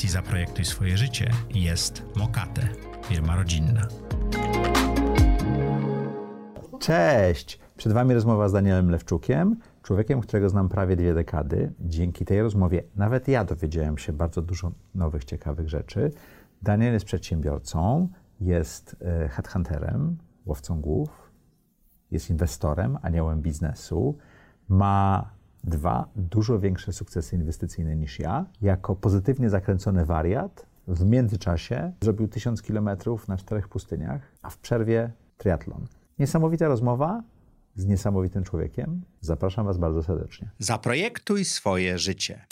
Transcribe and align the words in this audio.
audycji 0.00 0.22
Zaprojektuj 0.22 0.64
swoje 0.64 0.96
życie 0.96 1.30
jest 1.50 2.02
Mokate, 2.16 2.68
firma 3.02 3.36
rodzinna. 3.36 3.88
Cześć! 6.78 7.58
Przed 7.76 7.92
Wami 7.92 8.14
rozmowa 8.14 8.48
z 8.48 8.52
Danielem 8.52 8.90
Lewczukiem, 8.90 9.56
człowiekiem, 9.82 10.20
którego 10.20 10.48
znam 10.48 10.68
prawie 10.68 10.96
dwie 10.96 11.14
dekady. 11.14 11.72
Dzięki 11.80 12.24
tej 12.24 12.42
rozmowie 12.42 12.82
nawet 12.96 13.28
ja 13.28 13.44
dowiedziałem 13.44 13.98
się 13.98 14.12
bardzo 14.12 14.42
dużo 14.42 14.72
nowych, 14.94 15.24
ciekawych 15.24 15.68
rzeczy. 15.68 16.10
Daniel 16.62 16.92
jest 16.92 17.06
przedsiębiorcą, 17.06 18.08
jest 18.40 18.96
e, 19.00 19.28
headhunterem, 19.28 20.18
łowcą 20.46 20.80
głów, 20.80 21.32
jest 22.10 22.30
inwestorem, 22.30 22.98
aniołem 23.02 23.42
biznesu, 23.42 24.18
ma 24.68 25.30
dwa 25.64 26.08
dużo 26.16 26.58
większe 26.58 26.92
sukcesy 26.92 27.36
inwestycyjne 27.36 27.96
niż 27.96 28.18
ja. 28.18 28.46
Jako 28.62 28.96
pozytywnie 28.96 29.50
zakręcony 29.50 30.04
wariat 30.04 30.66
w 30.88 31.04
międzyczasie 31.04 31.92
zrobił 32.00 32.28
tysiąc 32.28 32.62
kilometrów 32.62 33.28
na 33.28 33.36
czterech 33.36 33.68
pustyniach, 33.68 34.20
a 34.42 34.50
w 34.50 34.58
przerwie 34.58 35.12
triatlon. 35.38 35.86
Niesamowita 36.18 36.68
rozmowa 36.68 37.22
z 37.74 37.86
niesamowitym 37.86 38.44
człowiekiem. 38.44 39.02
Zapraszam 39.20 39.66
Was 39.66 39.78
bardzo 39.78 40.02
serdecznie. 40.02 40.50
Zaprojektuj 40.58 41.44
swoje 41.44 41.98
życie. 41.98 42.44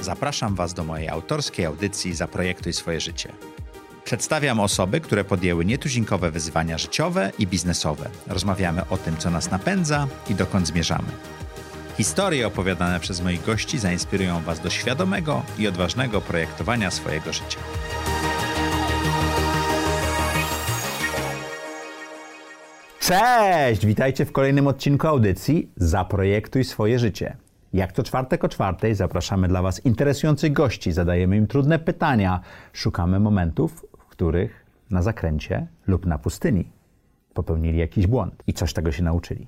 Zapraszam 0.00 0.54
Was 0.54 0.74
do 0.74 0.84
mojej 0.84 1.08
autorskiej 1.08 1.66
audycji 1.66 2.14
Zaprojektuj 2.14 2.72
swoje 2.72 3.00
życie. 3.00 3.32
Przedstawiam 4.06 4.60
osoby, 4.60 5.00
które 5.00 5.24
podjęły 5.24 5.64
nietuzinkowe 5.64 6.30
wyzwania 6.30 6.78
życiowe 6.78 7.32
i 7.38 7.46
biznesowe. 7.46 8.08
Rozmawiamy 8.26 8.82
o 8.90 8.96
tym, 8.96 9.16
co 9.16 9.30
nas 9.30 9.50
napędza 9.50 10.06
i 10.30 10.34
dokąd 10.34 10.66
zmierzamy. 10.66 11.08
Historie 11.96 12.46
opowiadane 12.46 13.00
przez 13.00 13.20
moich 13.20 13.44
gości 13.44 13.78
zainspirują 13.78 14.40
Was 14.40 14.60
do 14.60 14.70
świadomego 14.70 15.42
i 15.58 15.68
odważnego 15.68 16.20
projektowania 16.20 16.90
swojego 16.90 17.32
życia. 17.32 17.58
Cześć! 23.00 23.86
Witajcie 23.86 24.24
w 24.24 24.32
kolejnym 24.32 24.66
odcinku 24.66 25.06
audycji 25.06 25.68
Zaprojektuj 25.76 26.64
swoje 26.64 26.98
życie. 26.98 27.36
Jak 27.72 27.92
to 27.92 28.02
czwartek 28.02 28.44
o 28.44 28.48
czwartej 28.48 28.94
zapraszamy 28.94 29.48
dla 29.48 29.62
Was 29.62 29.84
interesujących 29.84 30.52
gości, 30.52 30.92
zadajemy 30.92 31.36
im 31.36 31.46
trudne 31.46 31.78
pytania, 31.78 32.40
szukamy 32.72 33.20
momentów, 33.20 33.85
których 34.16 34.66
na 34.90 35.02
zakręcie 35.02 35.66
lub 35.86 36.06
na 36.06 36.18
pustyni 36.18 36.70
popełnili 37.34 37.78
jakiś 37.78 38.06
błąd 38.06 38.42
i 38.46 38.52
coś 38.52 38.72
tego 38.72 38.92
się 38.92 39.02
nauczyli. 39.02 39.46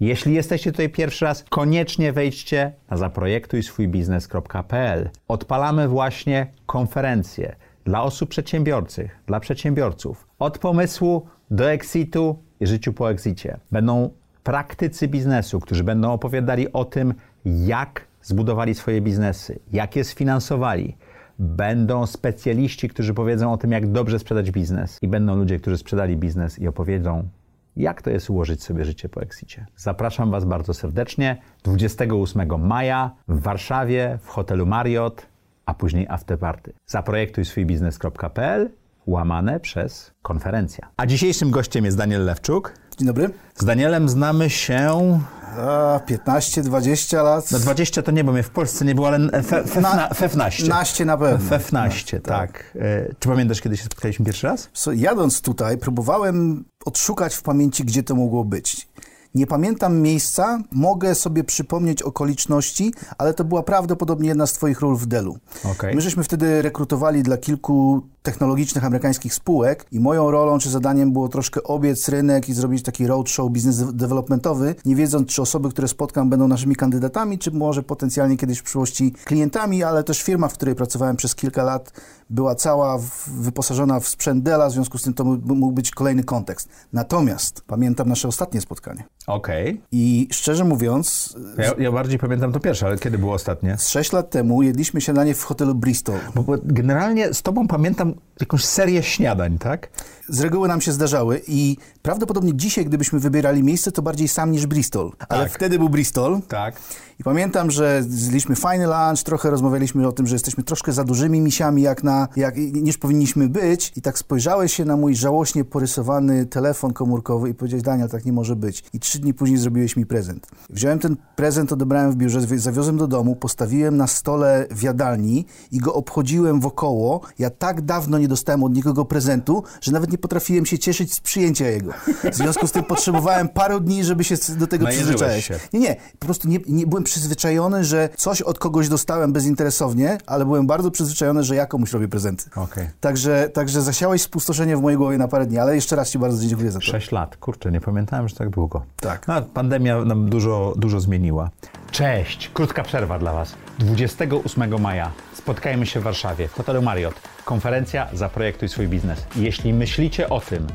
Jeśli 0.00 0.34
jesteście 0.34 0.72
tutaj 0.72 0.88
pierwszy 0.88 1.24
raz, 1.24 1.44
koniecznie 1.50 2.12
wejdźcie 2.12 2.72
na 2.90 2.96
zaprojektujswójbiznes.pl. 2.96 5.10
Odpalamy 5.28 5.88
właśnie 5.88 6.46
konferencję 6.66 7.56
dla 7.84 8.02
osób 8.02 8.28
przedsiębiorczych, 8.28 9.18
dla 9.26 9.40
przedsiębiorców. 9.40 10.26
Od 10.38 10.58
pomysłu 10.58 11.26
do 11.50 11.70
exitu 11.70 12.38
i 12.60 12.66
życiu 12.66 12.92
po 12.92 13.10
exicie. 13.10 13.58
Będą 13.72 14.10
praktycy 14.42 15.08
biznesu, 15.08 15.60
którzy 15.60 15.84
będą 15.84 16.12
opowiadali 16.12 16.72
o 16.72 16.84
tym, 16.84 17.14
jak 17.44 18.04
zbudowali 18.22 18.74
swoje 18.74 19.00
biznesy, 19.00 19.58
jak 19.72 19.96
je 19.96 20.04
sfinansowali. 20.04 20.96
Będą 21.38 22.06
specjaliści, 22.06 22.88
którzy 22.88 23.14
powiedzą 23.14 23.52
o 23.52 23.56
tym, 23.56 23.72
jak 23.72 23.92
dobrze 23.92 24.18
sprzedać 24.18 24.50
biznes. 24.50 24.98
I 25.02 25.08
będą 25.08 25.36
ludzie, 25.36 25.58
którzy 25.58 25.78
sprzedali 25.78 26.16
biznes 26.16 26.58
i 26.58 26.68
opowiedzą, 26.68 27.28
jak 27.76 28.02
to 28.02 28.10
jest 28.10 28.30
ułożyć 28.30 28.62
sobie 28.62 28.84
życie 28.84 29.08
po 29.08 29.22
exicie. 29.22 29.66
Zapraszam 29.76 30.30
Was 30.30 30.44
bardzo 30.44 30.74
serdecznie 30.74 31.36
28 31.62 32.66
maja 32.66 33.10
w 33.28 33.42
Warszawie 33.42 34.18
w 34.22 34.28
hotelu 34.28 34.66
Marriott, 34.66 35.26
a 35.66 35.74
później 35.74 36.06
afterparty. 36.08 36.72
Zaprojektuj 36.86 37.44
swój 37.44 37.66
biznes.pl 37.66 38.70
łamane 39.06 39.60
przez 39.60 40.12
konferencja. 40.22 40.90
A 40.96 41.06
dzisiejszym 41.06 41.50
gościem 41.50 41.84
jest 41.84 41.96
Daniel 41.96 42.24
Lewczuk. 42.24 42.74
Dzień 42.98 43.06
dobry. 43.06 43.30
Z 43.54 43.64
Danielem 43.64 44.08
znamy 44.08 44.50
się. 44.50 45.20
A, 45.58 46.00
15-20 46.06 47.24
lat. 47.24 47.50
No 47.50 47.58
20 47.58 48.02
to 48.02 48.10
nie, 48.10 48.24
bo 48.24 48.32
mnie 48.32 48.42
w 48.42 48.50
Polsce 48.50 48.84
nie 48.84 48.94
było, 48.94 49.08
ale 49.08 49.42
fe, 49.42 49.64
fe, 49.64 49.80
Na- 49.80 50.08
fefnaście. 50.14 50.68
Naście 50.68 51.04
na 51.04 51.16
pewno. 51.18 51.48
Fefnaście, 51.48 52.16
No, 52.16 52.22
tak. 52.22 52.64
E, 52.80 53.14
Czy 53.18 53.28
pamiętasz, 53.28 53.60
kiedy 53.60 53.76
się 53.76 53.84
spotkaliśmy 53.84 54.24
pierwszy 54.24 54.46
raz? 54.46 54.68
So, 54.72 54.92
jadąc 54.92 55.40
tutaj, 55.40 55.78
próbowałem 55.78 56.64
odszukać 56.84 57.34
w 57.34 57.42
pamięci, 57.42 57.84
gdzie 57.84 58.02
to 58.02 58.14
mogło 58.14 58.44
być. 58.44 58.88
Nie 59.34 59.46
pamiętam 59.46 60.00
miejsca, 60.00 60.62
mogę 60.72 61.14
sobie 61.14 61.44
przypomnieć 61.44 62.02
okoliczności, 62.02 62.94
ale 63.18 63.34
to 63.34 63.44
była 63.44 63.62
prawdopodobnie 63.62 64.28
jedna 64.28 64.46
z 64.46 64.52
Twoich 64.52 64.80
ról 64.80 64.96
w 64.96 65.06
Dellu. 65.06 65.38
Okej. 65.64 65.94
My 65.94 66.00
żeśmy 66.00 66.24
wtedy 66.24 66.62
rekrutowali 66.62 67.22
dla 67.22 67.36
kilku 67.36 68.02
technologicznych 68.22 68.84
amerykańskich 68.84 69.34
spółek 69.34 69.86
i 69.92 70.00
moją 70.00 70.30
rolą 70.30 70.58
czy 70.58 70.70
zadaniem 70.70 71.12
było 71.12 71.28
troszkę 71.28 71.62
obiec 71.62 72.08
rynek 72.08 72.48
i 72.48 72.54
zrobić 72.54 72.82
taki 72.82 73.06
roadshow 73.06 73.50
biznes 73.50 73.94
developmentowy, 73.94 74.74
nie 74.84 74.96
wiedząc, 74.96 75.28
czy 75.28 75.42
osoby, 75.42 75.70
które 75.70 75.88
spotkam, 75.88 76.30
będą 76.30 76.48
naszymi 76.48 76.76
kandydatami, 76.76 77.38
czy 77.38 77.50
może 77.50 77.82
potencjalnie 77.82 78.36
kiedyś 78.36 78.58
w 78.58 78.62
przyszłości 78.62 79.12
klientami, 79.24 79.82
ale 79.82 80.04
też 80.04 80.22
firma, 80.22 80.48
w 80.48 80.54
której 80.54 80.74
pracowałem 80.74 81.16
przez 81.16 81.34
kilka 81.34 81.62
lat, 81.62 81.92
była 82.30 82.54
cała 82.54 82.98
wyposażona 83.26 84.00
w 84.00 84.08
sprzęt 84.08 84.42
Della, 84.44 84.68
w 84.68 84.72
związku 84.72 84.98
z 84.98 85.02
tym 85.02 85.14
to 85.14 85.24
mógł 85.24 85.72
być 85.72 85.90
kolejny 85.90 86.24
kontekst. 86.24 86.68
Natomiast 86.92 87.62
pamiętam 87.66 88.08
nasze 88.08 88.28
ostatnie 88.28 88.60
spotkanie. 88.60 89.04
Okej. 89.26 89.80
I 89.92 90.28
szczerze 90.32 90.64
mówiąc, 90.64 91.36
Ja, 91.58 91.72
ja 91.78 91.92
bardziej 91.92 92.18
pamiętam 92.18 92.52
to 92.52 92.60
pierwsze, 92.60 92.86
ale 92.86 92.98
kiedy 92.98 93.18
było 93.18 93.34
ostatnie? 93.34 93.78
z 93.78 93.88
6 93.88 94.12
lat 94.12 94.30
temu 94.30 94.62
jedliśmy 94.62 95.00
śniadanie 95.00 95.34
w 95.34 95.44
hotelu 95.44 95.74
Bristol. 95.74 96.18
Bo, 96.34 96.42
bo 96.42 96.52
generalnie 96.64 97.34
z 97.34 97.42
tobą 97.42 97.68
pamiętam 97.68 98.14
jakąś 98.40 98.64
serię 98.64 99.02
śniadań, 99.02 99.58
tak? 99.58 99.88
Z 100.28 100.40
reguły 100.40 100.68
nam 100.68 100.80
się 100.80 100.92
zdarzały 100.92 101.40
i 101.48 101.76
prawdopodobnie 102.02 102.54
dzisiaj, 102.56 102.84
gdybyśmy 102.84 103.18
wybierali 103.20 103.62
miejsce, 103.62 103.92
to 103.92 104.02
bardziej 104.02 104.28
sam 104.28 104.50
niż 104.52 104.66
Bristol. 104.66 105.12
Ale 105.28 105.44
Tak. 105.44 105.52
wtedy 105.52 105.78
był 105.78 105.88
Bristol. 105.88 106.40
Tak. 106.48 106.76
I 107.20 107.24
pamiętam, 107.24 107.70
że 107.70 108.02
zjedliśmy 108.08 108.56
fajny 108.56 108.86
lunch, 108.86 109.22
trochę 109.24 109.50
rozmawialiśmy 109.50 110.08
o 110.08 110.12
tym, 110.12 110.26
że 110.26 110.34
jesteśmy 110.34 110.64
troszkę 110.64 110.92
za 110.92 111.04
dużymi 111.04 111.40
misiami, 111.40 111.82
jak 111.82 112.02
na, 112.02 112.28
jak, 112.36 112.56
niż 112.56 112.98
powinniśmy 112.98 113.48
być. 113.48 113.92
I 113.96 114.02
tak 114.02 114.18
spojrzałeś 114.18 114.74
się 114.74 114.84
na 114.84 114.96
mój 114.96 115.16
żałośnie 115.16 115.64
porysowany 115.64 116.46
telefon 116.46 116.92
komórkowy 116.92 117.50
i 117.50 117.54
powiedziałeś, 117.54 117.82
Daniel, 117.82 118.08
tak 118.08 118.24
nie 118.24 118.32
może 118.32 118.56
być. 118.56 118.84
I 118.92 119.00
trzy 119.00 119.18
dni 119.18 119.34
później 119.34 119.58
zrobiłeś 119.58 119.96
mi 119.96 120.06
prezent. 120.06 120.46
Wziąłem 120.70 120.98
ten 120.98 121.16
prezent, 121.36 121.72
odebrałem 121.72 122.12
w 122.12 122.16
biurze, 122.16 122.40
zawiozłem 122.56 122.96
do 122.96 123.06
domu, 123.06 123.36
postawiłem 123.36 123.96
na 123.96 124.06
stole 124.06 124.66
w 124.70 124.82
jadalni 124.82 125.46
i 125.72 125.78
go 125.78 125.94
obchodziłem 125.94 126.60
wokoło. 126.60 127.20
Ja 127.38 127.50
tak 127.50 127.82
dawno 127.82 128.18
nie 128.18 128.28
dostałem 128.28 128.64
od 128.64 128.74
nikogo 128.74 129.04
prezentu, 129.04 129.62
że 129.80 129.92
nawet 129.92 130.12
nie 130.12 130.18
potrafiłem 130.18 130.66
się 130.66 130.78
cieszyć 130.78 131.14
z 131.14 131.20
przyjęcia 131.20 131.68
jego. 131.68 131.92
W 132.32 132.34
związku 132.34 132.66
z 132.66 132.72
tym 132.72 132.84
potrzebowałem 132.84 133.48
paru 133.48 133.80
dni, 133.80 134.04
żeby 134.04 134.24
się 134.24 134.34
do 134.58 134.66
tego 134.66 134.86
przyzwyczaić. 134.86 135.50
Nie, 135.72 135.80
nie, 135.80 135.96
po 136.18 136.26
prostu 136.26 136.48
nie, 136.48 136.58
nie 136.68 136.86
byłem 136.86 137.03
przyzwyczajony, 137.04 137.84
że 137.84 138.08
coś 138.16 138.42
od 138.42 138.58
kogoś 138.58 138.88
dostałem 138.88 139.32
bezinteresownie, 139.32 140.18
ale 140.26 140.44
byłem 140.44 140.66
bardzo 140.66 140.90
przyzwyczajony, 140.90 141.44
że 141.44 141.54
ja 141.54 141.66
komuś 141.66 141.92
robię 141.92 142.08
prezenty. 142.08 142.44
Okej. 142.56 142.88
Także, 143.00 143.50
także 143.54 143.82
zasiałeś 143.82 144.22
spustoszenie 144.22 144.76
w 144.76 144.82
mojej 144.82 144.98
głowie 144.98 145.18
na 145.18 145.28
parę 145.28 145.46
dni, 145.46 145.58
ale 145.58 145.74
jeszcze 145.74 145.96
raz 145.96 146.10
Ci 146.10 146.18
bardzo 146.18 146.46
dziękuję 146.46 146.70
za 146.70 146.78
to. 146.78 146.84
Sześć 146.84 147.12
lat. 147.12 147.36
Kurczę, 147.36 147.72
nie 147.72 147.80
pamiętałem, 147.80 148.28
że 148.28 148.36
tak 148.36 148.50
długo. 148.50 148.82
Tak. 149.00 149.28
No, 149.28 149.42
pandemia 149.42 150.04
nam 150.04 150.30
dużo, 150.30 150.74
dużo 150.76 151.00
zmieniła. 151.00 151.50
Cześć! 151.90 152.50
Krótka 152.54 152.82
przerwa 152.82 153.18
dla 153.18 153.32
Was. 153.32 153.54
28 153.78 154.80
maja 154.80 155.12
spotkajmy 155.34 155.86
się 155.86 156.00
w 156.00 156.02
Warszawie, 156.02 156.48
w 156.48 156.52
hotelu 156.52 156.82
Marriott. 156.82 157.14
Konferencja 157.44 158.08
Zaprojektuj 158.12 158.68
swój 158.68 158.88
biznes. 158.88 159.24
Jeśli 159.36 159.72
myślicie 159.72 160.28
o 160.28 160.40
tym, 160.40 160.66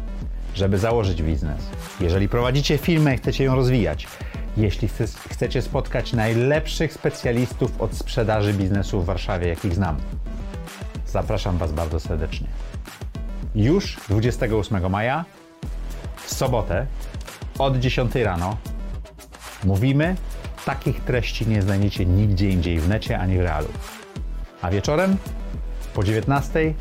żeby 0.56 0.78
założyć 0.78 1.24
biznes, 1.24 1.62
jeżeli 2.00 2.30
prowadzicie 2.30 2.78
firmę 2.78 3.16
i 3.16 3.18
chcecie 3.18 3.44
ją 3.44 3.56
rozwijać, 3.56 4.08
jeśli 4.58 4.88
chce- 4.88 5.30
chcecie 5.30 5.62
spotkać 5.62 6.14
najlepszych 6.14 6.94
specjalistów 6.94 7.82
od 7.82 7.94
sprzedaży 7.94 8.54
biznesu 8.54 9.02
w 9.02 9.06
Warszawie, 9.06 9.48
jakich 9.48 9.76
znam, 9.76 9.98
zapraszam 11.08 11.58
Was 11.58 11.72
bardzo 11.72 12.00
serdecznie. 12.00 12.48
Już 13.56 13.98
28 14.10 14.90
maja 14.90 15.26
w 16.26 16.34
sobotę 16.34 16.86
od 17.60 17.78
10 17.78 18.16
rano 18.16 18.58
mówimy, 19.64 20.16
takich 20.66 21.04
treści 21.04 21.48
nie 21.48 21.62
znajdziecie 21.62 22.06
nigdzie 22.06 22.50
indziej 22.50 22.80
w 22.80 22.90
necie 22.90 23.20
ani 23.20 23.38
w 23.38 23.42
realu. 23.42 23.68
A 24.62 24.70
wieczorem 24.72 25.18
po 25.94 26.04
19 26.04 26.74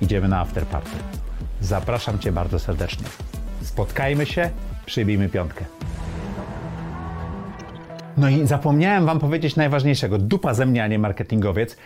idziemy 0.00 0.28
na 0.28 0.40
afterparty. 0.40 0.96
Zapraszam 1.60 2.18
Cię 2.18 2.32
bardzo 2.32 2.58
serdecznie. 2.58 3.06
Spotkajmy 3.62 4.26
się, 4.26 4.50
przybijmy 4.86 5.28
piątkę. 5.28 5.64
No 8.16 8.28
i 8.28 8.46
zapomniałem 8.46 9.06
Wam 9.06 9.18
powiedzieć 9.18 9.56
najważniejszego. 9.56 10.18
Dupa 10.18 10.54
ze 10.54 10.66
mnie, 10.66 10.84
a 10.84 10.86
nie 10.86 10.98
marketingowiec. 10.98 11.76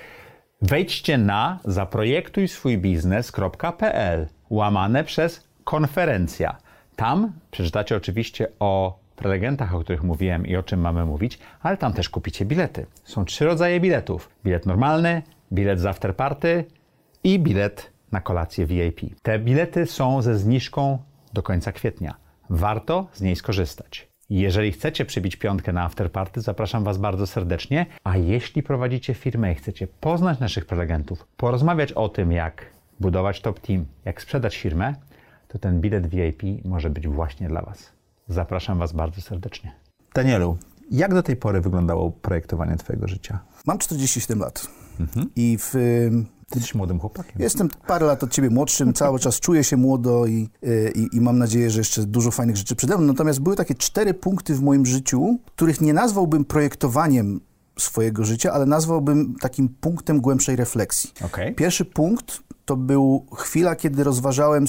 Wejdźcie 0.63 1.19
na 1.19 1.59
zaprojektujswójbiznes.pl 1.65 4.29
łamane 4.51 5.05
przez 5.05 5.49
konferencja. 5.65 6.57
Tam 6.97 7.33
przeczytacie 7.51 7.97
oczywiście 7.97 8.49
o 8.61 8.99
prelegentach, 9.17 9.75
o 9.75 9.81
których 9.81 10.03
mówiłem 10.03 10.47
i 10.47 10.57
o 10.57 10.63
czym 10.63 10.81
mamy 10.81 11.07
mówić, 11.07 11.39
ale 11.63 11.77
tam 11.77 11.93
też 11.93 12.09
kupicie 12.09 12.45
bilety. 12.45 12.87
Są 13.05 13.25
trzy 13.25 13.45
rodzaje 13.45 13.81
biletów. 13.81 14.31
Bilet 14.45 14.67
normalny, 14.67 15.23
bilet 15.53 15.81
z 15.81 15.87
afterparty 15.87 16.65
i 17.25 17.39
bilet 17.39 17.93
na 18.13 18.21
kolację 18.21 18.67
VIP. 18.67 19.01
Te 19.23 19.39
bilety 19.39 19.87
są 19.87 20.23
ze 20.23 20.39
zniżką 20.39 20.99
do 21.33 21.43
końca 21.43 21.73
kwietnia. 21.73 22.15
Warto 22.51 23.07
z 23.13 23.21
niej 23.21 23.37
skorzystać. 23.37 24.10
Jeżeli 24.31 24.73
chcecie 24.73 25.05
przybić 25.05 25.37
piątkę 25.37 25.73
na 25.73 25.83
afterparty, 25.83 26.41
zapraszam 26.41 26.85
Was 26.85 26.99
bardzo 26.99 27.27
serdecznie. 27.27 27.87
A 28.05 28.17
jeśli 28.17 28.63
prowadzicie 28.63 29.15
firmę 29.15 29.53
i 29.53 29.55
chcecie 29.55 29.87
poznać 29.87 30.41
naszych 30.41 30.67
prelegentów, 30.67 31.27
porozmawiać 31.37 31.93
o 31.93 32.09
tym, 32.09 32.33
jak 32.33 32.67
budować 33.01 33.41
top 33.41 33.61
team, 33.61 33.85
jak 34.05 34.23
sprzedać 34.23 34.57
firmę, 34.57 34.95
to 35.49 35.59
ten 35.59 35.81
bilet 35.81 36.07
VIP 36.07 36.43
może 36.65 36.91
być 36.91 37.09
właśnie 37.09 37.49
dla 37.49 37.63
Was. 37.63 37.93
Zapraszam 38.29 38.79
Was 38.79 38.93
bardzo 38.93 39.21
serdecznie. 39.21 39.73
Danielu, 40.15 40.59
jak 40.91 41.15
do 41.15 41.23
tej 41.23 41.37
pory 41.37 41.61
wyglądało 41.61 42.11
projektowanie 42.11 42.77
Twojego 42.77 43.09
życia? 43.09 43.39
Mam 43.67 43.79
47 43.79 44.39
lat 44.39 44.67
i 45.37 45.59
w, 45.61 45.75
jesteś 46.55 46.75
młodym 46.75 47.01
chłopakiem. 47.01 47.33
jestem 47.39 47.69
parę 47.87 48.07
lat 48.07 48.23
od 48.23 48.31
ciebie 48.31 48.51
młodszym, 48.51 48.93
cały 48.93 49.19
czas 49.19 49.41
czuję 49.41 49.65
się 49.65 49.77
młodo 49.77 50.27
i, 50.27 50.49
y, 50.65 50.93
i, 50.95 51.17
i 51.17 51.21
mam 51.21 51.39
nadzieję, 51.39 51.71
że 51.71 51.81
jeszcze 51.81 52.07
dużo 52.07 52.31
fajnych 52.31 52.57
rzeczy 52.57 52.77
przede 52.77 52.99
mną. 52.99 53.07
Natomiast 53.07 53.41
były 53.41 53.57
takie 53.57 53.75
cztery 53.75 54.15
punkty 54.15 54.55
w 54.55 54.63
moim 54.63 54.87
życiu, 54.87 55.39
których 55.47 55.81
nie 55.81 55.93
nazwałbym 55.93 56.45
projektowaniem 56.45 57.41
swojego 57.79 58.25
życia, 58.25 58.53
ale 58.53 58.67
nazwałbym 58.67 59.35
takim 59.41 59.69
punktem 59.69 60.21
głębszej 60.21 60.57
refleksji. 60.57 61.11
Okej. 61.25 61.55
Pierwszy 61.55 61.85
punkt 61.85 62.43
to 62.65 62.77
był 62.77 63.27
chwila, 63.37 63.77
kiedy 63.77 64.05
rozważałem 64.05 64.65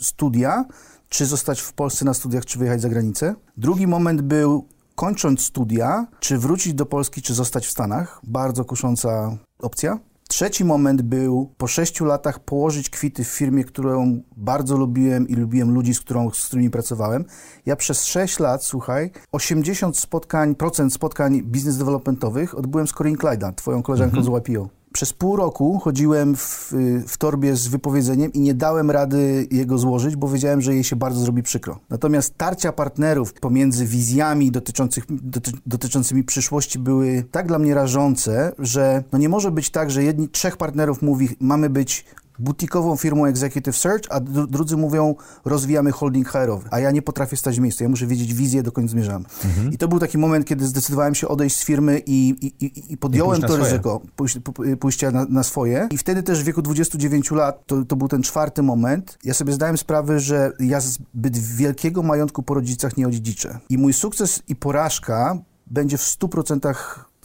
studia, 0.00 0.64
czy 1.08 1.26
zostać 1.26 1.60
w 1.60 1.72
Polsce 1.72 2.04
na 2.04 2.14
studiach, 2.14 2.44
czy 2.44 2.58
wyjechać 2.58 2.80
za 2.80 2.88
granicę. 2.88 3.34
Drugi 3.56 3.86
moment 3.86 4.22
był 4.22 4.68
kończąc 4.94 5.40
studia, 5.40 6.06
czy 6.20 6.38
wrócić 6.38 6.74
do 6.74 6.86
Polski, 6.86 7.22
czy 7.22 7.34
zostać 7.34 7.66
w 7.66 7.70
Stanach. 7.70 8.20
Bardzo 8.24 8.64
kusząca 8.64 9.36
opcja. 9.58 9.98
Trzeci 10.32 10.64
moment 10.64 11.02
był 11.02 11.52
po 11.58 11.66
sześciu 11.66 12.04
latach 12.04 12.38
położyć 12.38 12.90
kwity 12.90 13.24
w 13.24 13.28
firmie, 13.28 13.64
którą 13.64 14.22
bardzo 14.36 14.76
lubiłem 14.76 15.28
i 15.28 15.34
lubiłem 15.34 15.74
ludzi, 15.74 15.94
z, 15.94 16.00
którą, 16.00 16.30
z 16.30 16.46
którymi 16.46 16.70
pracowałem. 16.70 17.24
Ja 17.66 17.76
przez 17.76 18.04
sześć 18.04 18.38
lat, 18.38 18.64
słuchaj, 18.64 19.10
80 19.32 19.98
spotkań, 19.98 20.54
procent 20.54 20.94
spotkań 20.94 21.42
biznes 21.42 21.78
developmentowych 21.78 22.58
odbyłem 22.58 22.86
z 22.86 22.92
Corinne 22.92 23.18
Clyda, 23.18 23.52
twoją 23.52 23.82
koleżanką 23.82 24.22
z 24.22 24.26
YPO. 24.26 24.81
Przez 24.92 25.12
pół 25.12 25.36
roku 25.36 25.78
chodziłem 25.78 26.36
w, 26.36 26.72
w 27.08 27.18
torbie 27.18 27.56
z 27.56 27.68
wypowiedzeniem 27.68 28.32
i 28.32 28.40
nie 28.40 28.54
dałem 28.54 28.90
rady 28.90 29.46
jego 29.50 29.78
złożyć, 29.78 30.16
bo 30.16 30.28
wiedziałem, 30.28 30.60
że 30.60 30.74
jej 30.74 30.84
się 30.84 30.96
bardzo 30.96 31.20
zrobi 31.20 31.42
przykro. 31.42 31.78
Natomiast 31.90 32.38
tarcia 32.38 32.72
partnerów 32.72 33.32
pomiędzy 33.32 33.86
wizjami 33.86 34.50
dotyczących, 34.50 35.04
doty, 35.08 35.52
dotyczącymi 35.66 36.24
przyszłości 36.24 36.78
były 36.78 37.24
tak 37.30 37.46
dla 37.46 37.58
mnie 37.58 37.74
rażące, 37.74 38.52
że 38.58 39.04
no 39.12 39.18
nie 39.18 39.28
może 39.28 39.50
być 39.50 39.70
tak, 39.70 39.90
że 39.90 40.04
jedni, 40.04 40.28
trzech 40.28 40.56
partnerów 40.56 41.02
mówi, 41.02 41.28
mamy 41.40 41.70
być 41.70 42.04
butikową 42.38 42.96
firmą 42.96 43.26
Executive 43.26 43.76
Search, 43.76 44.02
a 44.10 44.20
dru- 44.20 44.46
drudzy 44.46 44.76
mówią, 44.76 45.14
rozwijamy 45.44 45.92
holding 45.92 46.28
HR-owy. 46.28 46.68
A 46.70 46.78
ja 46.80 46.90
nie 46.90 47.02
potrafię 47.02 47.36
stać 47.36 47.56
w 47.56 47.60
miejscu. 47.60 47.82
Ja 47.84 47.88
muszę 47.90 48.06
wiedzieć 48.06 48.34
wizję, 48.34 48.62
dokąd 48.62 48.90
zmierzamy. 48.90 49.24
I 49.72 49.78
to 49.78 49.88
był 49.88 49.98
taki 49.98 50.18
moment, 50.18 50.46
kiedy 50.46 50.66
zdecydowałem 50.66 51.14
się 51.14 51.28
odejść 51.28 51.56
z 51.56 51.64
firmy 51.64 52.02
i, 52.06 52.28
i, 52.28 52.64
i, 52.66 52.92
i 52.92 52.96
podjąłem 52.96 53.40
to 53.40 53.48
swoje. 53.48 53.64
ryzyko 53.64 54.00
pójść, 54.16 54.38
p- 54.38 54.76
pójścia 54.76 55.10
na, 55.10 55.24
na 55.28 55.42
swoje. 55.42 55.88
I 55.90 55.98
wtedy 55.98 56.22
też 56.22 56.42
w 56.42 56.44
wieku 56.44 56.62
29 56.62 57.30
lat, 57.30 57.66
to, 57.66 57.84
to 57.84 57.96
był 57.96 58.08
ten 58.08 58.22
czwarty 58.22 58.62
moment, 58.62 59.18
ja 59.24 59.34
sobie 59.34 59.52
zdałem 59.52 59.78
sprawę, 59.78 60.20
że 60.20 60.52
ja 60.60 60.80
zbyt 60.80 61.38
wielkiego 61.38 62.02
majątku 62.02 62.42
po 62.42 62.54
rodzicach 62.54 62.96
nie 62.96 63.06
odziedziczę. 63.08 63.58
I 63.68 63.78
mój 63.78 63.92
sukces 63.92 64.42
i 64.48 64.56
porażka 64.56 65.38
będzie 65.66 65.98
w 65.98 66.02
100% 66.02 66.74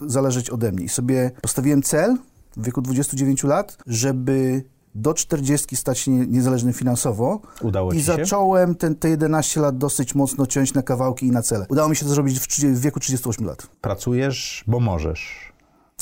zależeć 0.07 0.49
ode 0.49 0.71
mnie. 0.71 0.85
I 0.85 0.89
sobie 0.89 1.31
postawiłem 1.41 1.81
cel 1.81 2.17
w 2.57 2.63
wieku 2.65 2.81
29 2.81 3.43
lat, 3.43 3.77
żeby 3.87 4.63
do 5.01 5.13
40 5.13 5.75
stać 5.75 5.99
się 5.99 6.11
nie- 6.11 6.27
niezależnym 6.27 6.73
finansowo. 6.73 7.39
Udało 7.61 7.93
I 7.93 8.01
zacząłem 8.01 8.75
ten, 8.75 8.95
te 8.95 9.09
11 9.09 9.61
lat 9.61 9.77
dosyć 9.77 10.15
mocno 10.15 10.45
ciąć 10.45 10.73
na 10.73 10.81
kawałki 10.81 11.25
i 11.27 11.31
na 11.31 11.41
cele. 11.41 11.65
Udało 11.69 11.89
mi 11.89 11.95
się 11.95 12.05
to 12.05 12.11
zrobić 12.11 12.39
w, 12.39 12.47
30 12.47 12.67
w 12.79 12.81
wieku 12.81 12.99
38 12.99 13.45
lat. 13.45 13.67
Pracujesz, 13.81 14.63
bo 14.67 14.79
możesz. 14.79 15.46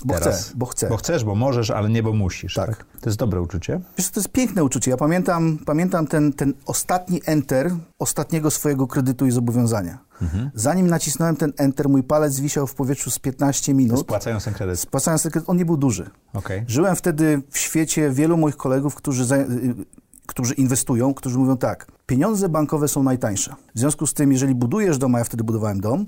Bo 0.04 0.14
Teraz. 0.14 0.46
chcę, 0.46 0.54
bo 0.56 0.66
chcę. 0.66 0.90
Bo 0.90 0.98
chcesz, 0.98 1.24
bo 1.24 1.36
możesz, 1.36 1.72
ale 1.72 1.90
nie 1.90 2.04
bo 2.04 2.14
musisz. 2.14 2.54
Tak. 2.54 2.86
To 3.02 3.10
jest 3.10 3.20
dobre 3.20 3.42
uczucie. 3.42 3.80
Wiesz, 3.98 4.10
to 4.10 4.20
jest 4.20 4.30
piękne 4.30 4.64
uczucie. 4.64 4.92
Ja 4.92 4.98
pamiętam, 4.98 5.58
pamiętam 5.66 6.08
ten, 6.08 6.34
ten 6.34 6.54
ostatni 6.66 7.22
enter 7.26 7.72
ostatniego 8.00 8.52
swojego 8.52 8.88
kredytu 8.88 9.26
i 9.26 9.32
zobowiązania. 9.32 9.98
Mhm. 10.22 10.52
Zanim 10.54 10.88
nacisnąłem 10.88 11.36
ten 11.36 11.54
enter, 11.58 11.90
mój 11.90 12.04
palec 12.04 12.40
wisiał 12.40 12.68
w 12.68 12.76
powietrzu 12.76 13.12
z 13.12 13.20
15 13.20 13.74
minut. 13.74 14.00
Spłacają 14.00 14.40
ten 14.40 14.54
kredyt. 14.54 14.80
Spłacając 14.80 15.24
ten 15.24 15.32
kredyt, 15.32 15.50
on 15.50 15.58
nie 15.58 15.66
był 15.66 15.78
duży. 15.78 16.10
Okej. 16.34 16.64
Żyłem 16.68 16.96
wtedy 16.96 17.42
w 17.50 17.58
świecie 17.58 18.10
wielu 18.10 18.38
moich 18.38 18.58
kolegów, 18.58 18.96
którzy, 18.96 19.26
za, 19.26 19.38
y, 19.38 19.76
którzy 20.26 20.54
inwestują, 20.54 21.14
którzy 21.14 21.38
mówią 21.38 21.58
tak, 21.58 21.88
pieniądze 22.06 22.50
bankowe 22.50 22.88
są 22.88 23.04
najtańsze. 23.04 23.56
W 23.76 23.80
związku 23.80 24.08
z 24.08 24.14
tym, 24.14 24.32
jeżeli 24.32 24.56
budujesz 24.56 24.98
dom, 24.98 25.16
a 25.16 25.18
ja 25.18 25.24
wtedy 25.24 25.44
budowałem 25.44 25.82
dom, 25.82 26.06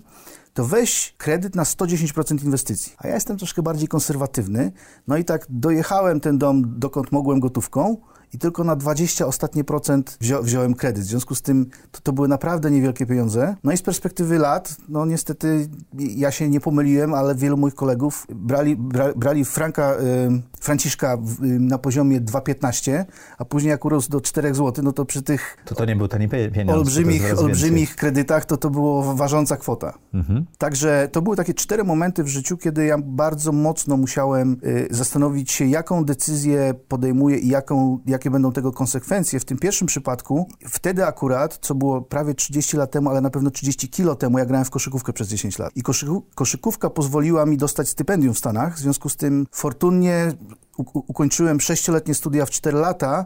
to 0.57 0.65
weź 0.65 1.13
kredyt 1.17 1.55
na 1.55 1.63
110% 1.63 2.43
inwestycji. 2.43 2.93
A 2.97 3.07
ja 3.07 3.13
jestem 3.13 3.37
troszkę 3.37 3.61
bardziej 3.61 3.87
konserwatywny, 3.87 4.71
no 5.07 5.17
i 5.17 5.25
tak 5.25 5.45
dojechałem 5.49 6.19
ten 6.19 6.37
dom, 6.37 6.79
dokąd 6.79 7.11
mogłem 7.11 7.39
gotówką 7.39 7.97
i 8.33 8.37
tylko 8.37 8.63
na 8.63 8.75
20 8.75 9.25
ostatnie 9.25 9.63
procent 9.63 10.17
wzią, 10.21 10.41
wziąłem 10.41 10.73
kredyt. 10.73 11.03
W 11.03 11.07
związku 11.07 11.35
z 11.35 11.41
tym 11.41 11.65
to, 11.91 11.99
to 12.03 12.13
były 12.13 12.27
naprawdę 12.27 12.71
niewielkie 12.71 13.05
pieniądze. 13.05 13.55
No 13.63 13.71
i 13.71 13.77
z 13.77 13.81
perspektywy 13.81 14.37
lat, 14.37 14.75
no 14.89 15.05
niestety 15.05 15.69
ja 15.93 16.31
się 16.31 16.49
nie 16.49 16.59
pomyliłem, 16.59 17.13
ale 17.13 17.35
wielu 17.35 17.57
moich 17.57 17.75
kolegów 17.75 18.27
brali, 18.35 18.75
bra, 18.75 19.13
brali 19.15 19.45
Franka, 19.45 19.93
y, 19.95 20.41
Franciszka 20.59 21.17
w, 21.17 21.43
y, 21.43 21.59
na 21.59 21.77
poziomie 21.77 22.21
2,15, 22.21 23.05
a 23.37 23.45
później 23.45 23.69
jak 23.69 23.85
urósł 23.85 24.09
do 24.09 24.21
4 24.21 24.53
zł, 24.53 24.83
no 24.83 24.91
to 24.91 25.05
przy 25.05 25.21
tych 25.21 25.57
To 25.65 25.75
to 25.75 25.85
nie 25.85 25.95
był 25.95 26.07
tani 26.07 26.29
pie- 26.29 26.51
pieniądz. 26.51 26.77
olbrzymich, 26.77 27.39
olbrzymich 27.39 27.95
kredytach, 27.95 28.45
to 28.45 28.57
to 28.57 28.69
było 28.69 29.15
ważąca 29.15 29.57
kwota. 29.57 29.93
Mhm. 30.13 30.45
Także 30.57 31.09
to 31.11 31.21
były 31.21 31.35
takie 31.35 31.53
cztery 31.53 31.83
momenty 31.83 32.23
w 32.23 32.27
życiu, 32.27 32.57
kiedy 32.57 32.85
ja 32.85 32.97
bardzo 32.97 33.51
mocno 33.51 33.97
musiałem 33.97 34.57
y, 34.63 34.87
zastanowić 34.91 35.51
się, 35.51 35.65
jaką 35.65 36.05
decyzję 36.05 36.73
podejmuję 36.87 37.37
i 37.37 37.47
jaką, 37.47 37.99
jakie 38.17 38.31
będą 38.31 38.51
tego 38.51 38.71
konsekwencje. 38.71 39.39
W 39.39 39.45
tym 39.45 39.57
pierwszym 39.57 39.87
przypadku, 39.87 40.49
wtedy 40.69 41.05
akurat, 41.05 41.57
co 41.61 41.75
było 41.75 42.01
prawie 42.01 42.33
30 42.33 42.77
lat 42.77 42.91
temu, 42.91 43.09
ale 43.09 43.21
na 43.21 43.29
pewno 43.29 43.51
30 43.51 43.89
kilo 43.89 44.15
temu, 44.15 44.39
ja 44.39 44.45
grałem 44.45 44.65
w 44.65 44.69
koszykówkę 44.69 45.13
przez 45.13 45.27
10 45.27 45.59
lat. 45.59 45.71
I 45.75 45.81
koszyku, 45.83 46.25
koszykówka 46.35 46.89
pozwoliła 46.89 47.45
mi 47.45 47.57
dostać 47.57 47.89
stypendium 47.89 48.33
w 48.33 48.37
Stanach, 48.37 48.75
w 48.75 48.79
związku 48.79 49.09
z 49.09 49.15
tym 49.15 49.47
fortunnie 49.51 50.33
ukończyłem 50.93 51.61
sześcioletnie 51.61 52.13
studia 52.13 52.45
w 52.45 52.49
4 52.49 52.77
lata, 52.77 53.25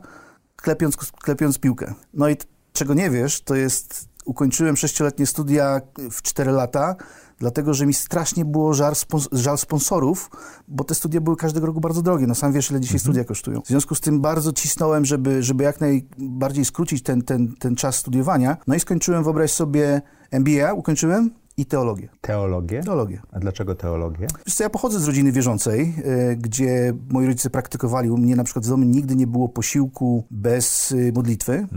klepiąc, 0.56 0.98
klepiąc 0.98 1.60
piłkę. 1.60 1.94
No 2.14 2.30
i 2.30 2.38
czego 2.74 2.94
nie 2.94 3.10
wiesz, 3.10 3.42
to 3.42 3.56
jest, 3.56 4.10
ukończyłem 4.26 4.78
sześcioletnie 4.78 5.26
studia 5.26 5.82
w 6.12 6.22
4 6.22 6.52
lata, 6.52 6.96
dlatego, 7.42 7.74
że 7.74 7.86
mi 7.86 7.94
strasznie 7.94 8.46
było 8.46 8.74
żal, 8.74 8.94
spons- 8.94 9.28
żal 9.32 9.58
sponsorów, 9.58 10.30
bo 10.68 10.84
te 10.84 10.96
studia 10.96 11.22
były 11.22 11.36
każdego 11.36 11.68
roku 11.68 11.82
bardzo 11.82 12.02
drogie. 12.02 12.28
No 12.28 12.36
sam 12.36 12.54
wiesz, 12.54 12.72
ile 12.72 12.80
dzisiaj 12.80 13.00
studia 13.00 13.24
kosztują. 13.24 13.62
W 13.62 13.68
związku 13.68 13.96
z 13.96 14.02
tym 14.02 14.22
bardzo 14.22 14.54
cisnąłem, 14.54 15.06
żeby, 15.06 15.44
żeby 15.44 15.64
jak 15.64 15.82
najbardziej 15.82 16.66
skrócić 16.66 17.04
ten, 17.04 17.22
ten, 17.22 17.56
ten 17.60 17.76
czas 17.76 17.96
studiowania. 17.96 18.58
No 18.68 18.76
i 18.76 18.80
skończyłem, 18.80 19.24
wyobraź 19.24 19.52
sobie, 19.52 20.02
MBA 20.32 20.74
ukończyłem 20.74 21.41
i 21.62 21.66
teologię. 21.66 22.10
Teologię? 22.22 22.84
Teologię. 22.84 23.22
A 23.32 23.40
dlaczego 23.40 23.76
teologię? 23.76 24.28
Wiesz 24.46 24.56
co, 24.56 24.64
ja 24.64 24.70
pochodzę 24.70 25.00
z 25.00 25.08
rodziny 25.08 25.32
wierzącej, 25.32 25.94
e, 26.06 26.36
gdzie 26.36 26.94
moi 27.10 27.26
rodzice 27.26 27.50
praktykowali. 27.50 28.10
U 28.10 28.18
mnie 28.18 28.36
na 28.36 28.44
przykład 28.44 28.66
w 28.66 28.70
domu 28.70 28.84
nigdy 28.84 29.16
nie 29.16 29.28
było 29.28 29.50
posiłku 29.50 30.24
bez 30.32 30.92
y, 30.92 31.12
modlitwy 31.16 31.68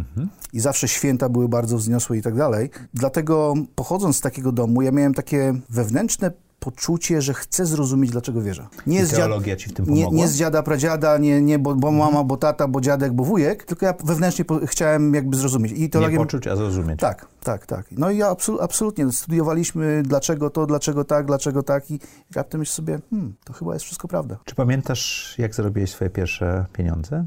i 0.53 0.61
zawsze 0.61 0.89
święta 0.89 1.29
były 1.29 1.49
bardzo 1.49 1.77
wzniosłe 1.79 2.19
i 2.19 2.23
tak 2.23 2.37
dalej. 2.37 2.71
Dlatego 2.95 3.55
pochodząc 3.75 4.17
z 4.17 4.21
takiego 4.21 4.53
domu, 4.53 4.83
ja 4.83 4.91
miałem 4.91 5.15
takie 5.15 5.55
wewnętrzne 5.71 6.31
poczucie, 6.65 7.23
że 7.23 7.35
chcę 7.35 7.67
zrozumieć, 7.67 8.11
dlaczego 8.11 8.43
wierzę. 8.43 8.67
Nie 8.87 9.01
I 9.01 9.05
z 9.05 9.11
dziad- 9.11 9.17
teologia 9.19 9.57
ci 9.57 9.71
w 9.71 9.73
tym 9.73 9.85
nie, 9.89 9.95
pomogła? 10.05 10.19
nie 10.19 10.29
z 10.29 10.37
dziada, 10.37 10.63
pradziada, 10.63 11.19
nie, 11.19 11.41
nie 11.43 11.59
bo, 11.59 11.75
bo 11.75 11.91
mama, 11.91 12.25
bo 12.25 12.37
tata, 12.37 12.69
bo 12.69 12.81
dziadek, 12.81 13.13
bo 13.13 13.25
wujek, 13.25 13.65
tylko 13.65 13.87
ja 13.87 13.95
wewnętrznie 14.05 14.45
po, 14.45 14.67
chciałem 14.67 15.15
jakby 15.15 15.37
zrozumieć. 15.37 15.73
I 15.73 15.81
Nie 15.81 15.89
teologię... 15.89 16.17
poczuć, 16.17 16.47
a 16.47 16.57
zrozumieć. 16.57 17.01
Tak, 17.01 17.27
tak, 17.43 17.67
tak. 17.67 17.87
No 17.91 18.11
i 18.11 18.17
ja 18.19 18.29
absol, 18.29 18.59
absolutnie 18.61 19.13
studiowaliśmy 19.13 20.03
dlaczego 20.03 20.51
to, 20.51 20.67
dlaczego 20.67 21.05
tak, 21.05 21.27
dlaczego 21.27 21.63
tak 21.63 21.91
i 21.91 22.01
raptem 22.35 22.61
myślę 22.61 22.75
sobie, 22.75 22.99
hmm, 23.11 23.35
to 23.45 23.53
chyba 23.53 23.75
jest 23.75 23.85
wszystko 23.85 24.09
prawda. 24.09 24.37
Czy 24.45 24.55
pamiętasz, 24.55 25.35
jak 25.39 25.55
zarobiłeś 25.55 25.91
swoje 25.91 26.11
pierwsze 26.11 26.67
pieniądze? 26.73 27.25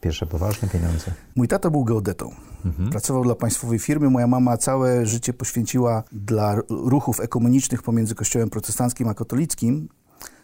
Pierwsze 0.00 0.26
poważne 0.26 0.68
pieniądze? 0.68 1.12
Mój 1.36 1.48
tata 1.48 1.70
był 1.70 1.84
geodetą. 1.84 2.34
Pracował 2.90 3.24
dla 3.24 3.34
państwowej 3.34 3.78
firmy. 3.78 4.10
Moja 4.10 4.26
mama 4.26 4.56
całe 4.56 5.06
życie 5.06 5.32
poświęciła 5.32 6.02
dla 6.12 6.56
ruchów 6.68 7.20
ekumenicznych 7.20 7.82
pomiędzy 7.82 8.14
kościołem 8.14 8.50
protestanckim 8.50 9.08
a 9.08 9.14
katolickim. 9.14 9.88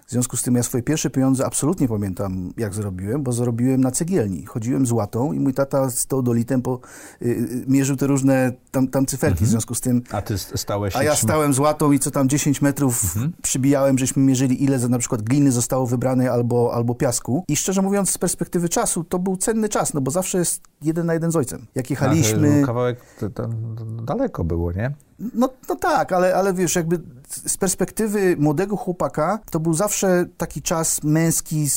W 0.09 0.11
związku 0.11 0.37
z 0.37 0.43
tym 0.43 0.55
ja 0.55 0.63
swoje 0.63 0.83
pierwsze 0.83 1.11
pieniądze 1.11 1.47
absolutnie 1.47 1.89
pamiętam, 1.89 2.53
jak 2.57 2.75
zarobiłem, 2.75 3.23
bo 3.23 3.33
zarobiłem 3.33 3.81
na 3.81 3.91
cegielni. 3.91 4.45
Chodziłem 4.47 4.87
z 4.87 4.93
łatą 4.93 5.33
i 5.33 5.41
mój 5.41 5.55
tata 5.55 5.91
z 5.91 6.07
teodolitem 6.07 6.63
po, 6.63 6.81
y, 7.23 7.27
y, 7.27 7.65
mierzył 7.67 7.97
te 7.97 8.07
różne 8.07 8.53
tam, 8.71 8.89
tam 8.89 9.07
cyferki. 9.07 9.45
W 9.45 9.49
związku 9.49 9.75
z 9.75 9.81
tym 9.81 10.03
A 10.11 10.23
ty 10.23 10.39
st- 10.39 10.61
stałeś 10.61 10.97
a 10.97 11.03
ja 11.03 11.13
trzyma- 11.13 11.29
stałem 11.29 11.55
z 11.55 11.59
łatą 11.59 11.93
i 11.93 11.99
co 11.99 12.11
tam 12.11 12.29
10 12.29 12.63
metrów 12.63 13.15
przybijałem, 13.43 13.99
żeśmy 13.99 14.23
mierzyli 14.23 14.65
ile 14.65 14.79
za 14.79 14.89
na 14.89 14.99
przykład 14.99 15.23
gliny 15.23 15.53
zostało 15.53 15.87
wybrane 15.87 16.33
albo, 16.33 16.75
albo 16.75 16.95
piasku. 16.95 17.45
I 17.49 17.57
szczerze 17.57 17.83
mówiąc 17.83 18.11
z 18.11 18.19
perspektywy 18.19 18.69
czasu 18.69 19.05
to 19.05 19.19
był 19.19 19.37
cenny 19.37 19.69
czas, 19.69 19.95
no 19.95 20.01
bo 20.01 20.11
zawsze 20.11 20.39
jest 20.39 20.63
jeden 20.83 21.07
na 21.07 21.15
jeden 21.15 21.31
z 21.31 21.37
ojcem. 21.37 21.67
Jak 21.75 21.85
A, 21.85 21.89
to 21.89 21.93
jechaliśmy... 21.93 22.63
Kawałek 22.67 22.99
to, 23.21 23.31
to, 23.31 23.49
daleko 24.05 24.45
było, 24.45 24.73
nie? 24.73 24.93
No, 25.35 25.49
no 25.69 25.77
tak, 25.77 26.13
ale, 26.13 26.35
ale 26.37 26.55
wiesz, 26.55 26.75
jakby 26.77 27.01
z 27.47 27.57
perspektywy 27.57 28.37
młodego 28.39 28.77
chłopaka, 28.77 29.39
to 29.51 29.61
był 29.61 29.75
zawsze 29.75 30.25
taki 30.37 30.63
czas 30.63 31.03
męski 31.03 31.71
z, 31.71 31.77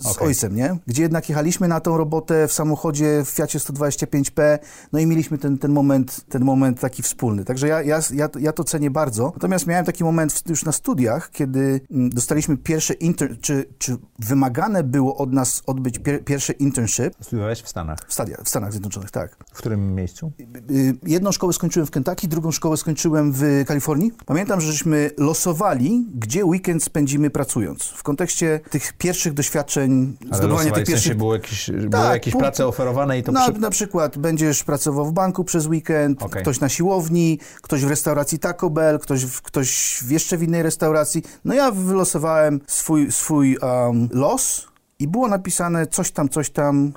z 0.00 0.06
Okej. 0.06 0.26
ojcem, 0.26 0.56
nie? 0.56 0.76
Gdzie 0.86 1.02
jednak 1.02 1.28
jechaliśmy 1.28 1.68
na 1.68 1.80
tą 1.80 1.96
robotę 1.96 2.48
w 2.48 2.52
samochodzie 2.52 3.22
w 3.24 3.28
Fiacie 3.28 3.58
125P, 3.58 4.58
no 4.92 4.98
i 4.98 5.06
mieliśmy 5.06 5.38
ten, 5.38 5.58
ten, 5.58 5.72
moment, 5.72 6.20
ten 6.28 6.44
moment 6.44 6.80
taki 6.80 7.02
wspólny. 7.02 7.44
Także 7.44 7.68
ja, 7.68 7.82
ja, 7.82 8.00
ja, 8.14 8.28
to- 8.28 8.38
ja 8.38 8.52
to 8.52 8.64
cenię 8.64 8.90
bardzo. 8.90 9.30
Natomiast 9.34 9.66
miałem 9.66 9.84
taki 9.84 10.04
moment 10.04 10.32
w, 10.32 10.48
już 10.50 10.64
na 10.64 10.72
studiach, 10.72 11.30
kiedy 11.30 11.80
mm, 11.90 12.10
dostaliśmy 12.10 12.56
pierwsze 12.56 12.94
inter... 12.94 13.40
Czy, 13.40 13.64
czy 13.78 13.96
wymagane 14.18 14.82
było 14.84 15.16
od 15.16 15.32
nas 15.32 15.62
odbyć 15.66 15.98
pier, 15.98 16.24
pierwszy 16.24 16.52
internship 16.52 17.14
Studiowałeś 17.20 17.62
w 17.62 17.68
Stanach. 17.68 17.98
w, 18.08 18.12
stadia, 18.14 18.36
w 18.44 18.48
Stanach 18.48 18.72
Zjednoczonych, 18.72 19.10
tak. 19.10 19.36
W 19.52 19.58
którym 19.58 19.94
miejscu? 19.94 20.32
Y, 20.70 20.94
Jedną 21.06 21.32
szkołę 21.32 21.52
skończyłem 21.52 21.86
w 21.86 21.90
Kentucky, 21.90 22.28
drugą 22.28 22.50
szkołę 22.50 22.71
skończyłem 22.76 23.32
w 23.32 23.64
Kalifornii. 23.66 24.12
Pamiętam, 24.26 24.60
że 24.60 24.72
żeśmy 24.72 25.10
losowali, 25.18 26.06
gdzie 26.14 26.44
weekend 26.44 26.84
spędzimy 26.84 27.30
pracując. 27.30 27.84
W 27.84 28.02
kontekście 28.02 28.60
tych 28.70 28.92
pierwszych 28.92 29.32
doświadczeń, 29.34 30.16
Ale 30.30 30.36
zdobywania 30.38 30.70
tych 30.70 30.72
w 30.72 30.76
sensie 30.86 30.92
pierwszych... 30.92 31.16
były 31.16 31.36
jakieś, 31.36 31.70
były 31.70 31.88
Tak, 31.90 32.12
jakieś 32.12 32.34
pu- 32.34 32.38
prace 32.38 32.66
oferowane 32.66 33.18
i 33.18 33.22
to 33.22 33.32
Na, 33.32 33.50
przy... 33.50 33.60
na 33.60 33.70
przykład 33.70 34.18
będziesz 34.18 34.64
pracował 34.64 35.06
w 35.06 35.12
banku 35.12 35.44
przez 35.44 35.66
weekend, 35.66 36.22
Okej. 36.22 36.42
ktoś 36.42 36.60
na 36.60 36.68
siłowni, 36.68 37.38
ktoś 37.62 37.84
w 37.84 37.88
restauracji 37.88 38.38
Taco 38.38 38.70
Bell, 38.70 38.98
ktoś, 38.98 39.26
ktoś 39.26 40.02
jeszcze 40.08 40.36
w 40.36 40.42
innej 40.42 40.62
restauracji. 40.62 41.22
No 41.44 41.54
ja 41.54 41.70
wylosowałem 41.70 42.60
swój, 42.66 43.12
swój 43.12 43.56
um, 43.56 44.08
los 44.12 44.66
i 44.98 45.08
było 45.08 45.28
napisane 45.28 45.86
coś 45.86 46.10
tam, 46.10 46.28
coś 46.28 46.50
tam 46.50 46.92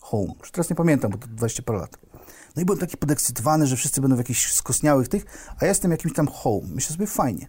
home. 0.00 0.32
Już 0.40 0.50
teraz 0.50 0.70
nie 0.70 0.76
pamiętam, 0.76 1.10
bo 1.10 1.18
to 1.18 1.26
20 1.26 1.62
parę 1.62 1.78
lat. 1.78 1.98
No 2.58 2.62
i 2.62 2.64
byłem 2.64 2.78
taki 2.80 2.96
podekscytowany, 2.96 3.66
że 3.66 3.76
wszyscy 3.76 4.00
będą 4.00 4.16
w 4.16 4.18
jakichś 4.18 4.52
skosniałych 4.52 5.08
tych, 5.08 5.24
a 5.60 5.64
ja 5.64 5.68
jestem 5.68 5.90
jakimś 5.90 6.14
tam 6.14 6.26
home. 6.28 6.66
Myślę 6.74 6.92
sobie, 6.96 7.06
fajnie. 7.06 7.48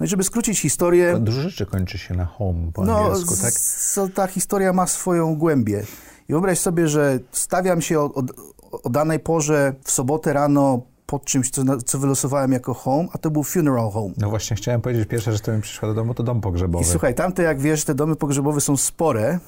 No 0.00 0.06
i 0.06 0.08
żeby 0.08 0.24
skrócić 0.24 0.60
historię... 0.60 1.18
Dużo 1.20 1.40
rzeczy 1.40 1.66
kończy 1.66 1.98
się 1.98 2.14
na 2.14 2.24
home 2.24 2.72
po 2.74 2.84
No, 2.84 2.98
angielsku, 2.98 3.36
tak? 3.42 3.52
z- 3.52 3.98
ta 4.14 4.26
historia 4.26 4.72
ma 4.72 4.86
swoją 4.86 5.36
głębię. 5.36 5.84
I 6.28 6.32
wyobraź 6.32 6.58
sobie, 6.58 6.88
że 6.88 7.18
stawiam 7.32 7.80
się 7.82 8.00
o, 8.00 8.04
o, 8.14 8.22
o 8.82 8.90
danej 8.90 9.20
porze 9.20 9.74
w 9.84 9.90
sobotę 9.90 10.32
rano 10.32 10.82
pod 11.10 11.24
czymś, 11.24 11.50
co, 11.50 11.62
co 11.86 11.98
wylosowałem 11.98 12.52
jako 12.52 12.74
home, 12.74 13.08
a 13.12 13.18
to 13.18 13.30
był 13.30 13.42
funeral 13.44 13.90
home. 13.90 14.14
No 14.18 14.30
właśnie 14.30 14.56
chciałem 14.56 14.80
powiedzieć, 14.80 15.08
pierwsza 15.08 15.32
rzecz, 15.32 15.42
która 15.42 15.56
mi 15.56 15.62
przyszła 15.62 15.88
do 15.88 15.94
domu, 15.94 16.14
to 16.14 16.22
dom 16.22 16.40
pogrzebowy. 16.40 16.84
I 16.84 16.86
słuchaj, 16.88 17.14
tamte, 17.14 17.42
jak 17.42 17.60
wiesz, 17.60 17.84
te 17.84 17.94
domy 17.94 18.16
pogrzebowe 18.16 18.60
są 18.60 18.76
spore. 18.76 19.38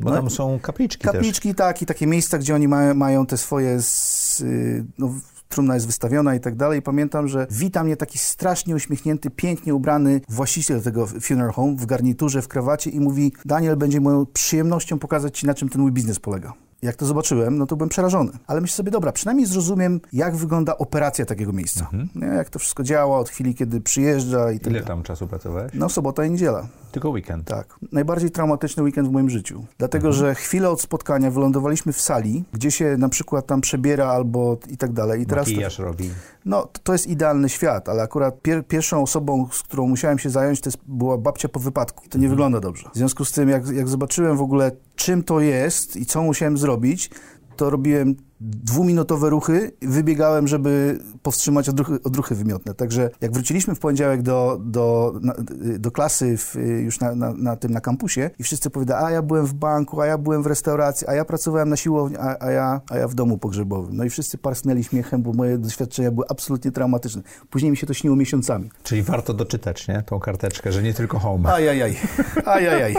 Bo 0.00 0.10
no 0.10 0.16
tam 0.16 0.30
są 0.30 0.58
kapliczki, 0.62 1.04
też. 1.04 1.12
Kapliczki, 1.12 1.54
tak, 1.54 1.82
i 1.82 1.86
takie 1.86 2.06
miejsca, 2.06 2.38
gdzie 2.38 2.54
oni 2.54 2.68
mają, 2.68 2.94
mają 2.94 3.26
te 3.26 3.36
swoje, 3.36 3.70
s- 3.70 4.40
y, 4.40 4.84
no, 4.98 5.10
trumna 5.48 5.74
jest 5.74 5.86
wystawiona 5.86 6.34
i 6.34 6.40
tak 6.40 6.56
dalej. 6.56 6.82
Pamiętam, 6.82 7.28
że 7.28 7.46
wita 7.50 7.84
mnie 7.84 7.96
taki 7.96 8.18
strasznie 8.18 8.74
uśmiechnięty, 8.74 9.30
pięknie 9.30 9.74
ubrany 9.74 10.20
właściciel 10.28 10.82
tego 10.82 11.06
funeral 11.06 11.52
home 11.52 11.76
w 11.76 11.86
garniturze, 11.86 12.42
w 12.42 12.48
krawacie 12.48 12.90
i 12.90 13.00
mówi, 13.00 13.32
Daniel, 13.44 13.76
będzie 13.76 14.00
moją 14.00 14.26
przyjemnością 14.26 14.98
pokazać 14.98 15.38
ci, 15.38 15.46
na 15.46 15.54
czym 15.54 15.68
ten 15.68 15.80
mój 15.82 15.92
biznes 15.92 16.18
polega. 16.20 16.52
Jak 16.82 16.96
to 16.96 17.06
zobaczyłem, 17.06 17.58
no 17.58 17.66
to 17.66 17.76
byłem 17.76 17.88
przerażony. 17.88 18.32
Ale 18.46 18.60
myślę 18.60 18.76
sobie, 18.76 18.90
dobra, 18.90 19.12
przynajmniej 19.12 19.46
zrozumiem, 19.46 20.00
jak 20.12 20.36
wygląda 20.36 20.78
operacja 20.78 21.26
takiego 21.26 21.52
miejsca. 21.52 21.90
Nie, 22.14 22.26
jak 22.26 22.50
to 22.50 22.58
wszystko 22.58 22.82
działa 22.82 23.18
od 23.18 23.28
chwili, 23.28 23.54
kiedy 23.54 23.80
przyjeżdża 23.80 24.52
i 24.52 24.60
tak 24.60 24.72
Ile 24.72 24.82
tam 24.82 25.02
czasu 25.02 25.26
pracowałeś? 25.28 25.72
No, 25.74 25.88
sobota 25.88 26.24
i 26.24 26.30
niedziela. 26.30 26.66
Tylko 26.92 27.10
weekend. 27.10 27.46
Tak. 27.48 27.78
Najbardziej 27.92 28.30
traumatyczny 28.30 28.82
weekend 28.82 29.08
w 29.08 29.10
moim 29.12 29.30
życiu. 29.30 29.64
Dlatego, 29.78 30.12
że 30.12 30.34
chwilę 30.34 30.70
od 30.70 30.80
spotkania 30.80 31.30
wylądowaliśmy 31.30 31.92
w 31.92 32.00
sali, 32.00 32.44
gdzie 32.52 32.70
się 32.70 32.96
na 32.96 33.08
przykład 33.08 33.46
tam 33.46 33.60
przebiera 33.60 34.06
albo 34.06 34.56
i 34.70 34.76
tak 34.76 34.92
dalej. 34.92 35.20
I 35.22 35.26
teraz 35.26 35.46
to, 35.46 35.50
Makijaż 35.52 35.78
robi. 35.78 36.10
no, 36.44 36.62
to- 36.62 36.80
to 36.82 36.92
jest 36.92 37.06
idealny 37.06 37.48
świat, 37.48 37.88
ale 37.88 38.02
akurat 38.02 38.42
pier, 38.42 38.66
pierwszą 38.66 39.02
osobą, 39.02 39.48
z 39.52 39.62
którą 39.62 39.86
musiałem 39.88 40.18
się 40.18 40.30
zająć, 40.30 40.60
to 40.60 40.68
jest, 40.70 40.78
była 40.86 41.18
babcia 41.18 41.48
po 41.48 41.60
wypadku. 41.60 42.04
To 42.08 42.18
nie 42.18 42.28
wygląda 42.28 42.60
dobrze. 42.60 42.90
W 42.94 42.96
związku 42.96 43.24
z 43.24 43.32
tym, 43.32 43.48
jak, 43.48 43.68
jak 43.68 43.88
zobaczyłem 43.88 44.36
w 44.36 44.42
ogóle, 44.42 44.70
czym 44.96 45.22
to 45.22 45.40
jest 45.40 45.96
i 45.96 46.06
co 46.06 46.22
musiałem 46.22 46.58
zrobić, 46.58 47.10
to 47.56 47.70
robiłem 47.70 48.14
dwuminutowe 48.42 49.30
ruchy 49.30 49.72
wybiegałem, 49.82 50.48
żeby 50.48 50.98
powstrzymać 51.22 51.68
odruchy, 51.68 52.02
odruchy 52.04 52.34
wymiotne. 52.34 52.74
Także 52.74 53.10
jak 53.20 53.32
wróciliśmy 53.32 53.74
w 53.74 53.78
poniedziałek 53.78 54.22
do, 54.22 54.58
do, 54.64 55.14
na, 55.20 55.34
do 55.78 55.90
klasy 55.90 56.36
w, 56.38 56.54
już 56.84 57.00
na, 57.00 57.14
na, 57.14 57.32
na 57.32 57.56
tym, 57.56 57.72
na 57.72 57.80
kampusie 57.80 58.30
i 58.38 58.42
wszyscy 58.42 58.70
powiedzieli, 58.70 58.98
a 59.04 59.10
ja 59.10 59.22
byłem 59.22 59.46
w 59.46 59.54
banku, 59.54 60.00
a 60.00 60.06
ja 60.06 60.18
byłem 60.18 60.42
w 60.42 60.46
restauracji, 60.46 61.06
a 61.08 61.14
ja 61.14 61.24
pracowałem 61.24 61.68
na 61.68 61.76
siłowni, 61.76 62.16
a, 62.16 62.36
a, 62.40 62.50
ja, 62.50 62.80
a 62.90 62.96
ja 62.96 63.08
w 63.08 63.14
domu 63.14 63.38
pogrzebowym. 63.38 63.96
No 63.96 64.04
i 64.04 64.10
wszyscy 64.10 64.38
parsnęli 64.38 64.84
śmiechem, 64.84 65.22
bo 65.22 65.32
moje 65.32 65.58
doświadczenia 65.58 66.10
były 66.10 66.26
absolutnie 66.28 66.72
traumatyczne. 66.72 67.22
Później 67.50 67.70
mi 67.70 67.76
się 67.76 67.86
to 67.86 67.94
śniło 67.94 68.16
miesiącami. 68.16 68.70
Czyli 68.82 69.02
warto 69.02 69.34
doczytać, 69.34 69.88
nie? 69.88 70.02
Tą 70.06 70.20
karteczkę, 70.20 70.72
że 70.72 70.82
nie 70.82 70.94
tylko 70.94 71.18
home. 71.18 71.52
Ajajaj, 71.52 71.96
ajajaj. 72.44 72.94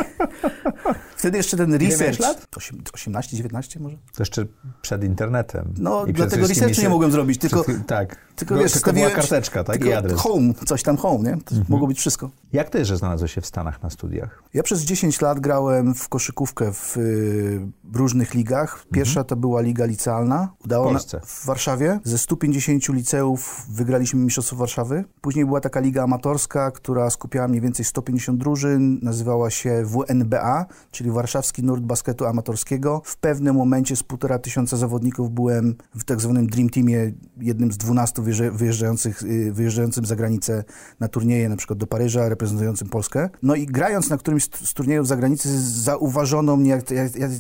Wtedy 1.17 1.37
jeszcze 1.37 1.57
ten 1.57 1.73
research... 1.73 2.19
lat? 2.19 2.47
Osiem- 2.57 2.81
18, 2.93 3.37
19 3.37 3.79
może? 3.79 3.97
To 3.97 4.21
jeszcze 4.21 4.45
przed 4.81 5.03
internetem. 5.03 5.32
No, 5.79 6.01
I 6.01 6.13
przed 6.13 6.15
dlatego 6.15 6.47
researchu 6.47 6.81
nie 6.81 6.89
mogłem 6.89 7.11
zrobić, 7.11 7.37
tylko- 7.37 7.65
tak. 7.87 8.17
Tylko 8.35 8.55
No, 8.55 8.61
wiesz, 8.61 8.71
tylko 8.71 8.93
była 8.93 9.09
karteczka, 9.09 9.63
tak? 9.63 9.85
I 9.85 9.93
adres. 9.93 10.19
home, 10.19 10.53
coś 10.65 10.83
tam 10.83 10.97
home, 10.97 11.29
nie? 11.31 11.37
To 11.41 11.55
mogło 11.69 11.87
być 11.87 11.99
wszystko. 11.99 12.29
Jak 12.53 12.69
to 12.69 12.77
jest, 12.77 12.87
że 12.89 12.97
znalazłeś 12.97 13.33
się 13.33 13.41
w 13.41 13.45
Stanach 13.45 13.83
na 13.83 13.89
studiach? 13.89 14.43
Ja 14.53 14.63
przez 14.63 14.81
10 14.81 15.21
lat 15.21 15.39
grałem 15.39 15.95
w 15.95 16.09
koszykówkę 16.09 16.73
w 16.73 16.97
y, 16.97 17.61
różnych 17.93 18.33
ligach. 18.33 18.85
Pierwsza 18.91 19.23
to 19.23 19.35
była 19.35 19.61
liga 19.61 19.85
licealna. 19.85 20.49
Udało 20.65 20.85
W 20.85 20.87
na- 20.87 20.93
Polsce. 20.99 21.21
w 21.25 21.45
Warszawie. 21.45 21.99
Ze 22.03 22.17
150 22.17 22.89
liceów 22.93 23.65
wygraliśmy 23.69 24.19
Mistrzostwo 24.19 24.55
Warszawy. 24.55 25.03
Później 25.21 25.45
była 25.45 25.61
taka 25.61 25.79
liga 25.79 26.03
amatorska, 26.03 26.71
która 26.71 27.09
skupiała 27.09 27.47
mniej 27.47 27.61
więcej 27.61 27.85
150 27.85 28.39
drużyn. 28.39 28.99
Nazywała 29.01 29.49
się 29.49 29.83
WNBA, 29.85 30.65
czyli 30.91 31.11
Warszawski 31.11 31.63
Nurt 31.63 31.81
Basketu 31.83 32.25
Amatorskiego. 32.25 33.01
W 33.05 33.17
pewnym 33.17 33.55
momencie 33.55 33.95
z 33.95 34.03
półtora 34.03 34.39
tysiąca 34.39 34.77
zawodników 34.77 35.31
byłem 35.31 35.75
w 35.95 36.03
tak 36.03 36.21
zwanym 36.21 36.47
Dream 36.47 36.69
Teamie, 36.69 37.11
jednym 37.37 37.71
z 37.71 37.77
12 37.77 38.22
wyjeżdża- 38.23 38.51
wyjeżdżających, 38.51 39.23
y, 39.23 39.51
wyjeżdżającym 39.53 40.05
za 40.05 40.15
granicę 40.15 40.63
na 40.99 41.07
turnieje, 41.07 41.49
na 41.49 41.55
przykład 41.55 41.79
do 41.79 41.87
Paryża, 41.87 42.29
reprezentującym 42.29 42.89
Polskę. 42.89 43.29
No 43.43 43.55
i 43.55 43.65
grając 43.65 44.09
na 44.09 44.17
którymś 44.17 44.43
z 44.43 44.73
turniejów 44.73 45.07
za 45.07 45.15
granicę, 45.15 45.49
zauważono 45.59 46.57
mnie, 46.57 46.81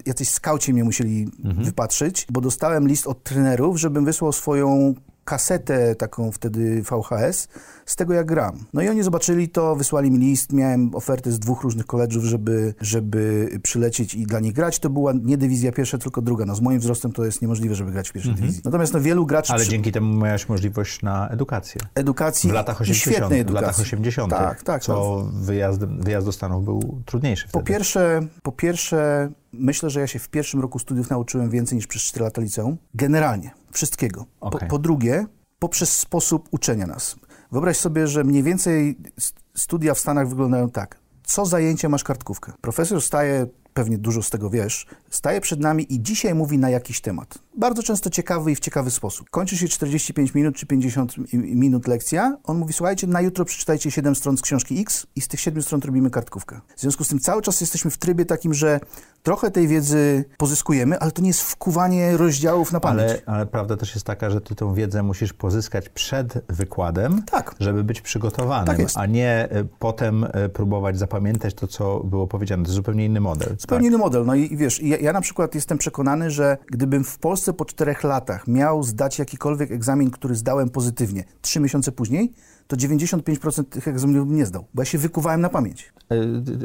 jacyś 0.05 0.29
skauci 0.29 0.73
mnie 0.73 0.83
musieli 0.83 1.27
wypatrzyć, 1.63 2.27
bo 2.31 2.41
dostałem 2.41 2.87
list 2.87 3.07
od 3.07 3.23
trenerów, 3.23 3.79
żebym 3.79 4.05
wysłał 4.05 4.31
swoją 4.33 4.93
kasetę 5.25 5.95
taką 5.95 6.31
wtedy 6.31 6.81
VHS 6.83 7.47
z 7.85 7.95
tego 7.95 8.13
jak 8.13 8.25
gram. 8.25 8.59
No 8.73 8.81
i 8.81 8.89
oni 8.89 9.03
zobaczyli 9.03 9.49
to, 9.49 9.75
wysłali 9.75 10.11
mi 10.11 10.17
list, 10.17 10.53
miałem 10.53 10.95
ofertę 10.95 11.31
z 11.31 11.39
dwóch 11.39 11.61
różnych 11.61 11.85
koledżów, 11.85 12.23
żeby, 12.23 12.73
żeby 12.81 13.49
przylecieć 13.63 14.15
i 14.15 14.23
dla 14.25 14.39
nich 14.39 14.53
grać. 14.53 14.79
To 14.79 14.89
była 14.89 15.13
nie 15.23 15.37
dywizja 15.37 15.71
pierwsza, 15.71 15.97
tylko 15.97 16.21
druga. 16.21 16.45
No 16.45 16.55
z 16.55 16.61
moim 16.61 16.79
wzrostem 16.79 17.11
to 17.11 17.25
jest 17.25 17.41
niemożliwe, 17.41 17.75
żeby 17.75 17.91
grać 17.91 18.09
w 18.09 18.13
pierwszej 18.13 18.33
dywizji. 18.35 18.61
Natomiast 18.65 18.93
no 18.93 19.01
wielu 19.01 19.25
graczy 19.25 19.53
Ale 19.53 19.61
przy 19.61 19.71
dzięki 19.71 19.91
temu 19.91 20.17
miałeś 20.25 20.49
możliwość 20.49 21.01
na 21.01 21.29
edukację. 21.29 21.81
edukacji 21.95 22.49
W 22.49 22.53
latach 22.53 22.79
i 22.79 22.81
80. 22.83 23.15
świetnej 23.15 23.39
W 23.39 23.41
edukacji. 23.41 23.65
latach 23.67 23.79
80. 23.79 24.29
Tak, 24.29 24.63
tak. 24.63 24.83
Co 24.83 25.27
wyjazd, 25.33 25.79
wyjazd 25.85 26.27
do 26.27 26.31
Stanów 26.31 26.65
był 26.65 27.01
trudniejszy 27.05 27.43
Po 27.45 27.49
wtedy. 27.59 27.65
pierwsze, 27.65 28.21
po 28.43 28.51
pierwsze, 28.51 29.29
myślę, 29.53 29.89
że 29.89 29.99
ja 29.99 30.07
się 30.07 30.19
w 30.19 30.29
pierwszym 30.29 30.59
roku 30.61 30.79
studiów 30.79 31.09
nauczyłem 31.09 31.49
więcej 31.49 31.75
niż 31.75 31.87
przez 31.87 32.01
4 32.01 32.23
lata 32.23 32.41
liceum. 32.41 32.77
Generalnie. 32.93 33.51
Wszystkiego. 33.71 34.25
Po, 34.39 34.45
Okej. 34.47 34.69
po 34.69 34.79
drugie, 34.79 35.25
poprzez 35.59 35.95
sposób 35.97 36.47
uczenia 36.51 36.87
nas. 36.87 37.15
Wyobraź 37.53 37.77
sobie, 37.77 38.07
że 38.07 38.23
mniej 38.23 38.43
więcej 38.43 38.97
st- 39.19 39.39
studia 39.55 39.93
w 39.93 39.99
Stanach 39.99 40.29
wyglądają 40.29 40.69
tak. 40.69 40.97
Co 41.23 41.45
zajęcie 41.45 41.89
masz 41.89 42.03
kartkówkę? 42.03 42.51
Profesor 42.61 43.01
staje 43.01 43.47
pewnie 43.73 43.97
dużo 43.97 44.23
z 44.23 44.29
tego 44.29 44.49
wiesz, 44.49 44.85
staje 45.09 45.41
przed 45.41 45.59
nami 45.59 45.93
i 45.93 46.01
dzisiaj 46.01 46.35
mówi 46.35 46.57
na 46.57 46.69
jakiś 46.69 47.01
temat. 47.01 47.37
Bardzo 47.57 47.83
często 47.83 48.09
ciekawy 48.09 48.51
i 48.51 48.55
w 48.55 48.59
ciekawy 48.59 48.91
sposób. 48.91 49.29
Kończy 49.29 49.57
się 49.57 49.67
45 49.67 50.33
minut 50.33 50.55
czy 50.55 50.65
50 50.65 51.15
minut 51.33 51.87
lekcja, 51.87 52.37
on 52.43 52.57
mówi, 52.57 52.73
słuchajcie, 52.73 53.07
na 53.07 53.21
jutro 53.21 53.45
przeczytajcie 53.45 53.91
7 53.91 54.15
stron 54.15 54.37
z 54.37 54.41
książki 54.41 54.81
X 54.81 55.07
i 55.15 55.21
z 55.21 55.27
tych 55.27 55.39
7 55.39 55.63
stron 55.63 55.81
robimy 55.85 56.09
kartkówkę. 56.09 56.61
W 56.75 56.81
związku 56.81 57.03
z 57.03 57.07
tym 57.07 57.19
cały 57.19 57.41
czas 57.41 57.61
jesteśmy 57.61 57.91
w 57.91 57.97
trybie 57.97 58.25
takim, 58.25 58.53
że 58.53 58.79
trochę 59.23 59.51
tej 59.51 59.67
wiedzy 59.67 60.25
pozyskujemy, 60.37 60.99
ale 60.99 61.11
to 61.11 61.21
nie 61.21 61.27
jest 61.27 61.41
wkuwanie 61.41 62.17
rozdziałów 62.17 62.71
na 62.71 62.79
pamięć. 62.79 63.01
Ale, 63.11 63.21
ale 63.25 63.45
prawda 63.45 63.77
też 63.77 63.95
jest 63.95 64.05
taka, 64.05 64.29
że 64.29 64.41
ty 64.41 64.55
tą 64.55 64.73
wiedzę 64.73 65.03
musisz 65.03 65.33
pozyskać 65.33 65.89
przed 65.89 66.45
wykładem, 66.49 67.23
Tak. 67.23 67.55
żeby 67.59 67.83
być 67.83 68.01
przygotowanym, 68.01 68.67
Tak 68.77 68.79
a 68.95 69.05
nie 69.05 69.49
y, 69.51 69.67
potem 69.79 70.23
y, 70.23 70.49
próbować 70.49 70.97
zapamiętać 70.97 71.53
to, 71.53 71.67
co 71.67 71.99
było 71.99 72.27
powiedziane. 72.27 72.63
To 72.63 72.67
jest 72.67 72.75
zupełnie 72.75 73.05
inny 73.05 73.19
model. 73.19 73.57
Zupełnie 73.63 73.87
inny 73.87 73.97
model. 73.97 74.25
No 74.25 74.35
i, 74.35 74.53
i 74.53 74.57
wiesz, 74.57 74.81
ja, 74.81 74.97
ja 74.97 75.13
na 75.13 75.21
przykład 75.21 75.55
jestem 75.55 75.77
przekonany, 75.77 76.31
że 76.31 76.57
gdybym 76.67 77.03
w 77.03 77.19
Polsce 77.19 77.53
po 77.53 77.65
czterech 77.65 78.03
latach 78.03 78.47
miał 78.47 78.83
zdać 78.83 79.19
jakikolwiek 79.19 79.71
egzamin, 79.71 80.11
który 80.11 80.35
zdałem 80.35 80.69
pozytywnie, 80.69 81.23
trzy 81.41 81.59
miesiące 81.59 81.91
później, 81.91 82.33
to 82.67 82.75
95% 82.75 83.63
tych 83.63 83.87
egzaminów 83.87 84.27
bym 84.27 84.35
nie 84.37 84.45
zdał, 84.45 84.65
bo 84.73 84.81
ja 84.81 84.85
się 84.85 84.97
wykuwałem 84.97 85.41
na 85.41 85.49
pamięć. 85.49 85.93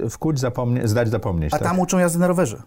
Y, 0.04 0.10
Wkuć, 0.10 0.38
zapomnie, 0.40 0.88
zdać, 0.88 1.10
zapomnieć. 1.10 1.54
A 1.54 1.58
tak? 1.58 1.68
tam 1.68 1.80
uczą 1.80 1.98
jazdy 1.98 2.18
na 2.18 2.26
rowerze. 2.26 2.62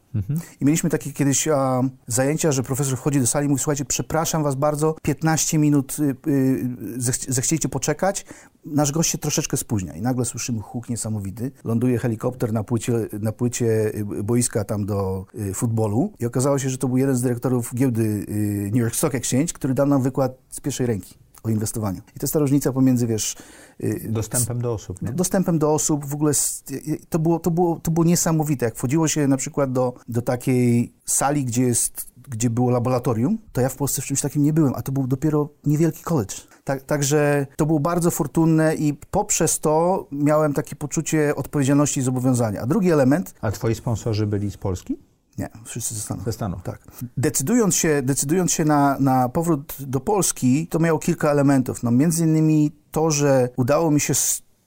I 0.61 0.65
mieliśmy 0.65 0.89
takie 0.89 1.11
kiedyś 1.11 1.47
a, 1.47 1.81
zajęcia, 2.07 2.51
że 2.51 2.63
profesor 2.63 2.97
wchodzi 2.97 3.19
do 3.19 3.27
sali 3.27 3.45
i 3.45 3.49
mówi, 3.49 3.59
słuchajcie, 3.61 3.85
przepraszam 3.85 4.43
was 4.43 4.55
bardzo, 4.55 4.95
15 5.01 5.57
minut 5.57 5.97
y, 5.99 6.15
y, 6.27 6.69
zech- 6.97 7.31
zechcieliście 7.33 7.69
poczekać, 7.69 8.25
nasz 8.65 8.91
gość 8.91 9.11
się 9.11 9.17
troszeczkę 9.17 9.57
spóźnia. 9.57 9.93
I 9.93 10.01
nagle 10.01 10.25
słyszymy 10.25 10.59
huk 10.59 10.89
niesamowity, 10.89 11.51
ląduje 11.63 11.97
helikopter 11.97 12.53
na 12.53 12.63
płycie, 12.63 12.93
na 13.19 13.31
płycie 13.31 13.91
y, 14.19 14.23
boiska 14.23 14.63
tam 14.63 14.85
do 14.85 15.25
y, 15.35 15.53
futbolu 15.53 16.13
i 16.19 16.25
okazało 16.25 16.59
się, 16.59 16.69
że 16.69 16.77
to 16.77 16.87
był 16.87 16.97
jeden 16.97 17.15
z 17.15 17.21
dyrektorów 17.21 17.75
giełdy 17.75 18.03
y, 18.03 18.69
New 18.73 18.81
York 18.81 18.95
Stock 18.95 19.15
Exchange, 19.15 19.53
który 19.53 19.73
dał 19.73 19.87
nam 19.87 20.01
wykład 20.01 20.37
z 20.49 20.59
pierwszej 20.59 20.87
ręki 20.87 21.15
o 21.43 21.49
inwestowaniu. 21.49 21.97
I 22.15 22.19
to 22.19 22.23
jest 22.23 22.33
ta 22.33 22.39
różnica 22.39 22.73
pomiędzy, 22.73 23.07
wiesz... 23.07 23.35
y, 23.83 24.07
Dostępem 24.09 24.61
do 24.61 24.73
osób. 24.73 25.01
Nie? 25.01 25.11
dostępem 25.11 25.59
do 25.59 25.73
osób, 25.73 26.05
w 26.05 26.13
ogóle 26.13 26.31
s- 26.31 26.63
to 27.09 27.19
było, 27.19 27.39
to 27.39 27.51
było, 27.51 27.79
to 27.83 27.91
było 27.91 28.03
niesamowite. 28.05 28.65
Jak 28.65 28.75
wchodziło 28.75 29.07
się 29.07 29.27
na 29.27 29.37
przykład 29.37 29.71
do, 29.71 29.93
do 30.07 30.21
takiej 30.21 30.93
sali, 31.05 31.45
gdzie, 31.45 31.63
jest, 31.63 32.05
gdzie 32.29 32.49
było 32.49 32.69
laboratorium, 32.69 33.37
to 33.51 33.61
ja 33.61 33.69
w 33.69 33.75
Polsce 33.75 34.01
w 34.01 34.05
czymś 34.05 34.21
takim 34.21 34.43
nie 34.43 34.53
byłem, 34.53 34.73
a 34.75 34.81
to 34.81 34.91
był 34.91 35.07
dopiero 35.07 35.49
niewielki 35.65 36.03
college. 36.03 36.35
Tak, 36.63 36.83
także 36.83 37.47
to 37.57 37.65
było 37.65 37.79
bardzo 37.79 38.11
fortunne 38.11 38.75
i 38.75 38.93
poprzez 39.11 39.59
to 39.59 40.07
miałem 40.11 40.53
takie 40.53 40.75
poczucie 40.75 41.35
odpowiedzialności 41.35 41.99
i 41.99 42.03
zobowiązania. 42.03 42.61
A 42.61 42.65
drugi 42.65 42.91
element, 42.91 43.33
A 43.41 43.51
twoi 43.51 43.75
sponsorzy 43.75 44.27
byli 44.27 44.51
z 44.51 44.57
Polski? 44.57 44.97
Nie, 45.37 45.49
wszyscy 45.65 45.95
ze 45.95 46.01
Stanów. 46.01 46.25
Ze 46.25 46.31
Stanów. 46.31 46.63
Tak. 46.63 46.79
Decydując 47.17 47.75
się, 47.75 48.01
decydując 48.01 48.51
się 48.51 48.65
na, 48.65 48.97
na 48.99 49.29
powrót 49.29 49.75
do 49.79 49.99
Polski, 49.99 50.67
to 50.67 50.79
miało 50.79 50.99
kilka 50.99 51.31
elementów. 51.31 51.83
No, 51.83 51.91
między 51.91 52.23
innymi 52.23 52.71
to, 52.91 53.11
że 53.11 53.49
udało 53.55 53.91
mi 53.91 53.99
się 53.99 54.13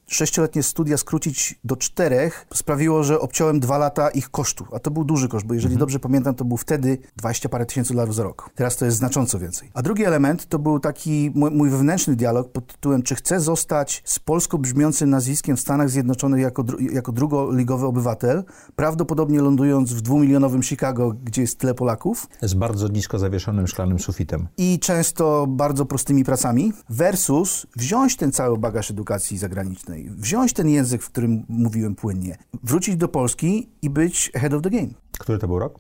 sześcioletnie 0.07 0.63
studia 0.63 0.97
skrócić 0.97 1.59
do 1.65 1.77
czterech, 1.77 2.47
sprawiło, 2.55 3.05
że 3.05 3.21
obciąłem 3.21 3.61
dwa 3.61 3.79
lata 3.79 4.09
ich 4.11 4.31
kosztu. 4.31 4.65
A 4.73 4.79
to 4.79 4.91
był 4.91 5.05
duży 5.05 5.29
koszt, 5.29 5.47
bo 5.47 5.55
jeżeli 5.55 5.77
dobrze 5.77 5.99
pamiętam, 5.99 6.35
to 6.35 6.45
był 6.45 6.57
wtedy 6.57 6.99
20 7.17 7.49
parę 7.49 7.67
tysięcy 7.67 7.93
dolarów 7.95 8.15
za 8.15 8.23
rok. 8.23 8.51
Teraz 8.55 8.77
to 8.77 8.85
jest 8.85 8.97
znacząco 8.97 9.39
więcej. 9.39 9.71
A 9.75 9.83
drugi 9.83 10.05
element 10.05 10.47
to 10.49 10.59
był 10.59 10.81
taki 10.81 11.31
mój, 11.35 11.51
mój 11.51 11.71
wewnętrzny 11.71 12.17
dialog 12.17 12.53
pod 12.53 12.67
tytułem, 12.67 13.03
czy 13.03 13.15
chcę 13.15 13.41
zostać 13.41 14.03
z 14.05 14.19
polsko 14.19 14.59
brzmiącym 14.59 15.11
nazwiskiem 15.11 15.57
w 15.57 15.61
Stanach 15.61 15.91
Zjednoczonych 15.91 16.41
jako, 16.41 16.63
dru- 16.65 16.93
jako 16.93 17.13
drugoligowy 17.13 17.87
obywatel, 17.87 18.45
prawdopodobnie 18.77 19.41
lądując 19.41 19.93
w 19.93 20.01
dwumilionowym 20.01 20.63
Chicago, 20.63 21.13
gdzie 21.25 21.43
jest 21.43 21.59
tyle 21.59 21.75
Polaków, 21.75 22.27
Z 22.43 22.55
bardzo 22.55 22.89
nisko 22.89 23.19
zawieszonym 23.19 23.67
szklanym 23.67 23.99
sufitem. 23.99 24.47
i 24.57 24.79
często 24.79 25.47
bardzo 25.49 25.87
prostymi 25.87 26.25
pracami, 26.25 26.73
versus 26.89 27.67
wziąć 27.77 28.17
ten 28.17 28.33
cały 28.33 28.59
bagaż 28.59 28.91
edukacji 28.91 29.39
zagranicznej, 29.39 29.94
wziąć 30.11 30.53
ten 30.53 30.69
język, 30.69 31.03
w 31.03 31.11
którym 31.11 31.45
mówiłem 31.49 31.95
płynnie, 31.95 32.39
wrócić 32.63 32.97
do 32.97 33.09
Polski 33.09 33.69
i 33.83 33.91
być 33.91 34.31
ahead 34.35 34.55
of 34.55 34.63
the 34.63 34.71
game. 34.71 34.89
Który 35.19 35.39
to 35.39 35.47
był 35.47 35.59
rok? 35.59 35.79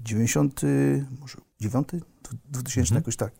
90, 0.00 0.60
może 1.20 1.38
9, 1.60 1.88
2000, 2.50 2.94
jakoś 2.94 3.16
tak. 3.16 3.32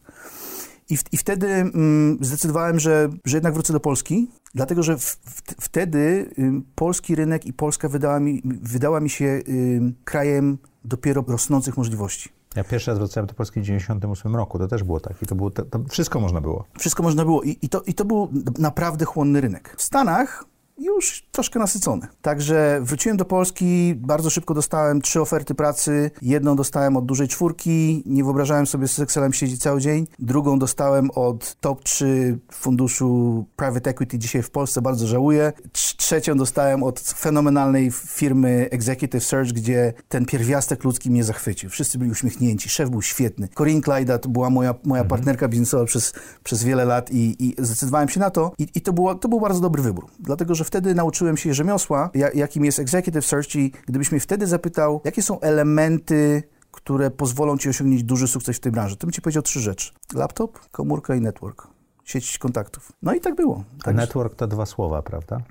I, 0.91 0.97
w, 0.97 1.13
i 1.13 1.17
wtedy 1.17 1.47
mm, 1.47 2.19
zdecydowałem, 2.21 2.81
że, 2.81 3.09
że 3.25 3.37
jednak 3.37 3.55
wrócę 3.55 3.73
do 3.73 3.81
Polski, 3.81 4.31
dlatego 4.55 4.83
że 4.83 4.99
w, 4.99 5.05
w, 5.05 5.43
wtedy 5.61 6.31
ym, 6.39 6.65
polski 6.75 7.15
rynek 7.15 7.47
i 7.47 7.53
Polska 7.53 7.89
wydała 7.89 8.21
mi, 8.21 8.43
wydała 8.45 9.01
mi 9.01 9.11
się 9.11 9.41
ym, 9.49 9.95
krajem 10.05 10.59
dopiero 10.85 11.25
rosnących 11.29 11.77
możliwości. 11.77 12.29
Ja 12.57 12.65
pierwszy 12.65 12.91
raz 12.91 12.99
wracałem 12.99 13.27
do 13.27 13.35
Polski 13.35 13.61
w 13.61 13.65
98 13.65 14.37
roku. 14.37 14.59
To 14.59 14.69
też 14.69 14.83
było 14.83 15.01
tak. 15.01 15.23
I 15.23 15.27
to 15.27 15.35
było, 15.35 15.51
to, 15.51 15.63
to 15.63 15.85
wszystko 15.89 16.21
można 16.21 16.41
było. 16.41 16.65
Wszystko 16.79 17.03
można 17.03 17.25
było 17.25 17.43
i, 17.43 17.59
i, 17.63 17.69
to, 17.69 17.83
i 17.83 17.95
to 17.95 18.05
był 18.05 18.29
naprawdę 18.59 19.05
chłonny 19.05 19.41
rynek. 19.41 19.75
W 19.79 19.83
Stanach 19.83 20.45
już 20.85 21.23
troszkę 21.33 21.59
nasycony. 21.59 22.07
Także 22.23 22.81
wróciłem 22.83 23.17
do 23.17 23.25
Polski, 23.25 23.95
bardzo 23.97 24.31
szybko 24.31 24.55
dostałem 24.55 25.01
trzy 25.01 25.21
oferty 25.21 25.55
pracy. 25.55 26.11
Jedną 26.23 26.57
dostałem 26.57 26.97
od 26.97 27.07
dużej 27.07 27.29
czwórki, 27.29 28.03
nie 28.07 28.25
wyobrażałem 28.25 28.67
sobie 28.67 28.89
z 28.89 29.01
Excelem 29.01 29.33
siedzieć 29.33 29.61
cały 29.61 29.81
dzień. 29.81 30.07
Drugą 30.19 30.59
dostałem 30.59 31.11
od 31.15 31.57
top 31.61 31.85
3 31.85 32.39
funduszu 32.53 33.45
private 33.57 33.91
equity 33.91 34.19
dzisiaj 34.19 34.43
w 34.43 34.51
Polsce, 34.51 34.83
bardzo 34.83 35.07
żałuję. 35.07 35.53
Trz- 35.73 35.93
Trzecią 35.97 36.37
dostałem 36.37 36.83
od 36.83 37.01
fenomenalnej 37.01 37.91
firmy 37.93 38.69
Executive 38.71 39.25
Search, 39.25 39.53
gdzie 39.53 39.93
ten 40.09 40.27
pierwiastek 40.27 40.85
ludzki 40.85 41.11
mnie 41.11 41.25
zachwycił. 41.25 41.71
Wszyscy 41.71 41.99
byli 41.99 42.11
uśmiechnięci, 42.11 42.69
szef 42.69 42.91
był 42.91 43.03
świetny. 43.03 43.49
Corinne 43.49 43.83
Clyda 43.83 44.19
to 44.19 44.29
była 44.29 44.51
moja, 44.51 44.75
moja 44.85 45.05
partnerka 45.05 45.49
biznesowa 45.49 45.85
przez, 45.85 46.13
przez 46.45 46.65
wiele 46.65 46.85
lat 46.85 47.11
i, 47.11 47.37
i 47.47 47.55
zdecydowałem 47.59 48.09
się 48.09 48.21
na 48.21 48.31
to. 48.31 48.53
I, 48.59 48.69
i 48.75 48.81
to, 48.81 48.93
było, 48.93 49.15
to 49.15 49.29
był 49.29 49.41
bardzo 49.41 49.61
dobry 49.61 49.83
wybór, 49.83 50.07
dlatego 50.21 50.55
że 50.55 50.65
wtedy 50.73 50.95
nauczyłem 50.95 51.37
się 51.37 51.55
rzemiosła, 51.55 52.11
ja, 52.15 52.31
jakim 52.35 52.65
jest 52.65 52.79
Executive 52.79 53.27
Search 53.27 53.55
i 53.55 53.73
gdybyś 53.87 54.13
mnie 54.13 54.21
wtedy 54.21 54.47
zapytał, 54.47 55.01
jakie 55.05 55.23
są 55.23 55.41
elementy 55.41 56.43
które 56.71 57.11
pozwolą 57.11 57.59
ci 57.59 57.69
osiągnąć 57.69 58.03
duży 58.03 58.29
sukces 58.29 58.57
w 58.57 58.61
tej 58.61 58.73
branży. 58.73 58.97
To 58.97 59.07
bym 59.07 59.13
ci 59.13 59.23
powiedział 59.23 59.43
trzy 59.43 59.61
rzeczy. 59.61 59.93
Laptop, 60.15 60.59
komórka 60.71 61.15
i 61.15 61.21
network. 61.21 61.69
Sieć 62.05 62.39
kontaktów. 62.39 62.93
No 63.03 63.15
i 63.15 63.21
tak 63.21 63.35
było. 63.35 63.65
A 63.85 63.93
network 63.93 64.35
to 64.35 64.47
dwa 64.47 64.67
słowa, 64.67 65.03
prawda? 65.03 65.43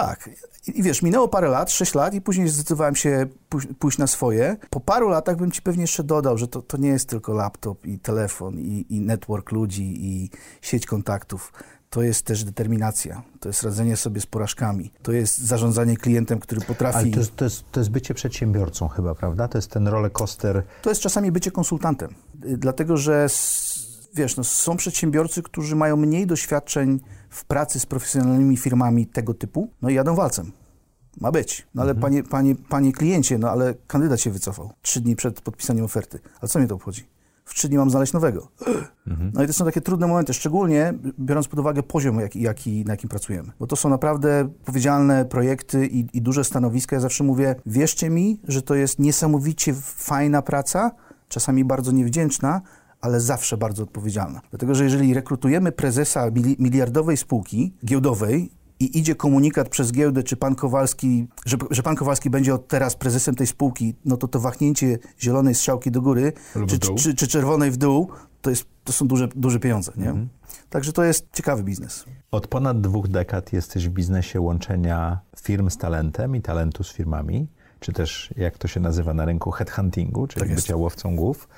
tak. 0.00 0.30
I, 0.66 0.82
wiesz, 0.82 1.02
minęło 1.02 1.28
parę 1.28 1.48
lat, 1.48 1.70
sześć 1.70 1.94
lat 1.94 2.14
i 2.14 2.20
później 2.20 2.48
zdecydowałem 2.48 2.96
się 2.96 3.26
pójść, 3.48 3.68
pójść 3.78 3.98
na 3.98 4.06
swoje. 4.06 4.56
Po 4.70 4.80
paru 4.80 5.08
latach 5.08 5.36
bym 5.36 5.50
ci 5.50 5.62
pewnie 5.62 5.82
jeszcze 5.82 6.04
dodał, 6.04 6.38
że 6.38 6.48
to, 6.48 6.62
to 6.62 6.76
nie 6.76 6.88
jest 6.88 7.08
tylko 7.08 7.32
laptop 7.32 7.86
i 7.86 7.98
telefon 7.98 8.58
i, 8.58 8.86
i 8.88 9.00
network 9.00 9.52
ludzi 9.52 9.96
i 9.98 10.30
sieć 10.60 10.86
kontaktów. 10.86 11.52
To 11.90 12.02
jest 12.02 12.22
też 12.22 12.44
determinacja, 12.44 13.22
to 13.40 13.48
jest 13.48 13.62
radzenie 13.62 13.96
sobie 13.96 14.20
z 14.20 14.26
porażkami, 14.26 14.92
to 15.02 15.12
jest 15.12 15.38
zarządzanie 15.38 15.96
klientem, 15.96 16.40
który 16.40 16.60
potrafi... 16.60 16.98
Ale 16.98 17.10
to 17.10 17.18
jest, 17.18 17.36
to, 17.36 17.44
jest, 17.44 17.64
to 17.72 17.80
jest 17.80 17.90
bycie 17.90 18.14
przedsiębiorcą 18.14 18.88
chyba, 18.88 19.14
prawda? 19.14 19.48
To 19.48 19.58
jest 19.58 19.70
ten 19.70 19.88
roller 19.88 20.12
coaster. 20.12 20.62
To 20.82 20.90
jest 20.90 21.00
czasami 21.00 21.32
bycie 21.32 21.50
konsultantem, 21.50 22.14
Y, 22.44 22.56
dlatego 22.56 22.96
że 22.96 23.26
wiesz, 24.14 24.36
no, 24.36 24.44
są 24.44 24.76
przedsiębiorcy, 24.76 25.42
którzy 25.42 25.76
mają 25.76 25.96
mniej 25.96 26.26
doświadczeń 26.26 27.00
w 27.30 27.44
pracy 27.44 27.80
z 27.80 27.86
profesjonalnymi 27.86 28.56
firmami 28.56 29.06
tego 29.06 29.34
typu, 29.34 29.70
no 29.82 29.90
i 29.90 29.94
jadą 29.94 30.14
walcem. 30.14 30.52
Ma 31.20 31.32
być. 31.32 31.66
No 31.74 31.82
ale 31.82 31.94
panie, 31.94 32.22
panie, 32.22 32.54
panie 32.68 32.92
kliencie, 32.92 33.38
no 33.38 33.50
ale 33.50 33.74
kandydat 33.86 34.20
się 34.20 34.30
wycofał 34.30 34.72
trzy 34.82 35.00
dni 35.00 35.16
przed 35.16 35.40
podpisaniem 35.40 35.84
oferty. 35.84 36.18
Ale 36.40 36.48
co 36.48 36.58
mnie 36.58 36.68
to 36.68 36.74
obchodzi? 36.74 37.06
W 37.50 37.54
trzy 37.54 37.68
dni 37.68 37.78
mam 37.78 37.90
znaleźć 37.90 38.12
nowego. 38.12 38.48
No 39.34 39.42
i 39.42 39.46
to 39.46 39.52
są 39.52 39.64
takie 39.64 39.80
trudne 39.80 40.06
momenty, 40.06 40.34
szczególnie 40.34 40.94
biorąc 41.20 41.48
pod 41.48 41.58
uwagę 41.60 41.82
poziom, 41.82 42.20
jaki, 42.20 42.40
jaki, 42.42 42.84
na 42.84 42.92
jakim 42.92 43.08
pracujemy. 43.10 43.52
Bo 43.60 43.66
to 43.66 43.76
są 43.76 43.88
naprawdę 43.88 44.40
odpowiedzialne 44.60 45.24
projekty 45.24 45.86
i, 45.86 46.06
i 46.12 46.22
duże 46.22 46.44
stanowiska. 46.44 46.96
Ja 46.96 47.00
zawsze 47.00 47.24
mówię, 47.24 47.54
wierzcie 47.66 48.10
mi, 48.10 48.40
że 48.48 48.62
to 48.62 48.74
jest 48.74 48.98
niesamowicie 48.98 49.74
fajna 49.82 50.42
praca, 50.42 50.90
czasami 51.28 51.64
bardzo 51.64 51.92
niewdzięczna, 51.92 52.60
ale 53.00 53.20
zawsze 53.20 53.56
bardzo 53.56 53.82
odpowiedzialna. 53.82 54.40
Dlatego, 54.50 54.74
że 54.74 54.84
jeżeli 54.84 55.14
rekrutujemy 55.14 55.72
prezesa 55.72 56.30
mili- 56.30 56.56
miliardowej 56.58 57.16
spółki 57.16 57.74
giełdowej, 57.84 58.52
i 58.80 58.98
idzie 58.98 59.14
komunikat 59.14 59.68
przez 59.68 59.92
giełdę, 59.92 60.22
czy 60.22 60.36
pan 60.36 60.54
Kowalski, 60.54 61.26
że, 61.46 61.56
że 61.70 61.82
pan 61.82 61.96
Kowalski 61.96 62.30
będzie 62.30 62.54
od 62.54 62.68
teraz 62.68 62.96
prezesem 62.96 63.34
tej 63.34 63.46
spółki, 63.46 63.94
no 64.04 64.16
to 64.16 64.28
to 64.28 64.40
wahnięcie 64.40 64.98
zielonej 65.20 65.54
strzałki 65.54 65.90
do 65.90 66.02
góry, 66.02 66.32
czy, 66.68 66.78
czy, 66.94 67.14
czy 67.14 67.28
czerwonej 67.28 67.70
w 67.70 67.76
dół, 67.76 68.08
to, 68.42 68.50
jest, 68.50 68.64
to 68.84 68.92
są 68.92 69.08
duże, 69.08 69.28
duże 69.36 69.60
pieniądze. 69.60 69.92
Nie? 69.96 70.14
Także 70.70 70.92
to 70.92 71.04
jest 71.04 71.26
ciekawy 71.32 71.62
biznes. 71.62 72.04
Od 72.30 72.46
ponad 72.46 72.80
dwóch 72.80 73.08
dekad 73.08 73.52
jesteś 73.52 73.88
w 73.88 73.92
biznesie 73.92 74.40
łączenia 74.40 75.20
firm 75.42 75.70
z 75.70 75.76
talentem 75.76 76.36
i 76.36 76.42
talentu 76.42 76.84
z 76.84 76.92
firmami, 76.92 77.48
czy 77.80 77.92
też 77.92 78.34
jak 78.36 78.58
to 78.58 78.68
się 78.68 78.80
nazywa 78.80 79.14
na 79.14 79.24
rynku 79.24 79.50
headhuntingu, 79.50 80.26
czyli 80.26 80.46
Tak 80.46 80.54
bycia 80.54 80.76
łowcą 80.76 81.16
głów. 81.16 81.48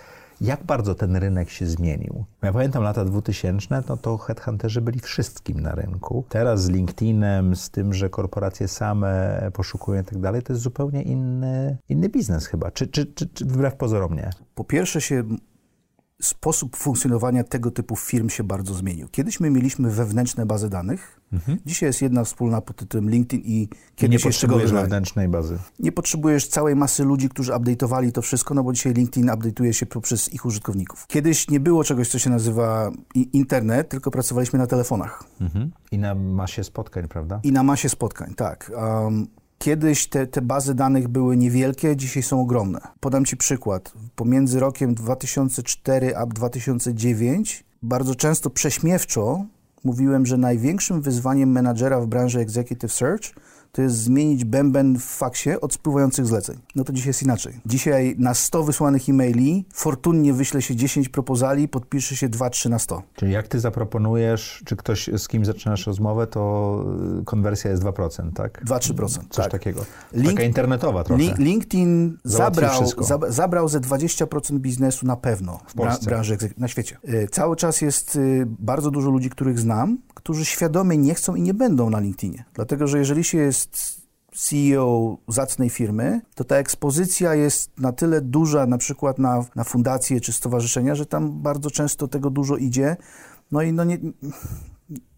Jak 0.42 0.64
bardzo 0.64 0.94
ten 0.94 1.16
rynek 1.16 1.50
się 1.50 1.66
zmienił? 1.66 2.24
Ja 2.42 2.52
pamiętam 2.52 2.82
lata 2.82 3.04
2000, 3.04 3.82
no 3.88 3.96
to 3.96 4.18
headhunterzy 4.18 4.80
byli 4.80 5.00
wszystkim 5.00 5.60
na 5.60 5.74
rynku. 5.74 6.24
Teraz 6.28 6.62
z 6.62 6.68
LinkedInem, 6.68 7.56
z 7.56 7.70
tym, 7.70 7.94
że 7.94 8.10
korporacje 8.10 8.68
same 8.68 9.40
poszukują 9.52 10.02
i 10.02 10.04
tak 10.04 10.18
dalej, 10.18 10.42
to 10.42 10.52
jest 10.52 10.62
zupełnie 10.62 11.02
inny, 11.02 11.76
inny 11.88 12.08
biznes 12.08 12.46
chyba. 12.46 12.70
Czy, 12.70 12.86
czy, 12.86 13.06
czy, 13.06 13.26
czy 13.26 13.44
wbrew 13.44 13.76
pozorom 13.76 14.14
nie? 14.14 14.30
Po 14.54 14.64
pierwsze 14.64 15.00
się 15.00 15.24
sposób 16.22 16.76
funkcjonowania 16.76 17.44
tego 17.44 17.70
typu 17.70 17.96
firm 17.96 18.28
się 18.28 18.44
bardzo 18.44 18.74
zmienił. 18.74 19.08
Kiedyś 19.08 19.40
my 19.40 19.50
mieliśmy 19.50 19.90
wewnętrzne 19.90 20.46
bazy 20.46 20.68
danych. 20.68 21.20
Dzisiaj 21.66 21.86
jest 21.88 22.02
jedna 22.02 22.24
wspólna 22.24 22.60
pod 22.60 22.76
tytułem 22.76 23.10
LinkedIn 23.10 23.44
i 23.46 23.62
Mhm. 23.62 23.80
nie 23.80 23.96
kiedyś 23.96 24.12
jeszcze 24.12 24.24
go 24.24 24.30
potrzebujesz 24.30 24.64
używali. 24.64 24.84
wewnętrznej 24.84 25.28
bazy. 25.28 25.58
Nie 25.78 25.92
potrzebujesz 25.92 26.46
całej 26.48 26.76
masy 26.76 27.04
ludzi, 27.04 27.28
którzy 27.28 27.52
update'owali 27.52 28.12
to 28.12 28.22
wszystko, 28.22 28.54
no 28.54 28.62
bo 28.64 28.72
dzisiaj 28.72 28.92
LinkedIn 28.94 29.28
update'uje 29.30 29.72
się 29.72 29.86
poprzez 29.86 30.32
ich 30.32 30.46
użytkowników. 30.46 31.06
Kiedyś 31.06 31.48
nie 31.50 31.60
było 31.60 31.84
czegoś, 31.84 32.08
co 32.08 32.18
się 32.18 32.30
nazywa 32.30 32.90
i- 33.14 33.28
internet, 33.32 33.88
tylko 33.88 34.10
pracowaliśmy 34.10 34.58
na 34.58 34.66
telefonach 34.66 35.24
Mhm. 35.40 35.70
I 35.92 35.98
na 35.98 36.14
masie 36.14 36.64
spotkań, 36.64 37.08
prawda? 37.08 37.40
i 37.42 37.52
na 37.52 37.62
masie 37.62 37.88
spotkań, 37.88 38.34
tak. 38.34 38.72
Um, 38.76 39.26
Kiedyś 39.62 40.06
te, 40.06 40.26
te 40.26 40.42
bazy 40.42 40.74
danych 40.74 41.08
były 41.08 41.36
niewielkie, 41.36 41.96
dzisiaj 41.96 42.22
są 42.22 42.40
ogromne. 42.40 42.80
Podam 43.00 43.24
Ci 43.24 43.36
przykład. 43.36 43.92
Pomiędzy 44.16 44.60
rokiem 44.60 44.94
2004 44.94 46.16
a 46.16 46.26
2009 46.26 47.64
bardzo 47.82 48.14
często 48.14 48.50
prześmiewczo 48.50 49.44
mówiłem, 49.84 50.26
że 50.26 50.36
największym 50.36 51.02
wyzwaniem 51.02 51.52
menadżera 51.52 52.00
w 52.00 52.06
branży 52.06 52.40
Executive 52.40 52.92
Search 52.92 53.34
to 53.72 53.82
jest 53.82 53.96
zmienić 53.96 54.44
bęben 54.44 54.98
w 54.98 55.04
faksie 55.04 55.50
od 55.60 55.74
spływających 55.74 56.26
zleceń. 56.26 56.58
No 56.74 56.84
to 56.84 56.92
dzisiaj 56.92 57.08
jest 57.08 57.22
inaczej. 57.22 57.60
Dzisiaj 57.66 58.14
na 58.18 58.34
100 58.34 58.62
wysłanych 58.64 59.08
e-maili 59.08 59.64
fortunnie 59.74 60.32
wyśle 60.32 60.62
się 60.62 60.76
10 60.76 61.08
propozali, 61.08 61.68
podpisze 61.68 62.16
się 62.16 62.28
2-3 62.28 62.70
na 62.70 62.78
100. 62.78 63.02
Czyli 63.14 63.32
jak 63.32 63.48
ty 63.48 63.60
zaproponujesz, 63.60 64.62
czy 64.66 64.76
ktoś 64.76 65.10
z 65.18 65.28
kim 65.28 65.44
zaczynasz 65.44 65.86
rozmowę, 65.86 66.26
to 66.26 66.84
y, 67.20 67.24
konwersja 67.24 67.70
jest 67.70 67.82
2%, 67.82 68.32
tak? 68.32 68.64
2-3%. 68.64 69.08
Coś 69.30 69.44
tak. 69.44 69.52
takiego. 69.52 69.80
Link- 70.14 70.30
Taka 70.30 70.42
internetowa 70.42 71.04
trochę. 71.04 71.22
Li- 71.22 71.34
LinkedIn 71.38 72.18
zabrał, 72.24 72.82
zabrał 73.28 73.68
ze 73.68 73.80
20% 73.80 74.58
biznesu 74.58 75.06
na 75.06 75.16
pewno 75.16 75.60
w 75.66 75.74
Polsce. 75.74 76.06
branży 76.06 76.38
na 76.58 76.68
świecie. 76.68 76.96
Y, 77.08 77.28
Cały 77.30 77.56
czas 77.56 77.80
jest 77.80 78.16
y, 78.16 78.46
bardzo 78.46 78.90
dużo 78.90 79.10
ludzi, 79.10 79.30
których 79.30 79.58
znam, 79.58 79.98
którzy 80.22 80.44
świadomie 80.44 80.96
nie 80.96 81.14
chcą 81.14 81.34
i 81.34 81.42
nie 81.42 81.54
będą 81.54 81.90
na 81.90 82.00
LinkedInie. 82.00 82.44
Dlatego, 82.54 82.86
że 82.86 82.98
jeżeli 82.98 83.24
się 83.24 83.38
jest 83.38 84.02
CEO 84.34 85.18
zacnej 85.28 85.70
firmy, 85.70 86.20
to 86.34 86.44
ta 86.44 86.56
ekspozycja 86.56 87.34
jest 87.34 87.70
na 87.78 87.92
tyle 87.92 88.20
duża, 88.20 88.66
na 88.66 88.78
przykład 88.78 89.18
na, 89.18 89.44
na 89.56 89.64
fundacje 89.64 90.20
czy 90.20 90.32
stowarzyszenia, 90.32 90.94
że 90.94 91.06
tam 91.06 91.42
bardzo 91.42 91.70
często 91.70 92.08
tego 92.08 92.30
dużo 92.30 92.56
idzie. 92.56 92.96
No 93.52 93.62
i 93.62 93.72
no 93.72 93.84
nie, 93.84 93.98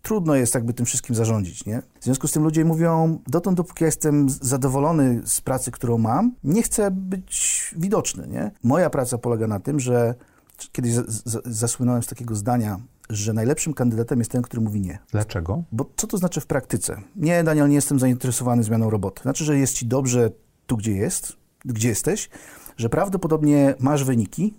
trudno 0.03 0.35
jest 0.35 0.55
jakby 0.55 0.75
tym 0.75 0.87
wszystkim 0.87 1.15
zarządzić, 1.17 1.67
nie? 1.67 1.83
W 2.01 2.05
związku 2.05 2.29
z 2.29 2.33
tym 2.33 2.43
ludzie 2.43 2.65
mówią, 2.65 3.19
dotąd 3.27 3.57
dopóki 3.57 3.85
ja 3.85 3.87
jestem 3.87 4.29
zadowolony 4.29 5.23
z 5.25 5.41
pracy, 5.41 5.71
którą 5.71 5.99
mam, 5.99 6.35
nie 6.45 6.63
chcę 6.63 6.91
być 6.91 7.75
widoczny, 7.79 8.29
nie? 8.29 8.51
Moja 8.63 8.91
praca 8.91 9.19
polega 9.19 9.47
na 9.47 9.61
tym, 9.61 9.81
że 9.81 10.15
kiedyś 10.73 10.93
za, 10.93 11.03
za, 11.07 11.41
zasłynąłem 11.45 12.03
z 12.03 12.07
takiego 12.07 12.35
zdania, 12.35 12.81
że 13.11 13.33
najlepszym 13.33 13.75
kandydatem 13.75 14.19
jest 14.19 14.31
ten, 14.31 14.43
który 14.43 14.63
mówi 14.63 14.81
nie. 14.81 14.99
Dlaczego? 15.11 15.63
Bo 15.73 15.91
co 15.97 16.07
to 16.07 16.19
znaczy 16.19 16.41
w 16.41 16.47
praktyce? 16.47 17.01
Nie, 17.17 17.45
Daniel, 17.45 17.69
nie 17.69 17.75
jestem 17.75 17.99
zainteresowany 17.99 18.63
zmianą 18.63 18.91
roboty. 18.91 19.23
Znaczy, 19.23 19.45
że 19.45 19.59
jest 19.59 19.75
ci 19.75 19.87
dobrze 19.87 20.31
tu, 20.67 20.77
gdzie 20.77 20.93
jest, 20.93 21.37
gdzie 21.65 21.89
jesteś, 21.89 22.29
że 22.77 22.89
prawdopodobnie 22.89 23.75
masz 23.79 24.05
wyniki, 24.05 24.55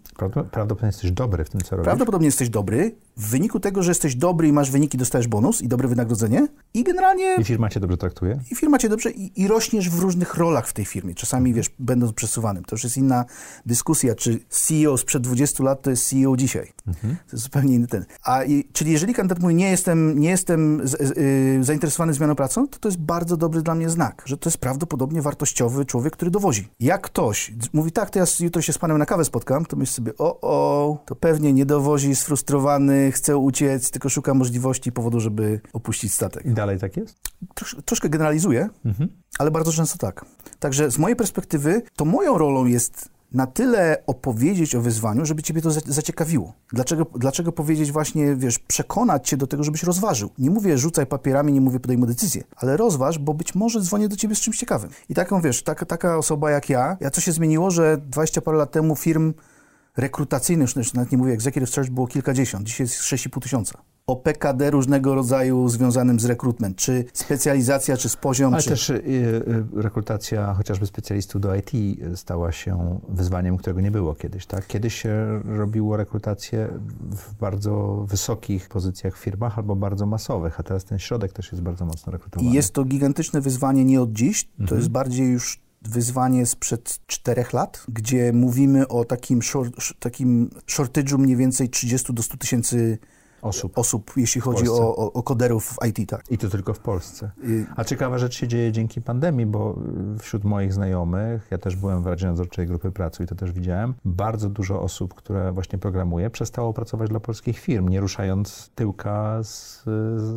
Prawdopodobnie 0.51 0.87
jesteś 0.87 1.11
dobry 1.11 1.45
w 1.45 1.49
tym, 1.49 1.61
co 1.61 1.75
robisz. 1.75 1.85
Prawdopodobnie 1.85 2.25
jesteś 2.25 2.49
dobry. 2.49 2.95
W 3.17 3.29
wyniku 3.29 3.59
tego, 3.59 3.83
że 3.83 3.91
jesteś 3.91 4.15
dobry 4.15 4.47
i 4.47 4.51
masz 4.53 4.71
wyniki, 4.71 4.97
dostajesz 4.97 5.27
bonus 5.27 5.61
i 5.61 5.67
dobre 5.67 5.87
wynagrodzenie. 5.87 6.47
I 6.73 6.83
generalnie 6.83 7.35
I 7.35 7.43
firma 7.43 7.69
cię 7.69 7.79
dobrze 7.79 7.97
traktuje? 7.97 8.39
i 8.51 8.55
firma 8.55 8.77
cię 8.77 8.89
dobrze 8.89 9.11
i, 9.11 9.41
i 9.41 9.47
rośniesz 9.47 9.89
w 9.89 9.99
różnych 9.99 10.35
rolach 10.35 10.67
w 10.67 10.73
tej 10.73 10.85
firmie. 10.85 11.15
Czasami, 11.15 11.53
wiesz, 11.53 11.69
będąc 11.79 12.13
przesuwanym. 12.13 12.63
To 12.63 12.75
już 12.75 12.83
jest 12.83 12.97
inna 12.97 13.25
dyskusja, 13.65 14.15
czy 14.15 14.39
CEO 14.49 14.97
sprzed 14.97 15.23
20 15.23 15.63
lat 15.63 15.81
to 15.81 15.89
jest 15.89 16.09
CEO 16.09 16.35
dzisiaj. 16.37 16.73
To 17.09 17.31
jest 17.31 17.43
zupełnie 17.43 17.75
inny 17.75 17.87
ten. 17.87 18.05
A, 18.23 18.43
i, 18.43 18.67
czyli 18.73 18.91
jeżeli 18.91 19.13
kandydat 19.13 19.39
mówi, 19.39 19.55
nie 19.55 19.71
jestem, 19.71 20.19
nie 20.19 20.29
jestem 20.29 20.87
z, 20.87 20.91
z, 20.91 21.17
y, 21.17 21.63
zainteresowany 21.63 22.13
zmianą 22.13 22.35
pracą, 22.35 22.67
to 22.67 22.79
to 22.79 22.87
jest 22.87 22.99
bardzo 22.99 23.37
dobry 23.37 23.61
dla 23.61 23.75
mnie 23.75 23.89
znak, 23.89 24.23
że 24.25 24.37
to 24.37 24.49
jest 24.49 24.57
prawdopodobnie 24.57 25.21
wartościowy 25.21 25.85
człowiek, 25.85 26.13
który 26.13 26.31
dowozi. 26.31 26.67
Jak 26.79 27.01
ktoś 27.01 27.53
mówi, 27.73 27.91
tak, 27.91 28.04
to 28.09 28.19
ja 28.19 28.25
jutro 28.39 28.61
się 28.61 28.73
z 28.73 28.77
panem 28.77 28.97
na 28.97 29.05
kawę 29.05 29.25
spotkam, 29.25 29.65
to 29.65 29.75
myśl 29.75 29.93
sobie, 29.93 30.11
o, 30.17 30.39
o, 30.41 30.97
to 31.05 31.15
pewnie 31.15 31.53
nie 31.53 31.65
dowozi, 31.65 32.15
sfrustrowany, 32.15 33.11
chce 33.11 33.37
uciec, 33.37 33.91
tylko 33.91 34.09
szuka 34.09 34.33
możliwości 34.33 34.89
i 34.89 34.91
powodu, 34.91 35.19
żeby 35.19 35.61
opuścić 35.73 36.13
statek 36.13 36.45
I 36.45 36.49
dalej 36.53 36.79
tak 36.79 36.97
jest? 36.97 37.17
trosz, 37.55 37.75
troszkę 37.85 38.09
generalizuję, 38.09 38.69
ale 39.39 39.51
bardzo 39.51 39.71
często 39.71 39.97
tak. 39.97 40.25
Także 40.59 40.91
z 40.91 40.97
mojej 40.97 41.15
perspektywy, 41.15 41.81
to 41.95 42.05
moją 42.05 42.37
rolą 42.37 42.65
jest 42.65 43.14
na 43.31 43.47
tyle 43.47 44.03
opowiedzieć 44.07 44.75
o 44.75 44.81
wyzwaniu, 44.81 45.25
żeby 45.25 45.43
ciebie 45.43 45.61
to 45.61 45.71
za- 45.71 45.81
zaciekawiło. 45.85 46.53
Dlaczego, 46.73 47.05
dlaczego 47.15 47.51
powiedzieć 47.51 47.91
właśnie, 47.91 48.35
wiesz, 48.35 48.59
przekonać 48.59 49.29
cię 49.29 49.37
do 49.37 49.47
tego, 49.47 49.63
żebyś 49.63 49.83
rozważył. 49.83 50.29
Nie 50.37 50.49
mówię 50.49 50.77
rzucaj 50.77 51.05
papierami, 51.05 51.53
nie 51.53 51.61
mówię 51.61 51.79
podejmuj 51.79 52.07
decyzję, 52.07 52.43
ale 52.55 52.77
rozważ, 52.77 53.19
bo 53.19 53.33
być 53.33 53.55
może 53.55 53.81
dzwonię 53.81 54.09
do 54.09 54.15
ciebie 54.15 54.35
z 54.35 54.39
czymś 54.39 54.57
ciekawym. 54.57 54.89
I 55.09 55.13
taką, 55.13 55.41
wiesz, 55.41 55.63
taka, 55.63 55.85
taka 55.85 56.17
osoba 56.17 56.51
jak 56.51 56.69
ja, 56.69 56.97
ja 56.99 57.09
co 57.09 57.21
się 57.21 57.31
zmieniło, 57.31 57.71
że 57.71 57.97
20 57.97 58.41
parę 58.41 58.57
lat 58.57 58.71
temu 58.71 58.95
firm 58.95 59.33
rekrutacyjnych, 59.97 60.75
już 60.75 60.93
nawet 60.93 61.11
nie 61.11 61.17
mówię 61.17 61.33
executive 61.33 61.69
search, 61.69 61.89
było 61.89 62.07
kilkadziesiąt, 62.07 62.67
dzisiaj 62.67 62.85
jest 62.85 62.95
6,5 62.99 63.41
tysiąca. 63.41 63.77
O 64.07 64.15
PKD 64.15 64.71
różnego 64.71 65.15
rodzaju 65.15 65.69
związanym 65.69 66.19
z 66.19 66.25
rekrutment, 66.25 66.77
czy 66.77 67.05
specjalizacja, 67.13 67.97
czy 67.97 68.09
z 68.09 68.15
poziom, 68.15 68.53
Ale 68.53 68.63
czy... 68.63 68.69
też 68.69 68.89
y, 68.89 68.93
y, 68.93 69.63
rekrutacja 69.81 70.53
chociażby 70.53 70.85
specjalistów 70.85 71.41
do 71.41 71.55
IT 71.55 71.71
stała 72.15 72.51
się 72.51 72.99
wyzwaniem, 73.09 73.57
którego 73.57 73.81
nie 73.81 73.91
było 73.91 74.15
kiedyś. 74.15 74.45
Tak? 74.45 74.67
Kiedyś 74.67 74.95
się 74.95 75.41
robiło 75.45 75.97
rekrutację 75.97 76.67
w 77.11 77.33
bardzo 77.33 78.05
wysokich 78.09 78.69
pozycjach 78.69 79.17
w 79.17 79.19
firmach 79.19 79.57
albo 79.57 79.75
bardzo 79.75 80.05
masowych, 80.05 80.59
a 80.59 80.63
teraz 80.63 80.85
ten 80.85 80.99
środek 80.99 81.33
też 81.33 81.51
jest 81.51 81.63
bardzo 81.63 81.85
mocno 81.85 82.11
rekrutowany. 82.11 82.51
I 82.51 82.53
jest 82.53 82.73
to 82.73 82.83
gigantyczne 82.83 83.41
wyzwanie 83.41 83.85
nie 83.85 84.01
od 84.01 84.11
dziś, 84.11 84.49
to 84.67 84.75
jest 84.75 84.89
bardziej 84.89 85.27
już 85.27 85.59
wyzwanie 85.81 86.45
sprzed 86.45 86.99
czterech 87.07 87.53
lat, 87.53 87.85
gdzie 87.87 88.33
mówimy 88.33 88.87
o 88.87 89.05
takim, 89.05 89.41
short, 89.41 89.73
takim 89.99 90.49
shortage'u 90.67 91.17
mniej 91.17 91.35
więcej 91.35 91.69
30 91.69 92.13
do 92.13 92.23
100 92.23 92.37
tysięcy 92.37 92.97
osób. 93.45 93.77
osób, 93.77 94.11
jeśli 94.17 94.41
chodzi 94.41 94.69
o, 94.69 94.95
o, 94.95 95.13
o 95.13 95.23
koderów 95.23 95.65
w 95.65 95.85
IT, 95.87 96.09
tak. 96.09 96.31
I 96.31 96.37
to 96.37 96.49
tylko 96.49 96.73
w 96.73 96.79
Polsce. 96.79 97.31
A 97.75 97.83
ciekawa 97.83 98.17
rzecz 98.17 98.35
się 98.35 98.47
dzieje 98.47 98.71
dzięki 98.71 99.01
pandemii, 99.01 99.45
bo 99.45 99.75
y, 100.15 100.19
wśród 100.19 100.43
moich 100.43 100.73
znajomych, 100.73 101.47
ja 101.51 101.57
też 101.57 101.75
byłem 101.75 102.03
w 102.03 102.07
Radzie 102.07 102.27
Nadzorczej 102.27 102.67
Grupy 102.67 102.91
Pracy 102.91 103.23
i 103.23 103.27
to 103.27 103.35
też 103.35 103.51
widziałem, 103.51 103.93
bardzo 104.05 104.49
dużo 104.49 104.81
osób, 104.81 105.13
które 105.13 105.51
właśnie 105.51 105.79
programuje, 105.79 106.29
przestało 106.29 106.73
pracować 106.73 107.09
dla 107.09 107.19
polskich 107.19 107.59
firm, 107.59 107.89
nie 107.89 107.99
ruszając 107.99 108.71
tyłka 108.75 109.43
z, 109.43 109.83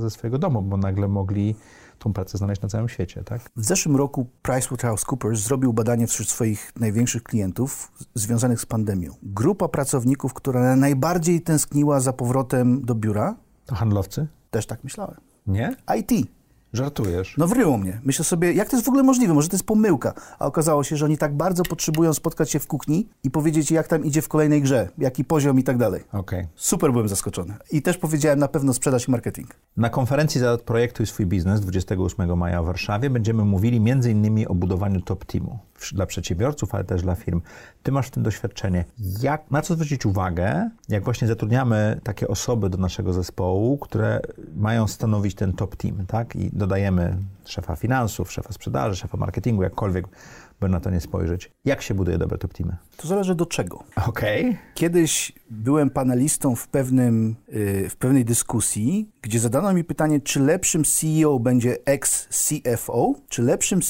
ze 0.00 0.10
swojego 0.10 0.38
domu, 0.38 0.62
bo 0.62 0.76
nagle 0.76 1.08
mogli 1.08 1.54
tą 1.98 2.12
pracę 2.12 2.38
znaleźć 2.38 2.62
na 2.62 2.68
całym 2.68 2.88
świecie, 2.88 3.24
tak? 3.24 3.50
W 3.56 3.64
zeszłym 3.64 3.96
roku 3.96 4.26
PricewaterhouseCoopers 4.42 5.40
zrobił 5.40 5.72
badanie 5.72 6.06
wśród 6.06 6.28
swoich 6.28 6.72
największych 6.76 7.22
klientów 7.22 7.92
związanych 8.14 8.60
z 8.60 8.66
pandemią. 8.66 9.14
Grupa 9.22 9.68
pracowników, 9.68 10.34
która 10.34 10.76
najbardziej 10.76 11.40
tęskniła 11.40 12.00
za 12.00 12.12
powrotem 12.12 12.84
do 12.84 12.94
biura, 12.94 13.36
To 13.66 13.74
handlowcy? 13.74 14.26
też 14.50 14.66
tak 14.66 14.84
myślałem. 14.84 15.16
Nie? 15.46 15.76
IT. 15.98 16.28
Żartujesz. 16.72 17.34
No 17.38 17.46
wryło 17.46 17.78
mnie. 17.78 18.00
Myślę 18.04 18.24
sobie, 18.24 18.52
jak 18.52 18.70
to 18.70 18.76
jest 18.76 18.86
w 18.86 18.88
ogóle 18.88 19.02
możliwe? 19.02 19.34
Może 19.34 19.48
to 19.48 19.54
jest 19.54 19.66
pomyłka. 19.66 20.14
A 20.38 20.46
okazało 20.46 20.84
się, 20.84 20.96
że 20.96 21.04
oni 21.04 21.18
tak 21.18 21.36
bardzo 21.36 21.62
potrzebują 21.62 22.14
spotkać 22.14 22.50
się 22.50 22.58
w 22.58 22.66
kuchni 22.66 23.08
i 23.24 23.30
powiedzieć, 23.30 23.70
jak 23.70 23.88
tam 23.88 24.04
idzie 24.04 24.22
w 24.22 24.28
kolejnej 24.28 24.62
grze, 24.62 24.88
jaki 24.98 25.24
poziom 25.24 25.58
i 25.58 25.62
tak 25.64 25.78
dalej. 25.78 26.04
Okej. 26.12 26.46
Super 26.56 26.92
byłem 26.92 27.08
zaskoczony. 27.08 27.54
I 27.72 27.82
też 27.82 27.98
powiedziałem 27.98 28.38
na 28.38 28.48
pewno 28.48 28.74
sprzedaż 28.74 29.08
i 29.08 29.10
marketing. 29.10 29.48
Na 29.76 29.90
konferencji 29.90 30.40
za 30.40 30.58
Projektuj 30.58 31.06
swój 31.06 31.26
biznes 31.26 31.60
28 31.60 32.38
maja 32.38 32.62
w 32.62 32.66
Warszawie 32.66 33.10
będziemy 33.10 33.44
mówili 33.44 33.90
m.in. 33.90 34.46
o 34.48 34.54
budowaniu 34.54 35.00
top 35.00 35.24
teamu 35.24 35.58
dla 35.92 36.06
przedsiębiorców, 36.06 36.74
ale 36.74 36.84
też 36.84 37.02
dla 37.02 37.14
firm. 37.14 37.40
Ty 37.82 37.92
masz 37.92 38.06
w 38.06 38.10
tym 38.10 38.22
doświadczenie. 38.22 38.84
Jak, 39.20 39.50
na 39.50 39.62
co 39.62 39.74
zwrócić 39.74 40.06
uwagę, 40.06 40.70
jak 40.88 41.04
właśnie 41.04 41.28
zatrudniamy 41.28 42.00
takie 42.02 42.28
osoby 42.28 42.70
do 42.70 42.78
naszego 42.78 43.12
zespołu, 43.12 43.78
które 43.78 44.20
mają 44.56 44.88
stanowić 44.88 45.34
ten 45.34 45.52
top 45.52 45.76
team, 45.76 46.06
tak? 46.06 46.36
I 46.36 46.50
dodajemy 46.52 47.16
szefa 47.44 47.76
finansów, 47.76 48.32
szefa 48.32 48.52
sprzedaży, 48.52 48.96
szefa 48.96 49.16
marketingu, 49.16 49.62
jakkolwiek 49.62 50.08
by 50.60 50.68
na 50.68 50.80
to 50.80 50.90
nie 50.90 51.00
spojrzeć. 51.00 51.50
Jak 51.64 51.82
się 51.82 51.94
buduje 51.94 52.18
dobre 52.18 52.38
top 52.38 52.54
teamy? 52.54 52.76
To 52.96 53.08
zależy 53.08 53.34
do 53.34 53.46
czego. 53.46 53.84
Okej. 54.06 54.58
Kiedyś 54.74 55.32
byłem 55.50 55.90
panelistą 55.90 56.56
w, 56.56 56.68
pewnym, 56.68 57.36
y, 57.48 57.88
w 57.88 57.96
pewnej 57.96 58.24
dyskusji, 58.24 59.10
gdzie 59.22 59.40
zadano 59.40 59.72
mi 59.72 59.84
pytanie, 59.84 60.20
czy 60.20 60.40
lepszym 60.40 60.84
CEO 60.84 61.38
będzie 61.38 61.76
ex-CFO, 61.84 63.14
czy 63.28 63.42
lepszym 63.42 63.80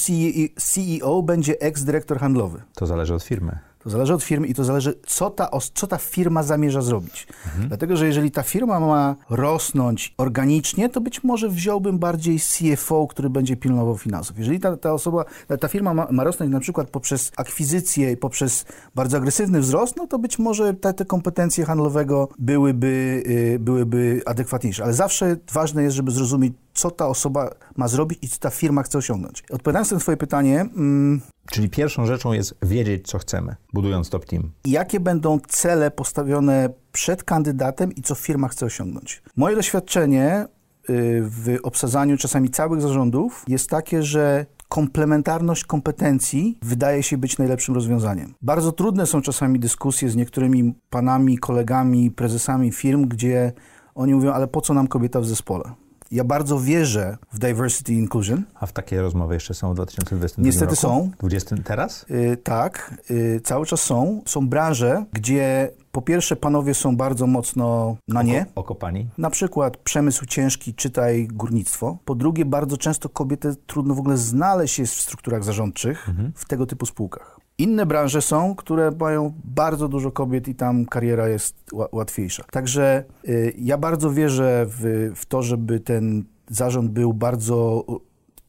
CEO 0.56 1.22
będzie 1.22 1.60
ex-dyrektor 1.60 2.18
handlowy. 2.18 2.62
To 2.74 2.86
zależy 2.86 3.14
od 3.14 3.22
firmy. 3.22 3.58
To 3.88 3.92
zależy 3.92 4.14
od 4.14 4.22
firmy 4.22 4.46
i 4.46 4.54
to 4.54 4.64
zależy, 4.64 4.94
co 5.06 5.30
ta, 5.30 5.50
co 5.74 5.86
ta 5.86 5.98
firma 5.98 6.42
zamierza 6.42 6.82
zrobić. 6.82 7.26
Dlatego, 7.68 7.96
że 7.96 8.06
jeżeli 8.06 8.30
ta 8.30 8.42
firma 8.42 8.80
ma 8.80 9.16
rosnąć 9.30 10.14
organicznie, 10.18 10.88
to 10.88 11.00
być 11.00 11.24
może 11.24 11.48
wziąłbym 11.48 11.98
bardziej 11.98 12.38
CFO, 12.40 13.06
który 13.06 13.30
będzie 13.30 13.56
pilnował 13.56 13.98
finansów. 13.98 14.38
Jeżeli 14.38 14.60
ta, 14.60 14.76
ta 14.76 14.92
osoba, 14.92 15.24
ta, 15.60 15.68
firma 15.68 15.94
ma, 15.94 16.06
ma 16.10 16.24
rosnąć 16.24 16.52
na 16.52 16.60
przykład 16.60 16.90
poprzez 16.90 17.32
akwizycję 17.36 18.12
i 18.12 18.16
poprzez 18.16 18.64
bardzo 18.94 19.16
agresywny 19.16 19.60
wzrost, 19.60 19.96
no 19.96 20.06
to 20.06 20.18
być 20.18 20.38
może 20.38 20.74
te, 20.74 20.94
te 20.94 21.04
kompetencje 21.04 21.64
handlowego 21.64 22.28
byłyby, 22.38 23.22
y, 23.26 23.58
byłyby 23.58 24.22
adekwatniejsze. 24.26 24.84
Ale 24.84 24.94
zawsze 24.94 25.36
ważne 25.52 25.82
jest, 25.82 25.96
żeby 25.96 26.10
zrozumieć, 26.10 26.52
co 26.78 26.90
ta 26.90 27.06
osoba 27.06 27.50
ma 27.76 27.88
zrobić 27.88 28.18
i 28.22 28.28
co 28.28 28.38
ta 28.38 28.50
firma 28.50 28.82
chce 28.82 28.98
osiągnąć. 28.98 29.42
Odpowiadając 29.50 29.90
na 29.92 29.98
twoje 29.98 30.16
pytanie, 30.16 30.60
mm, 30.60 31.20
Czyli 31.50 31.70
pierwszą 31.70 32.06
rzeczą 32.06 32.32
jest 32.32 32.54
wiedzieć, 32.62 33.06
co 33.06 33.18
chcemy, 33.18 33.56
budując 33.72 34.10
top 34.10 34.24
team. 34.24 34.50
jakie 34.64 35.00
będą 35.00 35.38
cele 35.48 35.90
postawione 35.90 36.70
przed 36.92 37.24
kandydatem 37.24 37.92
i 37.92 38.02
co 38.02 38.14
firma 38.14 38.48
chce 38.48 38.66
osiągnąć. 38.66 39.22
Moje 39.36 39.56
doświadczenie 39.56 40.46
y, 40.90 41.22
w 41.22 41.56
obsadzaniu 41.62 42.16
czasami 42.16 42.50
całych 42.50 42.80
zarządów 42.80 43.44
jest 43.48 43.70
takie, 43.70 44.02
że 44.02 44.46
komplementarność 44.68 45.64
kompetencji 45.64 46.58
wydaje 46.62 47.02
się 47.02 47.18
być 47.18 47.38
najlepszym 47.38 47.74
rozwiązaniem. 47.74 48.34
Bardzo 48.42 48.72
trudne 48.72 49.06
są 49.06 49.22
czasami 49.22 49.58
dyskusje 49.60 50.10
z 50.10 50.16
niektórymi 50.16 50.74
panami, 50.90 51.38
kolegami, 51.38 52.10
prezesami 52.10 52.72
firm, 52.72 53.08
gdzie 53.08 53.52
oni 53.94 54.14
mówią, 54.14 54.32
ale 54.32 54.46
po 54.48 54.60
co 54.60 54.74
nam 54.74 54.86
kobieta 54.88 55.20
w 55.20 55.26
zespole? 55.26 55.64
Ja 56.10 56.24
bardzo 56.24 56.60
wierzę 56.60 57.16
w 57.32 57.38
diversity 57.38 57.92
inclusion. 57.92 58.42
A 58.54 58.66
w 58.66 58.72
takie 58.72 59.02
rozmowy 59.02 59.34
jeszcze 59.34 59.54
są 59.54 59.72
w 59.72 59.74
2022 59.74 60.46
Niestety 60.46 60.70
roku? 60.70 60.80
są. 60.80 61.10
20 61.18 61.56
teraz? 61.64 62.06
Y, 62.10 62.36
tak, 62.36 62.94
y, 63.10 63.40
cały 63.44 63.66
czas 63.66 63.80
są. 63.80 64.22
Są 64.26 64.48
branże, 64.48 65.04
gdzie 65.12 65.70
po 65.92 66.02
pierwsze 66.02 66.36
panowie 66.36 66.74
są 66.74 66.96
bardzo 66.96 67.26
mocno 67.26 67.96
na 68.08 68.22
nie. 68.22 68.42
Oko, 68.42 68.60
okopani? 68.60 69.06
Na 69.18 69.30
przykład 69.30 69.76
przemysł 69.76 70.26
ciężki, 70.26 70.74
czytaj 70.74 71.28
górnictwo. 71.32 71.98
Po 72.04 72.14
drugie, 72.14 72.44
bardzo 72.44 72.76
często 72.76 73.08
kobiety 73.08 73.54
trudno 73.66 73.94
w 73.94 73.98
ogóle 73.98 74.16
znaleźć 74.16 74.78
jest 74.78 74.94
w 74.94 75.00
strukturach 75.00 75.44
zarządczych 75.44 76.08
w 76.34 76.44
tego 76.44 76.66
typu 76.66 76.86
spółkach. 76.86 77.37
Inne 77.58 77.86
branże 77.86 78.22
są, 78.22 78.54
które 78.54 78.90
mają 79.00 79.32
bardzo 79.44 79.88
dużo 79.88 80.10
kobiet 80.12 80.48
i 80.48 80.54
tam 80.54 80.86
kariera 80.86 81.28
jest 81.28 81.54
ła- 81.72 81.88
łatwiejsza. 81.92 82.44
Także 82.50 83.04
y, 83.28 83.54
ja 83.58 83.78
bardzo 83.78 84.10
wierzę 84.12 84.66
w, 84.68 85.12
w 85.16 85.26
to, 85.26 85.42
żeby 85.42 85.80
ten 85.80 86.24
zarząd 86.50 86.90
był 86.90 87.14
bardzo 87.14 87.84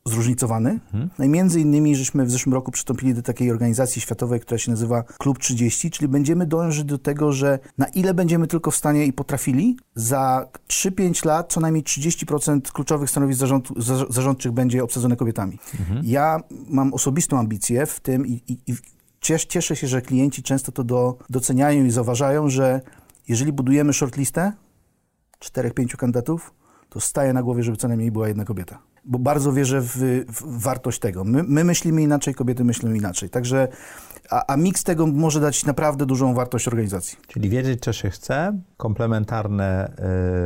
zróżnicowany. 0.06 0.80
No 1.20 1.26
i 1.26 1.30
między 1.30 1.62
innymi, 1.62 1.96
żeśmy 1.96 2.26
w 2.26 2.32
zeszłym 2.32 2.54
roku 2.54 2.72
przystąpili 2.72 3.14
do 3.14 3.22
takiej 3.22 3.52
organizacji 3.52 4.02
światowej, 4.02 4.40
która 4.40 4.58
się 4.58 4.72
nazywa 4.72 5.04
Klub 5.04 5.40
30, 5.40 5.92
czyli 5.92 6.08
będziemy 6.08 6.46
dążyć 6.46 6.84
do 6.84 6.98
tego, 6.98 7.32
że 7.32 7.60
na 7.78 7.86
ile 7.88 8.14
będziemy 8.14 8.48
tylko 8.48 8.72
w 8.72 8.76
stanie 8.76 9.06
i 9.06 9.14
potrafili, 9.14 9.78
za 9.96 10.48
3-5 10.68 11.26
lat 11.26 11.54
co 11.54 11.60
najmniej 11.60 11.84
30% 11.84 12.62
kluczowych 12.62 13.10
stanowisk 13.10 13.40
zarząd, 13.40 13.70
za- 13.78 14.06
zarządczych 14.10 14.52
będzie 14.52 14.84
obsadzone 14.84 15.16
kobietami. 15.16 15.60
Ja 16.04 16.40
mam 16.70 16.94
osobistą 16.94 17.40
ambicję 17.40 17.86
w 17.86 18.00
tym 18.00 18.28
i, 18.28 18.32
i, 18.48 18.58
i 18.68 18.74
cies- 19.22 19.48
cieszę 19.48 19.76
się, 19.76 19.88
że 19.88 20.02
klienci 20.02 20.44
często 20.44 20.72
to 20.72 20.84
do, 20.84 21.18
doceniają 21.30 21.86
i 21.86 21.92
zauważają, 21.92 22.50
że 22.50 22.82
jeżeli 23.28 23.54
budujemy 23.54 23.94
shortlistę, 23.94 24.54
czterech, 25.40 25.74
pięciu 25.74 25.98
kandydatów, 25.98 26.54
to 26.90 27.00
staje 27.00 27.34
na 27.34 27.44
głowie, 27.44 27.64
żeby 27.64 27.78
co 27.78 27.88
najmniej 27.88 28.12
była 28.12 28.28
jedna 28.28 28.46
kobieta. 28.46 28.80
Bo 29.06 29.20
bardzo 29.20 29.54
wierzę 29.54 29.82
w, 29.82 29.98
w 30.28 30.62
wartość 30.62 31.00
tego. 31.00 31.24
My, 31.24 31.44
my 31.44 31.64
myślimy 31.64 32.02
inaczej, 32.02 32.34
kobiety 32.34 32.64
myślą 32.64 32.94
inaczej. 32.94 33.30
Także, 33.30 33.68
a, 34.30 34.54
a 34.54 34.58
miks 34.58 34.84
tego 34.84 35.08
może 35.08 35.40
dać 35.40 35.66
naprawdę 35.66 36.06
dużą 36.06 36.34
wartość 36.34 36.68
organizacji. 36.68 37.18
Czyli 37.28 37.50
wiedzieć, 37.50 37.82
co 37.82 37.94
się 37.94 38.10
chce, 38.10 38.60
komplementarne 38.78 39.92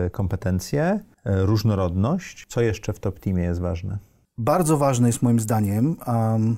y, 0.05 0.09
kompetencje, 0.09 0.99
y, 1.25 1.45
różnorodność. 1.45 2.45
Co 2.47 2.61
jeszcze 2.61 2.93
w 2.93 2.99
top 2.99 3.19
teamie 3.19 3.43
jest 3.43 3.61
ważne? 3.61 3.97
Bardzo 4.37 4.77
ważny 4.77 5.07
jest 5.07 5.21
moim 5.21 5.39
zdaniem 5.39 5.97
um, 6.07 6.57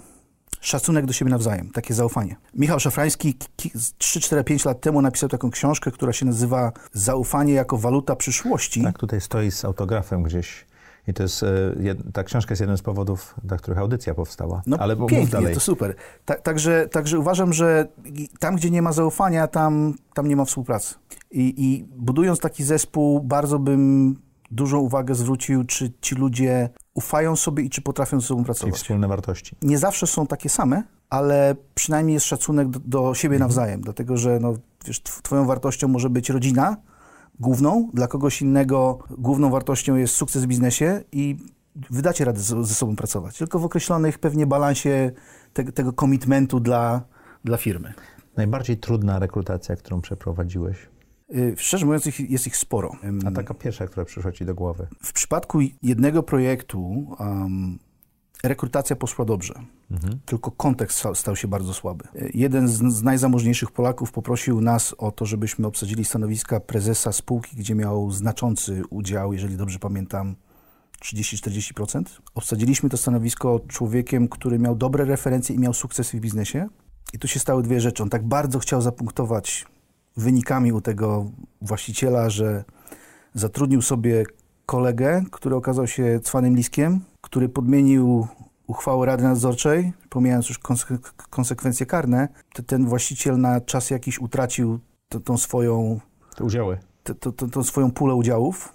szacunek 0.61 1.05
do 1.05 1.13
siebie 1.13 1.31
nawzajem, 1.31 1.69
takie 1.69 1.93
zaufanie. 1.93 2.35
Michał 2.53 2.79
Szafrański 2.79 3.33
ki- 3.33 3.47
ki- 3.57 3.71
3, 3.97 4.19
4, 4.19 4.43
5 4.43 4.65
lat 4.65 4.81
temu 4.81 5.01
napisał 5.01 5.29
taką 5.29 5.51
książkę, 5.51 5.91
która 5.91 6.13
się 6.13 6.25
nazywa 6.25 6.71
Zaufanie 6.93 7.53
jako 7.53 7.77
waluta 7.77 8.15
przyszłości. 8.15 8.83
Tak, 8.83 8.97
tutaj 8.99 9.21
stoi 9.21 9.51
z 9.51 9.65
autografem 9.65 10.23
gdzieś. 10.23 10.65
I 11.07 11.13
to 11.13 11.23
jest, 11.23 11.45
jed, 11.79 11.97
ta 12.13 12.23
książka 12.23 12.51
jest 12.51 12.59
jednym 12.59 12.77
z 12.77 12.81
powodów, 12.81 13.35
dla 13.43 13.57
których 13.57 13.79
audycja 13.79 14.13
powstała. 14.13 14.61
No 14.65 14.77
Ale 14.77 14.95
pięknie, 14.95 15.27
dalej. 15.27 15.53
to 15.53 15.59
super. 15.59 15.95
Ta, 16.25 16.33
także, 16.35 16.87
także 16.91 17.19
uważam, 17.19 17.53
że 17.53 17.87
tam, 18.39 18.55
gdzie 18.55 18.69
nie 18.69 18.81
ma 18.81 18.91
zaufania, 18.91 19.47
tam, 19.47 19.93
tam 20.13 20.27
nie 20.27 20.35
ma 20.35 20.45
współpracy. 20.45 20.95
I, 21.31 21.53
I 21.65 21.83
budując 21.97 22.39
taki 22.39 22.63
zespół, 22.63 23.23
bardzo 23.23 23.59
bym 23.59 24.15
dużą 24.55 24.79
uwagę 24.79 25.15
zwrócił, 25.15 25.63
czy 25.63 25.91
ci 26.01 26.15
ludzie 26.15 26.69
ufają 26.93 27.35
sobie 27.35 27.63
i 27.63 27.69
czy 27.69 27.81
potrafią 27.81 28.19
ze 28.19 28.27
sobą 28.27 28.41
Czyli 28.41 28.45
pracować. 28.45 28.75
wspólne 28.75 29.07
wartości. 29.07 29.55
Nie 29.61 29.77
zawsze 29.77 30.07
są 30.07 30.27
takie 30.27 30.49
same, 30.49 30.83
ale 31.09 31.55
przynajmniej 31.75 32.13
jest 32.13 32.25
szacunek 32.25 32.69
do, 32.69 32.79
do 32.79 33.13
siebie 33.13 33.39
nawzajem, 33.39 33.81
dlatego 33.81 34.17
że 34.17 34.39
no, 34.39 34.53
wiesz, 34.85 35.01
tw- 35.01 35.21
twoją 35.21 35.45
wartością 35.45 35.87
może 35.87 36.09
być 36.09 36.29
rodzina 36.29 36.77
główną, 37.39 37.89
dla 37.93 38.07
kogoś 38.07 38.41
innego 38.41 38.99
główną 39.17 39.49
wartością 39.49 39.95
jest 39.95 40.13
sukces 40.13 40.43
w 40.43 40.47
biznesie 40.47 41.03
i 41.11 41.37
wydacie 41.89 42.25
radę 42.25 42.39
ze, 42.39 42.63
ze 42.65 42.75
sobą 42.75 42.95
pracować, 42.95 43.37
tylko 43.37 43.59
w 43.59 43.65
określonych 43.65 44.19
pewnie 44.19 44.47
balansie 44.47 45.11
te, 45.53 45.63
tego 45.63 45.93
komitmentu 45.93 46.59
dla, 46.59 47.01
dla 47.43 47.57
firmy. 47.57 47.93
Najbardziej 48.37 48.77
trudna 48.77 49.19
rekrutacja, 49.19 49.75
którą 49.75 50.01
przeprowadziłeś. 50.01 50.77
Y, 51.33 51.55
Szczerze 51.57 51.85
mówiąc, 51.85 52.19
jest 52.19 52.47
ich 52.47 52.57
sporo. 52.57 52.91
A 53.25 53.31
taka 53.31 53.53
pierwsza, 53.53 53.87
która 53.87 54.05
przyszła 54.05 54.31
ci 54.31 54.45
do 54.45 54.55
głowy. 54.55 54.87
W 55.03 55.13
przypadku 55.13 55.59
jednego 55.81 56.23
projektu 56.23 57.07
um, 57.19 57.79
rekrutacja 58.43 58.95
poszła 58.95 59.25
dobrze, 59.25 59.53
tylko 60.25 60.51
kontekst 60.51 61.03
stał, 61.13 61.35
się 61.35 61.47
bardzo 61.47 61.73
słaby. 61.73 62.05
E, 62.15 62.29
Jeden 62.33 62.67
z, 62.67 62.93
z 62.93 63.03
najzamożniejszych 63.03 63.71
Polaków 63.71 64.11
poprosił 64.11 64.61
nas 64.61 64.95
o 64.97 65.11
to, 65.11 65.25
żebyśmy 65.25 65.67
obsadzili 65.67 66.05
stanowiska 66.05 66.59
prezesa 66.59 67.11
spółki, 67.11 67.57
gdzie 67.57 67.75
miał 67.75 68.11
znaczący 68.11 68.83
udział, 68.89 69.33
jeżeli 69.33 69.57
dobrze 69.57 69.79
pamiętam, 69.79 70.35
30-40%. 71.01 72.03
Obsadziliśmy 72.35 72.89
to 72.89 72.97
stanowisko 72.97 73.59
człowiekiem, 73.67 74.27
który 74.27 74.59
miał 74.59 74.75
dobre 74.75 75.05
referencje 75.05 75.55
i 75.55 75.59
miał 75.59 75.73
sukces 75.73 76.11
w 76.11 76.19
biznesie. 76.19 76.67
I 77.13 77.19
tu 77.19 77.27
się 77.27 77.39
stały 77.39 77.63
dwie 77.63 77.81
rzeczy. 77.81 78.03
On 78.03 78.09
tak 78.09 78.27
bardzo 78.27 78.59
chciał 78.59 78.81
zapunktować 78.81 79.65
wynikami 80.17 80.73
u 80.73 80.81
tego 80.81 81.25
właściciela, 81.61 82.29
że 82.29 82.63
zatrudnił 83.33 83.81
sobie 83.81 84.23
kolegę, 84.65 85.23
który 85.31 85.55
okazał 85.55 85.87
się 85.87 86.19
cwanym 86.23 86.55
liskiem, 86.55 86.99
który 87.21 87.49
podmienił 87.49 88.27
uchwałę 88.67 89.05
Rady 89.05 89.23
Nadzorczej, 89.23 89.93
pomijając 90.09 90.49
już 90.49 90.59
konse- 90.59 90.97
konsekwencje 91.29 91.85
karne, 91.85 92.27
to 92.53 92.63
ten 92.63 92.85
właściciel 92.85 93.39
na 93.39 93.61
czas 93.61 93.89
jakiś 93.89 94.19
utracił 94.19 94.79
tą 95.23 95.37
swoją 95.37 95.99
Te 96.35 96.43
udziały. 96.43 96.77
t- 97.03 97.15
t- 97.15 97.31
t- 97.31 97.47
tą 97.49 97.63
swoją 97.63 97.91
pulę 97.91 98.15
udziałów. 98.15 98.73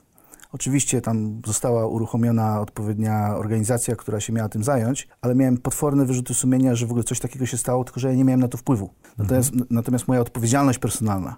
Oczywiście 0.53 1.01
tam 1.01 1.41
została 1.47 1.87
uruchomiona 1.87 2.61
odpowiednia 2.61 3.37
organizacja, 3.37 3.97
która 3.97 4.21
się 4.21 4.33
miała 4.33 4.49
tym 4.49 4.65
zająć, 4.65 5.09
ale 5.21 5.35
miałem 5.35 5.59
potworne 5.59 6.07
wyrzuty 6.07 6.35
sumienia, 6.35 6.75
że 6.75 6.87
w 6.87 6.91
ogóle 6.91 7.05
coś 7.05 7.21
takiego 7.21 7.47
się 7.47 7.57
stało, 7.57 7.85
tylko 7.85 8.01
że 8.01 8.09
ja 8.09 8.15
nie 8.15 8.25
miałem 8.25 8.41
na 8.41 8.49
to 8.49 8.59
wpływu. 8.59 8.91
Natomiast, 9.19 9.53
natomiast 9.71 10.09
moja 10.09 10.21
odpowiedzialność 10.21 10.79
personalna, 10.79 11.37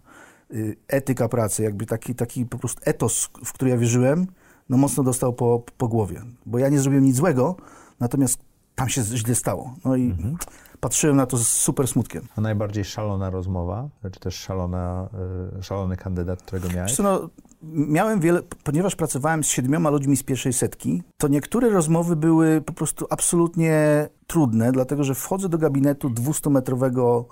y, 0.51 0.77
etyka 0.89 1.29
pracy, 1.29 1.63
jakby 1.63 1.87
taki, 1.87 2.15
taki 2.15 2.47
po 2.47 2.59
prostu 2.59 2.81
etos, 2.85 3.31
w 3.45 3.53
który 3.53 3.71
ja 3.71 3.77
wierzyłem, 3.77 4.27
no 4.69 4.77
mocno 4.77 5.03
dostał 5.03 5.33
po, 5.33 5.65
po 5.79 5.89
głowie. 5.89 6.23
Bo 6.47 6.59
ja 6.59 6.69
nie 6.69 6.79
zrobiłem 6.79 7.05
nic 7.05 7.17
złego, 7.17 7.57
natomiast 8.01 8.39
tam 8.75 8.89
się 8.89 9.03
źle 9.03 9.35
stało. 9.35 9.75
No 9.85 9.97
i 9.97 10.17
patrzyłem 10.81 11.17
na 11.17 11.27
to 11.27 11.37
z 11.37 11.49
super 11.49 11.89
smutkiem. 11.89 12.29
A 12.37 12.41
najbardziej 12.41 12.85
szalona 12.85 13.31
rozmowa, 13.31 13.89
czy 14.13 14.21
też 14.21 14.35
szalona, 14.35 15.09
y, 15.59 15.63
szalony 15.63 15.97
kandydat, 15.97 16.43
którego 16.43 16.69
miałeś? 16.69 16.91
Wiesz 16.91 16.99
no, 16.99 17.29
miałem 17.63 18.21
wiele, 18.21 18.43
ponieważ 18.65 18.97
pracowałem 18.97 19.45
z 19.45 19.49
siedmioma 19.49 19.91
ludźmi 19.91 20.17
z 20.17 20.23
pierwszej 20.23 20.53
setki, 20.53 21.03
to 21.17 21.29
niektóre 21.29 21.71
rozmowy 21.71 22.17
były 22.17 22.61
po 22.61 22.73
prostu 22.73 23.07
absolutnie 23.11 24.09
trudne, 24.27 24.73
dlatego 24.73 25.05
że 25.05 25.15
wchodzę 25.15 25.49
do 25.49 25.59
gabinetu 25.59 26.09
200-metrowego 26.09 27.25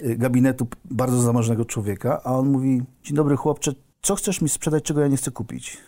y, 0.00 0.16
gabinetu 0.16 0.66
bardzo 0.84 1.22
zamożnego 1.22 1.64
człowieka, 1.64 2.20
a 2.24 2.34
on 2.34 2.48
mówi, 2.48 2.82
dzień 3.02 3.16
dobry 3.16 3.36
chłopcze, 3.36 3.72
co 4.02 4.14
chcesz 4.14 4.40
mi 4.40 4.48
sprzedać, 4.48 4.84
czego 4.84 5.00
ja 5.00 5.08
nie 5.08 5.16
chcę 5.16 5.30
kupić? 5.30 5.78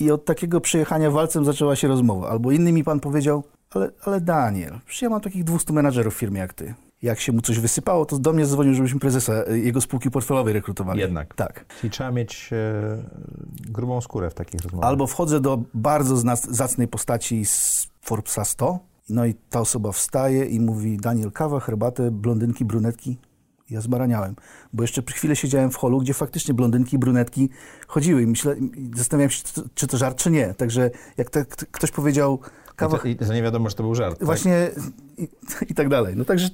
I 0.00 0.10
od 0.10 0.24
takiego 0.24 0.60
przejechania 0.60 1.10
walcem 1.10 1.44
zaczęła 1.44 1.76
się 1.76 1.88
rozmowa. 1.88 2.28
Albo 2.28 2.52
inny 2.52 2.72
mi 2.72 2.84
pan 2.84 3.00
powiedział, 3.00 3.42
ale, 3.70 3.90
ale 4.04 4.20
Daniel, 4.20 4.78
przecież 4.86 5.02
ja 5.02 5.10
mam 5.10 5.20
takich 5.20 5.44
200 5.44 5.72
menadżerów 5.72 6.14
w 6.14 6.18
firmie 6.18 6.40
jak 6.40 6.54
ty. 6.54 6.74
Jak 7.02 7.20
się 7.20 7.32
mu 7.32 7.40
coś 7.40 7.58
wysypało, 7.58 8.06
to 8.06 8.18
do 8.18 8.32
mnie 8.32 8.46
zadzwonił, 8.46 8.74
żebyśmy 8.74 9.00
prezesa 9.00 9.32
y, 9.50 9.60
jego 9.60 9.80
spółki 9.80 10.10
portfelowej 10.10 10.54
rekrutowali. 10.54 11.00
Jednak. 11.00 11.34
Tak. 11.34 11.64
Czyli 11.80 11.90
trzeba 11.90 12.10
mieć 12.10 12.50
e, 12.52 13.04
grubą 13.70 14.00
skórę 14.00 14.30
w 14.30 14.34
takich 14.34 14.60
rozmowach. 14.60 14.88
Albo 14.88 15.06
wchodzę 15.06 15.40
do 15.40 15.62
bardzo 15.74 16.36
zacnej 16.50 16.88
postaci 16.88 17.44
z 17.44 17.88
Forbesa 18.02 18.44
100, 18.44 18.78
no 19.08 19.26
i 19.26 19.34
ta 19.34 19.60
osoba 19.60 19.92
wstaje 19.92 20.44
i 20.44 20.60
mówi 20.60 20.96
Daniel, 20.96 21.32
kawa, 21.32 21.60
herbatę, 21.60 22.10
blondynki, 22.10 22.64
brunetki. 22.64 23.18
Ja 23.70 23.80
zbaraniałem, 23.80 24.36
bo 24.72 24.82
jeszcze 24.82 25.02
przez 25.02 25.18
chwilę 25.18 25.36
siedziałem 25.36 25.70
w 25.70 25.76
holu, 25.76 25.98
gdzie 25.98 26.14
faktycznie 26.14 26.54
blondynki 26.54 26.96
i 26.96 26.98
brunetki 26.98 27.48
chodziły 27.86 28.22
i 28.22 28.26
myślę, 28.26 28.56
i 28.58 28.90
zastanawiałem 28.96 29.30
się, 29.30 29.42
czy 29.42 29.54
to, 29.54 29.62
czy 29.74 29.86
to 29.86 29.96
żart, 29.96 30.18
czy 30.18 30.30
nie. 30.30 30.54
Także 30.54 30.90
jak 31.16 31.30
te, 31.30 31.44
ktoś 31.44 31.90
powiedział... 31.90 32.40
Kawa... 32.80 32.96
I, 32.96 33.00
to, 33.00 33.08
I 33.08 33.16
to 33.16 33.34
nie 33.34 33.42
wiadomo, 33.42 33.68
że 33.70 33.76
to 33.76 33.82
był 33.82 33.94
żart. 33.94 34.18
Tak? 34.18 34.26
Właśnie 34.26 34.70
i, 35.18 35.28
i, 35.68 35.74
tak 35.74 35.88
dalej. 35.88 36.14
No 36.16 36.24
także 36.24 36.48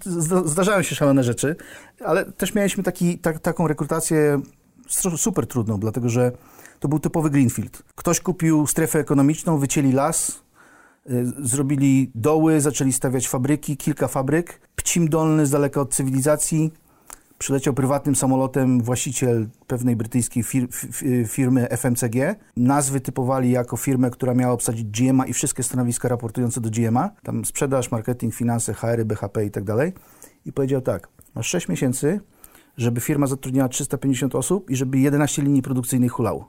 zdarzają 0.44 0.82
się 0.82 0.94
szalone 0.94 1.24
rzeczy, 1.24 1.56
ale 2.04 2.24
też 2.24 2.54
mieliśmy 2.54 2.82
taki, 2.82 3.18
tak, 3.18 3.38
taką 3.38 3.68
rekrutację 3.68 4.40
super 5.16 5.46
trudną, 5.46 5.80
dlatego 5.80 6.08
że 6.08 6.32
to 6.80 6.88
był 6.88 6.98
typowy 6.98 7.30
greenfield. 7.30 7.82
Ktoś 7.94 8.20
kupił 8.20 8.66
strefę 8.66 8.98
ekonomiczną, 8.98 9.58
wycięli 9.58 9.92
las, 9.92 10.42
y, 11.10 11.32
zrobili 11.42 12.10
doły, 12.14 12.60
zaczęli 12.60 12.92
stawiać 12.92 13.28
fabryki, 13.28 13.76
kilka 13.76 14.08
fabryk. 14.08 14.60
Pcim 14.76 15.08
Dolny 15.08 15.46
z 15.46 15.50
daleka 15.50 15.80
od 15.80 15.94
cywilizacji. 15.94 16.72
Przyleciał 17.38 17.74
prywatnym 17.74 18.16
samolotem 18.16 18.82
właściciel 18.82 19.48
pewnej 19.66 19.96
brytyjskiej 19.96 20.42
fir 20.42 20.68
firmy 21.26 21.68
FMCG. 21.68 22.36
Nazwy 22.56 23.00
typowali 23.00 23.50
jako 23.50 23.76
firmę, 23.76 24.10
która 24.10 24.34
miała 24.34 24.52
obsadzić 24.52 24.84
GMA 24.84 25.26
i 25.26 25.32
wszystkie 25.32 25.62
stanowiska 25.62 26.08
raportujące 26.08 26.60
do 26.60 26.70
GMA. 26.70 27.10
Tam 27.22 27.44
sprzedaż, 27.44 27.90
marketing, 27.90 28.34
finanse, 28.34 28.74
HR, 28.74 29.04
BHP 29.04 29.44
i 29.44 29.50
tak 29.50 29.64
dalej. 29.64 29.92
I 30.44 30.52
powiedział 30.52 30.80
tak, 30.80 31.08
masz 31.34 31.46
6 31.46 31.68
miesięcy, 31.68 32.20
żeby 32.76 33.00
firma 33.00 33.26
zatrudniała 33.26 33.68
350 33.68 34.34
osób 34.34 34.70
i 34.70 34.76
żeby 34.76 34.98
11 34.98 35.42
linii 35.42 35.62
produkcyjnych 35.62 36.12
hulało. 36.12 36.48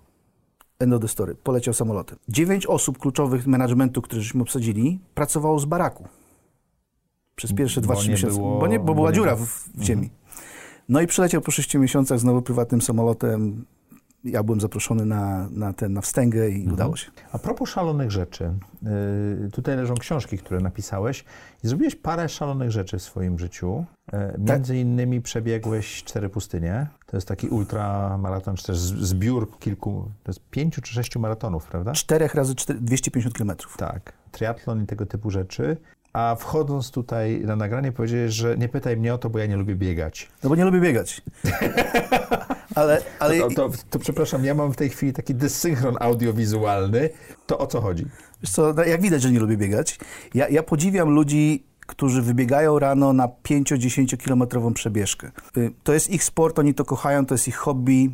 End 0.79 0.93
of 0.93 1.01
the 1.01 1.07
story. 1.07 1.35
Poleciał 1.35 1.73
samolotem. 1.73 2.17
Dziewięć 2.29 2.65
osób 2.65 2.97
kluczowych 2.97 3.47
managementu, 3.47 4.01
któreśmy 4.01 4.41
obsadzili, 4.41 4.99
pracowało 5.15 5.59
z 5.59 5.65
baraku. 5.65 6.07
Przez 7.35 7.53
pierwsze 7.53 7.81
2-3 7.81 8.09
miesiące. 8.09 8.37
Było... 8.37 8.59
Bo, 8.59 8.67
nie, 8.67 8.79
bo 8.79 8.95
była 8.95 9.11
dziura 9.11 9.35
w, 9.35 9.69
w 9.75 9.83
ziemi. 9.83 10.09
No 10.89 11.01
i 11.01 11.07
przyleciał 11.07 11.41
po 11.41 11.51
6 11.51 11.75
miesiącach 11.75 12.19
znowu 12.19 12.41
prywatnym 12.41 12.81
samolotem. 12.81 13.65
Ja 14.23 14.43
byłem 14.43 14.61
zaproszony 14.61 15.05
na, 15.05 15.49
na, 15.51 15.73
ten, 15.73 15.93
na 15.93 16.01
wstęgę 16.01 16.49
i 16.49 16.55
mhm. 16.55 16.73
udało 16.73 16.95
się. 16.95 17.11
A 17.31 17.39
propos 17.39 17.69
szalonych 17.69 18.11
rzeczy. 18.11 18.53
Yy, 19.41 19.51
tutaj 19.51 19.75
leżą 19.75 19.95
książki, 19.95 20.37
które 20.37 20.59
napisałeś. 20.59 21.25
I 21.63 21.67
zrobiłeś 21.67 21.95
parę 21.95 22.29
szalonych 22.29 22.71
rzeczy 22.71 22.97
w 22.97 23.01
swoim 23.01 23.39
życiu. 23.39 23.85
Yy, 24.13 24.19
między 24.37 24.73
tak. 24.73 24.81
innymi 24.81 25.21
przebiegłeś 25.21 26.03
cztery 26.03 26.29
pustynie. 26.29 26.87
To 27.05 27.17
jest 27.17 27.27
taki 27.27 27.47
ultramaraton, 27.47 28.55
czy 28.55 28.63
też 28.63 28.77
zbiór 28.77 29.59
kilku, 29.59 30.11
to 30.23 30.31
jest 30.31 30.41
pięciu 30.49 30.81
czy 30.81 30.93
sześciu 30.93 31.19
maratonów, 31.19 31.67
prawda? 31.67 31.91
Czterech 31.91 32.35
razy 32.35 32.55
4, 32.55 32.79
250 32.79 33.35
kilometrów. 33.35 33.77
Tak. 33.77 34.13
Triatlon 34.31 34.83
i 34.83 34.85
tego 34.85 35.05
typu 35.05 35.31
rzeczy. 35.31 35.77
A 36.17 36.35
wchodząc 36.35 36.91
tutaj 36.91 37.41
na 37.41 37.55
nagranie 37.55 37.91
powiedziałeś, 37.91 38.33
że 38.33 38.57
nie 38.57 38.69
pytaj 38.69 38.97
mnie 38.97 39.13
o 39.13 39.17
to, 39.17 39.29
bo 39.29 39.39
ja 39.39 39.45
nie 39.45 39.55
lubię 39.55 39.75
biegać. 39.75 40.29
No 40.43 40.49
bo 40.49 40.55
nie 40.55 40.65
lubię 40.65 40.79
biegać. 40.81 41.21
ale, 42.75 43.01
ale... 43.19 43.39
To, 43.39 43.49
to, 43.49 43.69
to, 43.89 43.99
przepraszam, 43.99 44.45
ja 44.45 44.53
mam 44.53 44.73
w 44.73 44.75
tej 44.75 44.89
chwili 44.89 45.13
taki 45.13 45.35
dysynchron 45.35 45.95
audiowizualny. 45.99 47.09
To 47.47 47.57
o 47.57 47.67
co 47.67 47.81
chodzi? 47.81 48.05
Wiesz 48.41 48.51
co, 48.51 48.73
no, 48.73 48.83
jak 48.83 49.01
widać, 49.01 49.21
że 49.21 49.31
nie 49.31 49.39
lubię 49.39 49.57
biegać. 49.57 49.99
Ja, 50.33 50.49
ja 50.49 50.63
podziwiam 50.63 51.09
ludzi, 51.09 51.63
którzy 51.79 52.21
wybiegają 52.21 52.79
rano 52.79 53.13
na 53.13 53.27
5-10 53.27 54.17
kilometrową 54.17 54.73
przebieżkę. 54.73 55.31
Y, 55.57 55.71
to 55.83 55.93
jest 55.93 56.09
ich 56.09 56.23
sport, 56.23 56.59
oni 56.59 56.73
to 56.73 56.85
kochają, 56.85 57.25
to 57.25 57.33
jest 57.33 57.47
ich 57.47 57.55
hobby. 57.55 58.11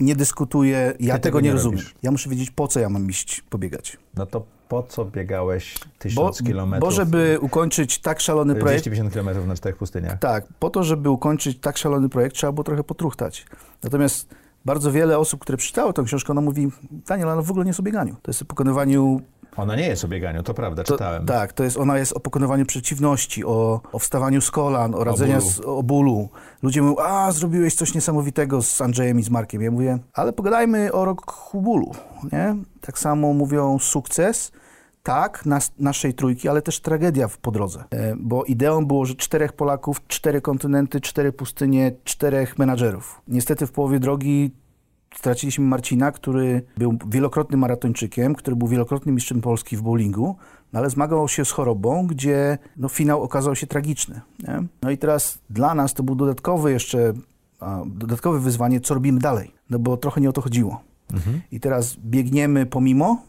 Nie 0.00 0.16
dyskutuję, 0.16 0.92
ja 1.00 1.14
Ty 1.14 1.20
tego 1.20 1.40
nie, 1.40 1.48
nie 1.48 1.52
rozumiem. 1.52 1.84
Ja 2.02 2.10
muszę 2.10 2.30
wiedzieć, 2.30 2.50
po 2.50 2.68
co 2.68 2.80
ja 2.80 2.88
mam 2.88 3.10
iść 3.10 3.40
pobiegać. 3.50 3.98
No 4.16 4.26
to 4.26 4.46
po 4.72 4.82
co 4.82 5.04
biegałeś 5.04 5.78
tysiąc 5.98 6.42
kilometrów? 6.42 6.90
Bo 6.90 6.96
żeby 6.96 7.38
ukończyć 7.40 7.98
tak 7.98 8.20
szalony 8.20 8.54
projekt... 8.54 8.82
250 8.82 9.12
kilometrów 9.12 9.46
na 9.46 9.54
czterech 9.54 9.76
pustyniach. 9.76 10.18
Tak, 10.18 10.44
po 10.58 10.70
to, 10.70 10.84
żeby 10.84 11.10
ukończyć 11.10 11.60
tak 11.60 11.78
szalony 11.78 12.08
projekt, 12.08 12.36
trzeba 12.36 12.52
było 12.52 12.64
trochę 12.64 12.84
potruchtać. 12.84 13.46
Natomiast 13.82 14.28
bardzo 14.64 14.92
wiele 14.92 15.18
osób, 15.18 15.40
które 15.40 15.58
przeczytało 15.58 15.92
tę 15.92 16.02
książkę, 16.04 16.30
ona 16.30 16.40
mówi, 16.40 16.68
Daniel, 16.90 17.28
ona 17.28 17.42
w 17.42 17.50
ogóle 17.50 17.64
nie 17.64 17.68
jest 17.68 17.80
o 17.80 17.82
bieganiu. 17.82 18.16
To 18.22 18.30
jest 18.30 18.42
o 18.42 18.44
pokonywaniu 18.44 19.20
ona 19.56 19.76
nie 19.76 19.86
jest 19.86 20.04
o 20.04 20.08
bieganiu, 20.08 20.42
to 20.42 20.54
prawda, 20.54 20.84
to, 20.84 20.92
czytałem. 20.92 21.26
Tak, 21.26 21.52
to 21.52 21.64
jest, 21.64 21.76
ona 21.76 21.98
jest 21.98 22.12
o 22.12 22.20
pokonywaniu 22.20 22.66
przeciwności, 22.66 23.44
o, 23.44 23.80
o 23.92 23.98
wstawaniu 23.98 24.40
z 24.40 24.50
kolan, 24.50 24.94
o 24.94 25.04
radzeniu 25.04 25.40
z, 25.40 25.60
o 25.60 25.82
bólu. 25.82 26.28
Ludzie 26.62 26.82
mówią, 26.82 26.96
a 27.04 27.32
zrobiłeś 27.32 27.74
coś 27.74 27.94
niesamowitego 27.94 28.62
z 28.62 28.80
Andrzejem 28.80 29.18
i 29.18 29.22
z 29.22 29.30
Markiem. 29.30 29.62
Ja 29.62 29.70
mówię, 29.70 29.98
ale 30.14 30.32
pogadajmy 30.32 30.92
o 30.92 31.04
roku 31.04 31.62
bólu, 31.62 31.92
nie? 32.32 32.56
Tak 32.80 32.98
samo 32.98 33.32
mówią 33.32 33.78
sukces, 33.78 34.52
tak, 35.02 35.46
nas, 35.46 35.72
naszej 35.78 36.14
trójki, 36.14 36.48
ale 36.48 36.62
też 36.62 36.80
tragedia 36.80 37.28
po 37.42 37.50
drodze. 37.50 37.84
E, 37.90 38.16
bo 38.16 38.44
ideą 38.44 38.86
było, 38.86 39.04
że 39.04 39.14
czterech 39.14 39.52
Polaków, 39.52 40.06
cztery 40.06 40.40
kontynenty, 40.40 41.00
cztery 41.00 41.32
pustynie, 41.32 41.92
czterech 42.04 42.58
menadżerów. 42.58 43.22
Niestety 43.28 43.66
w 43.66 43.72
połowie 43.72 44.00
drogi 44.00 44.50
straciliśmy 45.14 45.64
Marcina, 45.64 46.12
który 46.12 46.62
był 46.76 46.98
wielokrotnym 47.08 47.60
maratończykiem, 47.60 48.34
który 48.34 48.56
był 48.56 48.68
wielokrotnym 48.68 49.14
mistrzem 49.14 49.40
Polski 49.40 49.76
w 49.76 49.82
bowlingu, 49.82 50.36
no 50.72 50.78
ale 50.78 50.90
zmagał 50.90 51.28
się 51.28 51.44
z 51.44 51.50
chorobą, 51.50 52.06
gdzie 52.06 52.58
no, 52.76 52.88
finał 52.88 53.22
okazał 53.22 53.56
się 53.56 53.66
tragiczny. 53.66 54.20
Nie? 54.48 54.62
No 54.82 54.90
i 54.90 54.98
teraz 54.98 55.38
dla 55.50 55.74
nas 55.74 55.94
to 55.94 56.02
był 56.02 56.14
dodatkowy 56.14 56.72
jeszcze, 56.72 57.12
dodatkowe 57.86 58.40
wyzwanie, 58.40 58.80
co 58.80 58.94
robimy 58.94 59.20
dalej, 59.20 59.54
no 59.70 59.78
bo 59.78 59.96
trochę 59.96 60.20
nie 60.20 60.28
o 60.28 60.32
to 60.32 60.40
chodziło. 60.40 60.80
Mhm. 61.12 61.40
I 61.52 61.60
teraz 61.60 61.96
biegniemy 61.96 62.66
pomimo, 62.66 63.22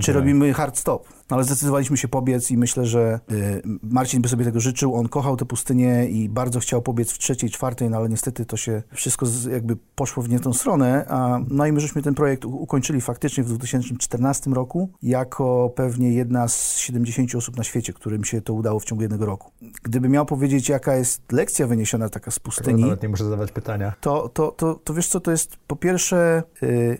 czy, 0.00 0.12
robimy 0.12 0.52
hard 0.52 0.78
stop. 0.78 1.08
No, 1.30 1.36
ale 1.36 1.44
zdecydowaliśmy 1.44 1.96
się 1.96 2.08
pobiec 2.08 2.50
i 2.50 2.56
myślę, 2.56 2.86
że 2.86 3.20
y, 3.32 3.62
Marcin 3.82 4.22
by 4.22 4.28
sobie 4.28 4.44
tego 4.44 4.60
życzył. 4.60 4.94
On 4.94 5.08
kochał 5.08 5.36
tę 5.36 5.44
pustynię 5.44 6.06
i 6.06 6.28
bardzo 6.28 6.60
chciał 6.60 6.82
pobiec 6.82 7.12
w 7.12 7.18
trzeciej, 7.18 7.50
czwartej, 7.50 7.90
no 7.90 7.96
ale 7.96 8.08
niestety 8.08 8.46
to 8.46 8.56
się 8.56 8.82
wszystko 8.92 9.26
z, 9.26 9.44
jakby 9.44 9.76
poszło 9.94 10.22
w 10.22 10.28
nie 10.28 10.40
tą 10.40 10.52
stronę. 10.52 11.06
A, 11.08 11.40
no 11.48 11.66
i 11.66 11.72
my 11.72 11.80
żeśmy 11.80 12.02
ten 12.02 12.14
projekt 12.14 12.44
ukończyli 12.44 13.00
faktycznie 13.00 13.44
w 13.44 13.48
2014 13.48 14.50
roku 14.50 14.88
jako 15.02 15.72
pewnie 15.76 16.12
jedna 16.12 16.48
z 16.48 16.76
70 16.76 17.34
osób 17.34 17.56
na 17.56 17.64
świecie, 17.64 17.92
którym 17.92 18.24
się 18.24 18.40
to 18.40 18.54
udało 18.54 18.80
w 18.80 18.84
ciągu 18.84 19.02
jednego 19.02 19.26
roku. 19.26 19.50
Gdyby 19.82 20.08
miał 20.08 20.26
powiedzieć, 20.26 20.68
jaka 20.68 20.96
jest 20.96 21.32
lekcja 21.32 21.66
wyniesiona 21.66 22.08
taka 22.08 22.30
z 22.30 22.38
pustyni... 22.38 22.82
Nawet 22.82 23.02
nie 23.02 23.08
muszę 23.08 23.24
zadawać 23.24 23.52
pytania. 23.52 23.92
To, 24.00 24.28
to, 24.28 24.52
to, 24.52 24.74
to 24.74 24.94
wiesz 24.94 25.08
co, 25.08 25.20
to 25.20 25.30
jest 25.30 25.56
po 25.66 25.76
pierwsze 25.76 26.42
y, 26.62 26.98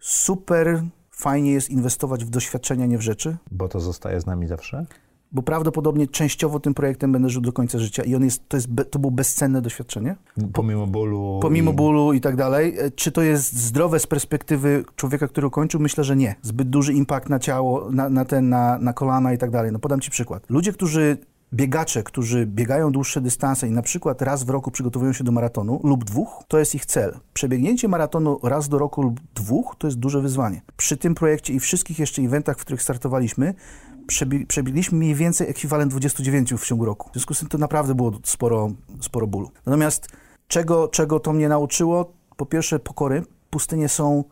super 0.00 0.82
fajnie 1.16 1.52
jest 1.52 1.70
inwestować 1.70 2.24
w 2.24 2.30
doświadczenia, 2.30 2.86
nie 2.86 2.98
w 2.98 3.02
rzeczy. 3.02 3.36
Bo 3.50 3.68
to 3.68 3.80
zostaje 3.80 4.20
z 4.20 4.26
nami 4.26 4.46
zawsze? 4.46 4.86
Bo 5.32 5.42
prawdopodobnie 5.42 6.06
częściowo 6.06 6.60
tym 6.60 6.74
projektem 6.74 7.12
będę 7.12 7.28
żył 7.28 7.42
do 7.42 7.52
końca 7.52 7.78
życia 7.78 8.02
i 8.02 8.14
on 8.14 8.24
jest, 8.24 8.48
to, 8.48 8.56
jest, 8.56 8.68
to 8.90 8.98
było 8.98 9.10
bezcenne 9.10 9.62
doświadczenie. 9.62 10.16
Pomimo 10.52 10.86
bólu. 10.86 11.38
Pomimo 11.42 11.70
i... 11.70 11.74
bólu 11.74 12.12
i 12.12 12.20
tak 12.20 12.36
dalej. 12.36 12.78
E, 12.78 12.90
czy 12.90 13.12
to 13.12 13.22
jest 13.22 13.58
zdrowe 13.58 13.98
z 13.98 14.06
perspektywy 14.06 14.84
człowieka, 14.96 15.28
który 15.28 15.50
kończył? 15.50 15.80
Myślę, 15.80 16.04
że 16.04 16.16
nie. 16.16 16.34
Zbyt 16.42 16.68
duży 16.68 16.92
impact 16.92 17.28
na 17.28 17.38
ciało, 17.38 17.90
na, 17.90 18.08
na 18.08 18.24
ten, 18.24 18.48
na, 18.48 18.78
na 18.78 18.92
kolana 18.92 19.32
i 19.32 19.38
tak 19.38 19.50
dalej. 19.50 19.72
No 19.72 19.78
podam 19.78 20.00
ci 20.00 20.10
przykład. 20.10 20.42
Ludzie, 20.48 20.72
którzy 20.72 21.16
biegacze, 21.52 22.02
którzy 22.02 22.46
biegają 22.46 22.92
dłuższe 22.92 23.20
dystanse 23.20 23.68
i 23.68 23.70
na 23.70 23.82
przykład 23.82 24.22
raz 24.22 24.44
w 24.44 24.50
roku 24.50 24.70
przygotowują 24.70 25.12
się 25.12 25.24
do 25.24 25.32
maratonu 25.32 25.80
lub 25.84 26.04
dwóch, 26.04 26.44
to 26.48 26.58
jest 26.58 26.74
ich 26.74 26.86
cel. 26.86 27.18
Przebiegnięcie 27.34 27.88
maratonu 27.88 28.38
raz 28.42 28.68
do 28.68 28.78
roku 28.78 29.02
lub 29.02 29.20
dwóch 29.34 29.76
to 29.78 29.86
jest 29.86 29.98
duże 29.98 30.20
wyzwanie. 30.20 30.62
Przy 30.76 30.96
tym 30.96 31.14
projekcie 31.14 31.52
i 31.52 31.60
wszystkich 31.60 31.98
jeszcze 31.98 32.22
eventach, 32.22 32.58
w 32.58 32.60
których 32.60 32.82
startowaliśmy, 32.82 33.54
przebiegliśmy 34.48 34.98
mniej 34.98 35.14
więcej 35.14 35.50
ekwiwalent 35.50 35.90
29 35.90 36.54
w 36.54 36.66
ciągu 36.66 36.84
roku. 36.84 37.10
W 37.10 37.12
związku 37.12 37.34
z 37.34 37.38
tym 37.38 37.48
to 37.48 37.58
naprawdę 37.58 37.94
było 37.94 38.12
sporo, 38.24 38.70
sporo 39.00 39.26
bólu. 39.26 39.50
Natomiast 39.66 40.08
czego, 40.48 40.88
czego 40.88 41.20
to 41.20 41.32
mnie 41.32 41.48
nauczyło? 41.48 42.12
Po 42.36 42.46
pierwsze 42.46 42.78
pokory. 42.78 43.22
Pustynie 43.50 43.88
są 43.88 44.24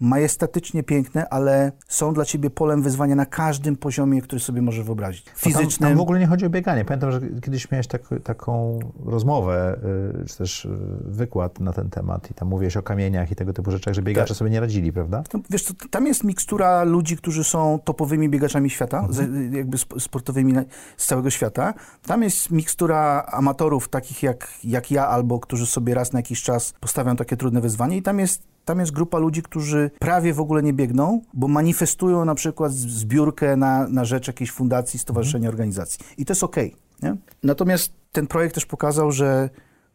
majestatycznie 0.00 0.82
piękne, 0.82 1.28
ale 1.28 1.72
są 1.88 2.14
dla 2.14 2.24
ciebie 2.24 2.50
polem 2.50 2.82
wyzwania 2.82 3.14
na 3.14 3.26
każdym 3.26 3.76
poziomie, 3.76 4.22
który 4.22 4.40
sobie 4.40 4.62
możesz 4.62 4.84
wyobrazić. 4.84 5.24
Fizycznym. 5.36 5.68
Tam, 5.70 5.88
tam, 5.88 5.98
w 5.98 6.00
ogóle 6.00 6.20
nie 6.20 6.26
chodzi 6.26 6.46
o 6.46 6.50
bieganie. 6.50 6.84
Pamiętam, 6.84 7.12
że 7.12 7.20
kiedyś 7.42 7.70
miałeś 7.70 7.86
tak, 7.86 8.02
taką 8.24 8.78
rozmowę, 9.04 9.78
y, 10.22 10.26
czy 10.26 10.38
też 10.38 10.64
y, 10.64 10.68
wykład 11.00 11.60
na 11.60 11.72
ten 11.72 11.90
temat 11.90 12.30
i 12.30 12.34
tam 12.34 12.48
mówiłeś 12.48 12.76
o 12.76 12.82
kamieniach 12.82 13.30
i 13.30 13.34
tego 13.34 13.52
typu 13.52 13.70
rzeczach, 13.70 13.94
że 13.94 14.02
biegacze 14.02 14.28
tak. 14.28 14.36
sobie 14.36 14.50
nie 14.50 14.60
radzili, 14.60 14.92
prawda? 14.92 15.22
Wiesz 15.50 15.62
co, 15.62 15.74
tam 15.90 16.06
jest 16.06 16.24
mikstura 16.24 16.84
ludzi, 16.84 17.16
którzy 17.16 17.44
są 17.44 17.78
topowymi 17.84 18.28
biegaczami 18.28 18.70
świata, 18.70 18.98
mhm. 18.98 19.14
z, 19.14 19.54
jakby 19.54 19.78
sportowymi 19.78 20.54
z 20.96 21.06
całego 21.06 21.30
świata. 21.30 21.74
Tam 22.06 22.22
jest 22.22 22.50
mikstura 22.50 23.26
amatorów 23.32 23.88
takich 23.88 24.22
jak, 24.22 24.48
jak 24.64 24.90
ja, 24.90 25.08
albo 25.08 25.40
którzy 25.40 25.66
sobie 25.66 25.94
raz 25.94 26.12
na 26.12 26.18
jakiś 26.18 26.42
czas 26.42 26.74
postawią 26.80 27.16
takie 27.16 27.36
trudne 27.36 27.60
wyzwanie 27.60 27.96
i 27.96 28.02
tam 28.02 28.18
jest 28.18 28.42
tam 28.68 28.80
jest 28.80 28.92
grupa 28.92 29.18
ludzi, 29.18 29.42
którzy 29.42 29.90
prawie 29.98 30.34
w 30.34 30.40
ogóle 30.40 30.62
nie 30.62 30.72
biegną, 30.72 31.20
bo 31.34 31.48
manifestują 31.48 32.24
na 32.24 32.34
przykład 32.34 32.72
zbiórkę 32.72 33.56
na, 33.56 33.88
na 33.88 34.04
rzecz 34.04 34.26
jakiejś 34.26 34.50
fundacji, 34.50 34.98
stowarzyszenia, 34.98 35.48
mhm. 35.48 35.54
organizacji. 35.54 36.00
I 36.18 36.24
to 36.24 36.32
jest 36.32 36.44
okej. 36.44 36.76
Okay, 36.98 37.16
Natomiast 37.42 37.92
ten 38.12 38.26
projekt 38.26 38.54
też 38.54 38.66
pokazał, 38.66 39.12
że 39.12 39.50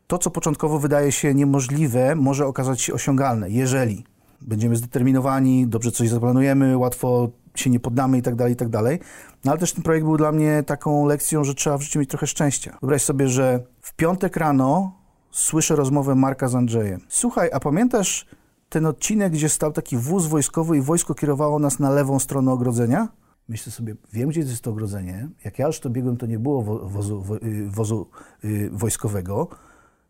to, 0.07 0.17
co 0.17 0.31
początkowo 0.31 0.79
wydaje 0.79 1.12
się 1.12 1.33
niemożliwe, 1.33 2.15
może 2.15 2.45
okazać 2.45 2.81
się 2.81 2.93
osiągalne, 2.93 3.49
jeżeli 3.49 4.03
będziemy 4.41 4.75
zdeterminowani, 4.75 5.67
dobrze 5.67 5.91
coś 5.91 6.09
zaplanujemy, 6.09 6.77
łatwo 6.77 7.29
się 7.55 7.69
nie 7.69 7.79
poddamy 7.79 8.17
i 8.17 8.21
tak 8.21 8.36
dalej, 8.36 8.53
i 8.53 8.57
tak 8.57 8.69
dalej. 8.69 8.99
No 9.45 9.51
ale 9.51 9.59
też 9.59 9.73
ten 9.73 9.83
projekt 9.83 10.05
był 10.05 10.17
dla 10.17 10.31
mnie 10.31 10.63
taką 10.63 11.05
lekcją, 11.05 11.43
że 11.43 11.53
trzeba 11.53 11.77
w 11.77 11.81
życiu 11.81 11.99
mieć 11.99 12.09
trochę 12.09 12.27
szczęścia. 12.27 12.77
Wyobraź 12.81 13.03
sobie, 13.03 13.27
że 13.27 13.63
w 13.81 13.93
piątek 13.93 14.38
rano 14.38 14.95
słyszę 15.32 15.76
rozmowę 15.76 16.15
Marka 16.15 16.47
z 16.47 16.55
Andrzejem. 16.55 17.01
Słuchaj, 17.09 17.49
a 17.53 17.59
pamiętasz 17.59 18.26
ten 18.74 18.86
odcinek, 18.86 19.34
gdzie 19.34 19.49
stał 19.49 19.71
taki 19.71 19.97
wóz 19.97 20.26
wojskowy 20.28 20.78
i 20.78 20.82
wojsko 20.82 21.15
kierowało 21.15 21.59
nas 21.59 21.80
na 21.80 21.89
lewą 21.89 22.19
stronę 22.19 22.51
ogrodzenia? 22.51 23.07
Myślę 23.49 23.71
sobie, 23.71 23.95
wiem, 24.13 24.30
gdzie 24.30 24.39
jest 24.41 24.61
to 24.61 24.71
ogrodzenie. 24.71 25.30
Jak 25.45 25.59
ja 25.59 25.67
już 25.67 25.80
to 25.80 25.89
biegłem, 25.89 26.17
to 26.17 26.26
nie 26.26 26.39
było 26.39 26.61
wo- 26.61 26.89
wozu, 26.89 27.21
wo- 27.21 27.38
y, 27.38 27.69
wozu 27.69 28.07
y, 28.45 28.69
wojskowego. 28.74 29.47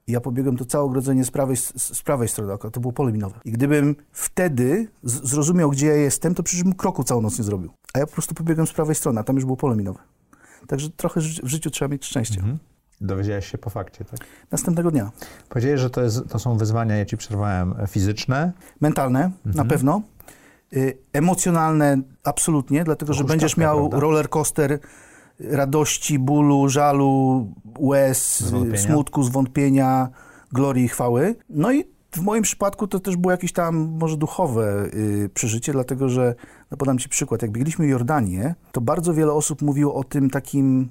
Ja 0.07 0.21
pobiegłem 0.21 0.57
to 0.57 0.65
całe 0.65 0.83
ogrodzenie 0.83 1.25
z 1.25 1.31
prawej, 1.31 1.57
z, 1.57 2.01
prawej 2.01 2.27
strony, 2.27 2.53
to 2.71 2.79
było 2.79 2.93
pole 2.93 3.11
minowe. 3.11 3.39
I 3.45 3.51
gdybym 3.51 3.95
wtedy 4.11 4.87
zrozumiał, 5.03 5.69
gdzie 5.69 5.87
ja 5.87 5.95
jestem, 5.95 6.35
to 6.35 6.43
przecież 6.43 6.63
bym 6.63 6.73
kroku 6.73 7.03
całą 7.03 7.21
noc 7.21 7.37
nie 7.37 7.43
zrobił. 7.43 7.71
A 7.93 7.99
ja 7.99 8.07
po 8.07 8.13
prostu 8.13 8.35
pobiegłem 8.35 8.67
z 8.67 8.73
prawej 8.73 8.95
strony, 8.95 9.19
a 9.19 9.23
tam 9.23 9.35
już 9.35 9.45
było 9.45 9.57
pole 9.57 9.75
minowe. 9.75 9.99
Także 10.67 10.89
trochę 10.89 11.19
w 11.21 11.47
życiu 11.47 11.69
trzeba 11.69 11.89
mieć 11.89 12.05
szczęście. 12.05 12.41
Dowiedziałeś 13.01 13.51
się 13.51 13.57
po 13.57 13.69
fakcie, 13.69 14.05
tak? 14.05 14.19
Następnego 14.51 14.91
dnia. 14.91 15.11
Powiedziałeś, 15.49 15.81
że 15.81 15.89
to, 15.89 16.01
jest, 16.01 16.29
to 16.29 16.39
są 16.39 16.57
wyzwania, 16.57 16.95
ja 16.95 17.05
ci 17.05 17.17
przerwałem, 17.17 17.73
e, 17.79 17.87
fizyczne. 17.87 18.51
Mentalne, 18.81 19.31
na 19.45 19.65
pewno. 19.65 20.01
Y, 20.73 20.97
emocjonalne 21.13 21.97
absolutnie, 22.23 22.83
dlatego 22.83 23.13
że 23.13 23.23
będziesz 23.23 23.57
miał 23.57 23.79
prawda? 23.79 23.99
roller 23.99 24.29
coaster 24.29 24.79
radości, 25.39 26.19
bólu, 26.19 26.69
żalu, 26.69 27.47
łez, 27.79 28.39
Zwątpienia. 28.39 28.77
smutku, 28.77 29.23
zwątpienia, 29.23 30.09
glorii 30.51 30.85
i 30.85 30.87
chwały. 30.87 31.35
No 31.49 31.71
i 31.71 31.85
w 32.11 32.21
moim 32.21 32.43
przypadku 32.43 32.87
to 32.87 32.99
też 32.99 33.17
było 33.17 33.31
jakieś 33.31 33.53
tam 33.53 33.75
może 33.99 34.17
duchowe 34.17 34.85
y, 34.93 35.29
przeżycie, 35.33 35.71
dlatego 35.71 36.09
że, 36.09 36.35
no 36.71 36.77
podam 36.77 36.97
ci 36.97 37.09
przykład, 37.09 37.41
jak 37.41 37.51
biegliśmy 37.51 37.87
Jordanię, 37.87 38.55
to 38.71 38.81
bardzo 38.81 39.13
wiele 39.13 39.33
osób 39.33 39.61
mówiło 39.61 39.95
o 39.95 40.03
tym 40.03 40.29
takim 40.29 40.89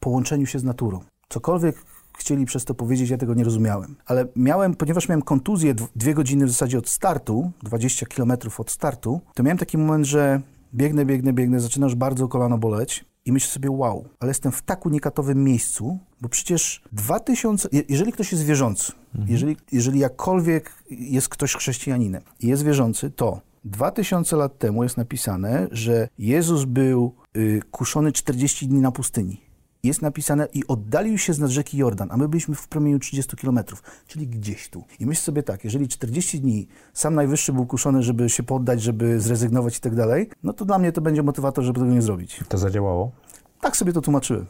połączeniu 0.00 0.46
się 0.46 0.58
z 0.58 0.64
naturą. 0.64 1.00
Cokolwiek 1.36 1.76
chcieli 2.18 2.44
przez 2.46 2.64
to 2.64 2.74
powiedzieć, 2.74 3.10
ja 3.10 3.18
tego 3.18 3.34
nie 3.34 3.44
rozumiałem. 3.44 3.96
Ale 4.06 4.26
miałem, 4.36 4.74
ponieważ 4.74 5.08
miałem 5.08 5.22
kontuzję 5.22 5.74
dw- 5.74 5.88
dwie 5.96 6.14
godziny 6.14 6.46
w 6.46 6.50
zasadzie 6.50 6.78
od 6.78 6.88
startu, 6.88 7.50
20 7.62 8.06
kilometrów 8.06 8.60
od 8.60 8.70
startu, 8.70 9.20
to 9.34 9.42
miałem 9.42 9.58
taki 9.58 9.78
moment, 9.78 10.06
że 10.06 10.40
biegnę, 10.74 11.04
biegnę, 11.04 11.32
biegnę, 11.32 11.60
zaczyna 11.60 11.86
już 11.86 11.94
bardzo 11.94 12.28
kolano 12.28 12.58
boleć 12.58 13.04
i 13.24 13.32
myślę 13.32 13.50
sobie, 13.50 13.70
wow, 13.70 14.04
ale 14.20 14.30
jestem 14.30 14.52
w 14.52 14.62
tak 14.62 14.86
unikatowym 14.86 15.44
miejscu, 15.44 15.98
bo 16.20 16.28
przecież 16.28 16.82
2000, 16.92 17.68
je- 17.72 17.82
jeżeli 17.88 18.12
ktoś 18.12 18.32
jest 18.32 18.44
wierzący, 18.44 18.92
jeżeli, 19.26 19.56
jeżeli 19.72 19.98
jakkolwiek 19.98 20.72
jest 20.90 21.28
ktoś 21.28 21.54
chrześcijaninem 21.56 22.22
i 22.40 22.46
jest 22.46 22.62
wierzący, 22.64 23.10
to 23.10 23.40
2000 23.64 24.36
lat 24.36 24.58
temu 24.58 24.82
jest 24.82 24.96
napisane, 24.96 25.68
że 25.70 26.08
Jezus 26.18 26.64
był 26.64 27.14
y, 27.36 27.60
kuszony 27.70 28.12
40 28.12 28.68
dni 28.68 28.80
na 28.80 28.92
pustyni. 28.92 29.40
Jest 29.84 30.02
napisane 30.02 30.48
i 30.54 30.66
oddalił 30.66 31.18
się 31.18 31.32
z 31.32 31.38
nad 31.38 31.50
rzeki 31.50 31.78
Jordan, 31.78 32.08
a 32.12 32.16
my 32.16 32.28
byliśmy 32.28 32.54
w 32.54 32.68
promieniu 32.68 32.98
30 32.98 33.36
kilometrów, 33.36 33.82
czyli 34.06 34.28
gdzieś 34.28 34.68
tu. 34.68 34.84
I 35.00 35.06
myślę 35.06 35.22
sobie 35.22 35.42
tak, 35.42 35.64
jeżeli 35.64 35.88
40 35.88 36.40
dni 36.40 36.68
sam 36.94 37.14
Najwyższy 37.14 37.52
był 37.52 37.66
kuszony, 37.66 38.02
żeby 38.02 38.30
się 38.30 38.42
poddać, 38.42 38.82
żeby 38.82 39.20
zrezygnować 39.20 39.78
i 39.78 39.80
tak 39.80 39.94
dalej, 39.94 40.30
no 40.42 40.52
to 40.52 40.64
dla 40.64 40.78
mnie 40.78 40.92
to 40.92 41.00
będzie 41.00 41.22
motywator, 41.22 41.64
żeby 41.64 41.80
tego 41.80 41.92
nie 41.92 42.02
zrobić. 42.02 42.40
To 42.48 42.58
zadziałało. 42.58 43.12
Tak 43.60 43.76
sobie 43.76 43.92
to 43.92 44.00
tłumaczyłem. 44.00 44.46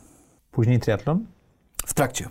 Później 0.51 0.81
triatlon? 0.81 1.27
W 1.87 1.95
trakcie. 1.95 2.29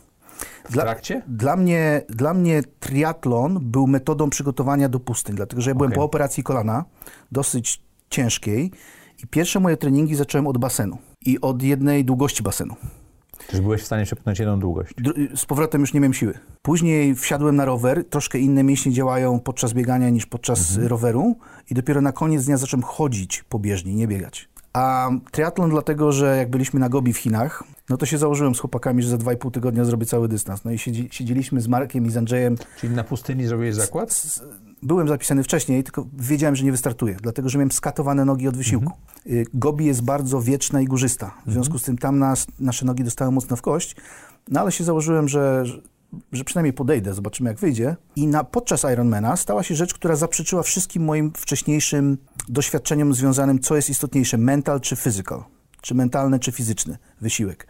W 0.69 0.73
trakcie? 0.73 1.21
Dla 1.27 1.55
mnie, 1.55 2.01
dla 2.09 2.33
mnie 2.33 2.63
triatlon 2.79 3.59
był 3.61 3.87
metodą 3.87 4.29
przygotowania 4.29 4.89
do 4.89 4.99
pustyń, 4.99 5.35
dlatego 5.35 5.61
że 5.61 5.71
ja 5.71 5.75
byłem 5.75 5.91
Okej. 5.91 5.97
po 5.97 6.03
operacji 6.03 6.43
kolana, 6.43 6.85
dosyć 7.31 7.81
ciężkiej 8.09 8.71
i 9.23 9.27
pierwsze 9.27 9.59
moje 9.59 9.77
treningi 9.77 10.15
zacząłem 10.15 10.47
od 10.47 10.57
basenu 10.57 10.97
i 11.25 11.41
od 11.41 11.63
jednej 11.63 12.05
długości 12.05 12.43
basenu. 12.43 12.75
Czyż 13.47 13.61
byłeś 13.61 13.81
w 13.81 13.85
stanie 13.85 14.05
przepchnąć 14.05 14.39
jedną 14.39 14.59
długość? 14.59 14.93
Z 15.35 15.45
powrotem 15.45 15.81
już 15.81 15.93
nie 15.93 15.99
miałem 15.99 16.13
siły. 16.13 16.33
Później 16.61 17.15
wsiadłem 17.15 17.55
na 17.55 17.65
rower, 17.65 18.05
troszkę 18.09 18.39
inne 18.39 18.63
mięśnie 18.63 18.91
działają 18.91 19.39
podczas 19.39 19.73
biegania 19.73 20.09
niż 20.09 20.25
podczas 20.25 20.77
roweru 20.77 21.35
i 21.69 21.73
dopiero 21.73 22.01
na 22.01 22.11
koniec 22.11 22.45
dnia 22.45 22.57
zacząłem 22.57 22.83
chodzić 22.83 23.43
po 23.49 23.59
bieżni, 23.59 23.95
nie 23.95 24.07
biegać. 24.07 24.49
A 24.73 25.09
triatlon 25.31 25.69
dlatego, 25.69 26.11
że 26.11 26.37
jak 26.37 26.49
byliśmy 26.49 26.79
na 26.79 26.89
Gobi 26.89 27.13
w 27.13 27.17
Chinach, 27.17 27.63
no 27.89 27.97
to 27.97 28.05
się 28.05 28.17
założyłem 28.17 28.55
z 28.55 28.59
chłopakami, 28.59 29.03
że 29.03 29.09
za 29.09 29.17
2,5 29.17 29.51
tygodnia 29.51 29.85
zrobię 29.85 30.05
cały 30.05 30.27
dystans. 30.27 30.65
No 30.65 30.71
i 30.71 30.77
siedzi, 30.77 31.09
siedzieliśmy 31.11 31.61
z 31.61 31.67
Markiem 31.67 32.05
i 32.05 32.09
z 32.09 32.17
Andrzejem. 32.17 32.57
Czyli 32.77 32.95
na 32.95 33.03
pustyni 33.03 33.45
zrobiłeś 33.45 33.75
zakład? 33.75 34.21
Byłem 34.83 35.07
zapisany 35.07 35.43
wcześniej, 35.43 35.83
tylko 35.83 36.05
wiedziałem, 36.13 36.55
że 36.55 36.63
nie 36.63 36.71
wystartuję, 36.71 37.17
dlatego 37.21 37.49
że 37.49 37.57
miałem 37.57 37.71
skatowane 37.71 38.25
nogi 38.25 38.47
od 38.47 38.57
wysiłku. 38.57 38.93
Y, 39.27 39.45
Gobi 39.53 39.85
jest 39.85 40.01
bardzo 40.01 40.41
wieczna 40.41 40.81
i 40.81 40.85
górzysta. 40.85 41.31
W 41.45 41.51
związku 41.51 41.79
z 41.79 41.83
tym 41.83 41.97
tam 41.97 42.19
nas, 42.19 42.47
nasze 42.59 42.85
nogi 42.85 43.03
dostały 43.03 43.31
mocno 43.31 43.55
w 43.55 43.61
kość, 43.61 43.95
no 44.49 44.59
ale 44.59 44.71
się 44.71 44.83
założyłem, 44.83 45.27
że, 45.27 45.65
że, 45.65 45.81
że 46.31 46.43
przynajmniej 46.43 46.73
podejdę, 46.73 47.13
zobaczymy 47.13 47.49
jak 47.49 47.59
wyjdzie. 47.59 47.95
I 48.15 48.27
na, 48.27 48.43
podczas 48.43 48.83
Ironmana 48.93 49.35
stała 49.35 49.63
się 49.63 49.75
rzecz, 49.75 49.93
która 49.93 50.15
zaprzeczyła 50.15 50.63
wszystkim 50.63 51.03
moim 51.03 51.33
wcześniejszym 51.37 52.17
doświadczeniom 52.47 53.13
związanym, 53.13 53.59
co 53.59 53.75
jest 53.75 53.89
istotniejsze, 53.89 54.37
mental 54.37 54.81
czy 54.81 54.95
physical, 54.95 55.43
czy 55.81 55.95
mentalny 55.95 56.39
czy 56.39 56.51
fizyczny 56.51 56.97
wysiłek. 57.21 57.67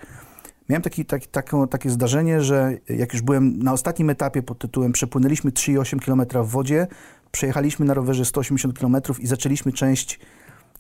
Miałem 0.70 0.82
taki, 0.82 1.05
taki, 1.05 1.28
taką, 1.28 1.68
takie 1.68 1.89
zdarzenie, 1.89 2.41
że 2.41 2.78
jak 2.89 3.14
już 3.14 3.22
byłem 3.22 3.64
na 3.64 3.74
ostatnim 3.74 4.09
etapie 4.09 4.43
pod 4.43 4.59
tytułem 4.59 4.91
przepłynęliśmy 4.91 5.51
3,8 5.51 5.99
km 5.99 6.45
w 6.45 6.49
wodzie, 6.49 6.88
przejechaliśmy 7.32 7.86
na 7.86 7.93
rowerze 7.93 8.26
180 8.26 8.80
km 8.80 8.95
i 9.20 9.28
zaczęliśmy 9.28 9.72
część 9.72 10.20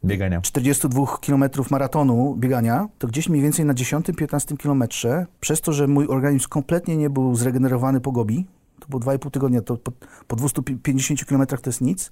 Biegania. 0.05 0.41
42 0.41 1.17
km 1.17 1.43
maratonu 1.71 2.35
biegania, 2.35 2.87
to 2.97 3.07
gdzieś 3.07 3.29
mniej 3.29 3.43
więcej 3.43 3.65
na 3.65 3.73
10-15 3.73 4.57
kilometrze, 4.57 5.25
przez 5.39 5.61
to, 5.61 5.73
że 5.73 5.87
mój 5.87 6.07
organizm 6.07 6.49
kompletnie 6.49 6.97
nie 6.97 7.09
był 7.09 7.35
zregenerowany 7.35 8.01
po 8.01 8.11
gobi, 8.11 8.45
to 8.79 8.87
było 8.87 9.01
2,5 9.01 9.31
tygodnia, 9.31 9.61
to 9.61 9.77
po, 9.77 9.91
po 10.27 10.35
250 10.35 11.25
km 11.25 11.47
to 11.47 11.69
jest 11.69 11.81
nic, 11.81 12.11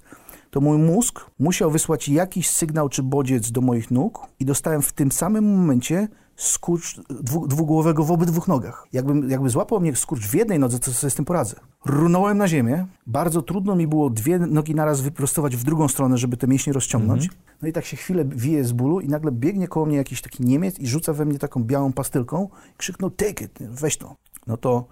to 0.50 0.60
mój 0.60 0.78
mózg 0.78 1.30
musiał 1.38 1.70
wysłać 1.70 2.08
jakiś 2.08 2.48
sygnał 2.50 2.88
czy 2.88 3.02
bodziec 3.02 3.50
do 3.50 3.60
moich 3.60 3.90
nóg 3.90 4.26
i 4.40 4.44
dostałem 4.44 4.82
w 4.82 4.92
tym 4.92 5.12
samym 5.12 5.56
momencie 5.56 6.08
skurcz 6.40 7.00
dwu, 7.08 7.46
dwugłowego 7.46 8.04
w 8.04 8.10
obydwu 8.10 8.42
nogach. 8.48 8.86
Jakbym, 8.92 9.30
jakby 9.30 9.50
złapał 9.50 9.80
mnie 9.80 9.96
skurcz 9.96 10.26
w 10.26 10.34
jednej 10.34 10.58
nodze, 10.58 10.78
to 10.78 10.92
sobie 10.92 11.10
z 11.10 11.14
tym 11.14 11.24
poradzę. 11.24 11.56
Runąłem 11.84 12.38
na 12.38 12.48
ziemię. 12.48 12.86
Bardzo 13.06 13.42
trudno 13.42 13.76
mi 13.76 13.86
było 13.86 14.10
dwie 14.10 14.38
nogi 14.38 14.74
naraz 14.74 15.00
wyprostować 15.00 15.56
w 15.56 15.64
drugą 15.64 15.88
stronę, 15.88 16.18
żeby 16.18 16.36
te 16.36 16.46
mięśnie 16.46 16.72
rozciągnąć. 16.72 17.28
No 17.62 17.68
i 17.68 17.72
tak 17.72 17.84
się 17.84 17.96
chwilę 17.96 18.24
wije 18.24 18.64
z 18.64 18.72
bólu 18.72 19.00
i 19.00 19.08
nagle 19.08 19.32
biegnie 19.32 19.68
koło 19.68 19.86
mnie 19.86 19.96
jakiś 19.96 20.22
taki 20.22 20.44
Niemiec 20.44 20.78
i 20.78 20.86
rzuca 20.86 21.12
we 21.12 21.24
mnie 21.24 21.38
taką 21.38 21.64
białą 21.64 21.92
pastylką 21.92 22.48
i 22.74 22.76
krzyknął 22.76 23.10
take 23.10 23.44
it, 23.44 23.58
weź 23.60 23.96
to. 23.96 24.16
No 24.46 24.56
to 24.56 24.86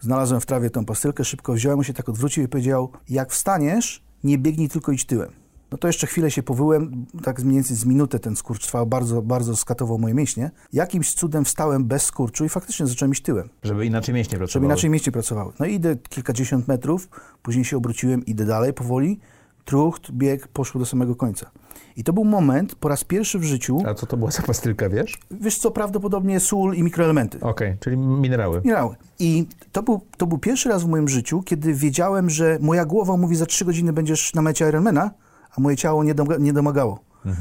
znalazłem 0.00 0.40
w 0.40 0.46
trawie 0.46 0.70
tą 0.70 0.84
pastylkę, 0.84 1.24
szybko 1.24 1.52
wziąłem 1.52 1.84
się, 1.84 1.92
tak 1.92 2.08
odwrócił 2.08 2.44
i 2.44 2.48
powiedział, 2.48 2.90
jak 3.08 3.32
wstaniesz, 3.32 4.02
nie 4.24 4.38
biegnij, 4.38 4.68
tylko 4.68 4.92
idź 4.92 5.04
tyłem. 5.04 5.30
No 5.72 5.78
to 5.78 5.86
jeszcze 5.86 6.06
chwilę 6.06 6.30
się 6.30 6.42
powyłem, 6.42 7.06
tak 7.22 7.42
mniej 7.42 7.54
więcej 7.54 7.76
z 7.76 7.84
minutę 7.84 8.18
ten 8.18 8.36
skurcz 8.36 8.66
trwał, 8.66 8.86
bardzo, 8.86 9.22
bardzo 9.22 9.56
skatował 9.56 9.98
moje 9.98 10.14
mięśnie. 10.14 10.50
Jakimś 10.72 11.14
cudem 11.14 11.44
wstałem 11.44 11.84
bez 11.84 12.02
skurczu 12.02 12.44
i 12.44 12.48
faktycznie 12.48 12.86
zacząłem 12.86 13.12
iść 13.12 13.22
tyłem, 13.22 13.48
Żeby 13.62 13.86
inaczej 13.86 14.14
mięśnie 14.14 14.38
pracowały. 14.38 14.52
żeby 14.52 14.66
inaczej 14.66 14.90
mięśnie 14.90 15.12
pracowały. 15.12 15.52
No 15.60 15.66
i 15.66 15.74
idę 15.74 15.96
kilkadziesiąt 16.08 16.68
metrów, 16.68 17.08
później 17.42 17.64
się 17.64 17.76
obróciłem, 17.76 18.26
idę 18.26 18.44
dalej 18.46 18.72
powoli, 18.72 19.20
trucht, 19.64 20.10
bieg, 20.12 20.48
poszło 20.48 20.78
do 20.78 20.86
samego 20.86 21.16
końca. 21.16 21.50
I 21.96 22.04
to 22.04 22.12
był 22.12 22.24
moment, 22.24 22.74
po 22.74 22.88
raz 22.88 23.04
pierwszy 23.04 23.38
w 23.38 23.44
życiu, 23.44 23.82
A 23.86 23.94
co 23.94 24.06
to 24.06 24.16
była 24.16 24.30
za 24.30 24.42
pastylka, 24.42 24.88
wiesz? 24.88 25.18
wiesz 25.30 25.58
co, 25.58 25.70
prawdopodobnie 25.70 26.40
sól 26.40 26.74
i 26.74 26.82
mikroelementy. 26.82 27.40
Okej, 27.40 27.76
czyli 27.80 27.96
minerały. 27.96 28.60
Minerały. 28.64 28.96
I 29.18 29.46
to 29.72 29.82
był, 29.82 30.00
to 30.16 30.26
był 30.26 30.38
pierwszy 30.38 30.68
raz 30.68 30.82
w 30.82 30.86
moim 30.88 31.08
życiu, 31.08 31.42
kiedy 31.42 31.74
wiedziałem, 31.74 32.30
że 32.30 32.58
moja 32.60 32.84
głowa 32.84 33.16
mówi, 33.16 33.36
za 33.36 33.46
trzy 33.46 33.64
godziny 33.64 33.92
będziesz 33.92 34.34
na 34.34 34.42
mecie 34.42 34.68
Ironmana, 34.68 35.10
a 35.56 35.60
moje 35.60 35.76
ciało 35.76 36.04
nie, 36.04 36.14
domaga, 36.14 36.36
nie 36.38 36.52
domagało. 36.52 36.98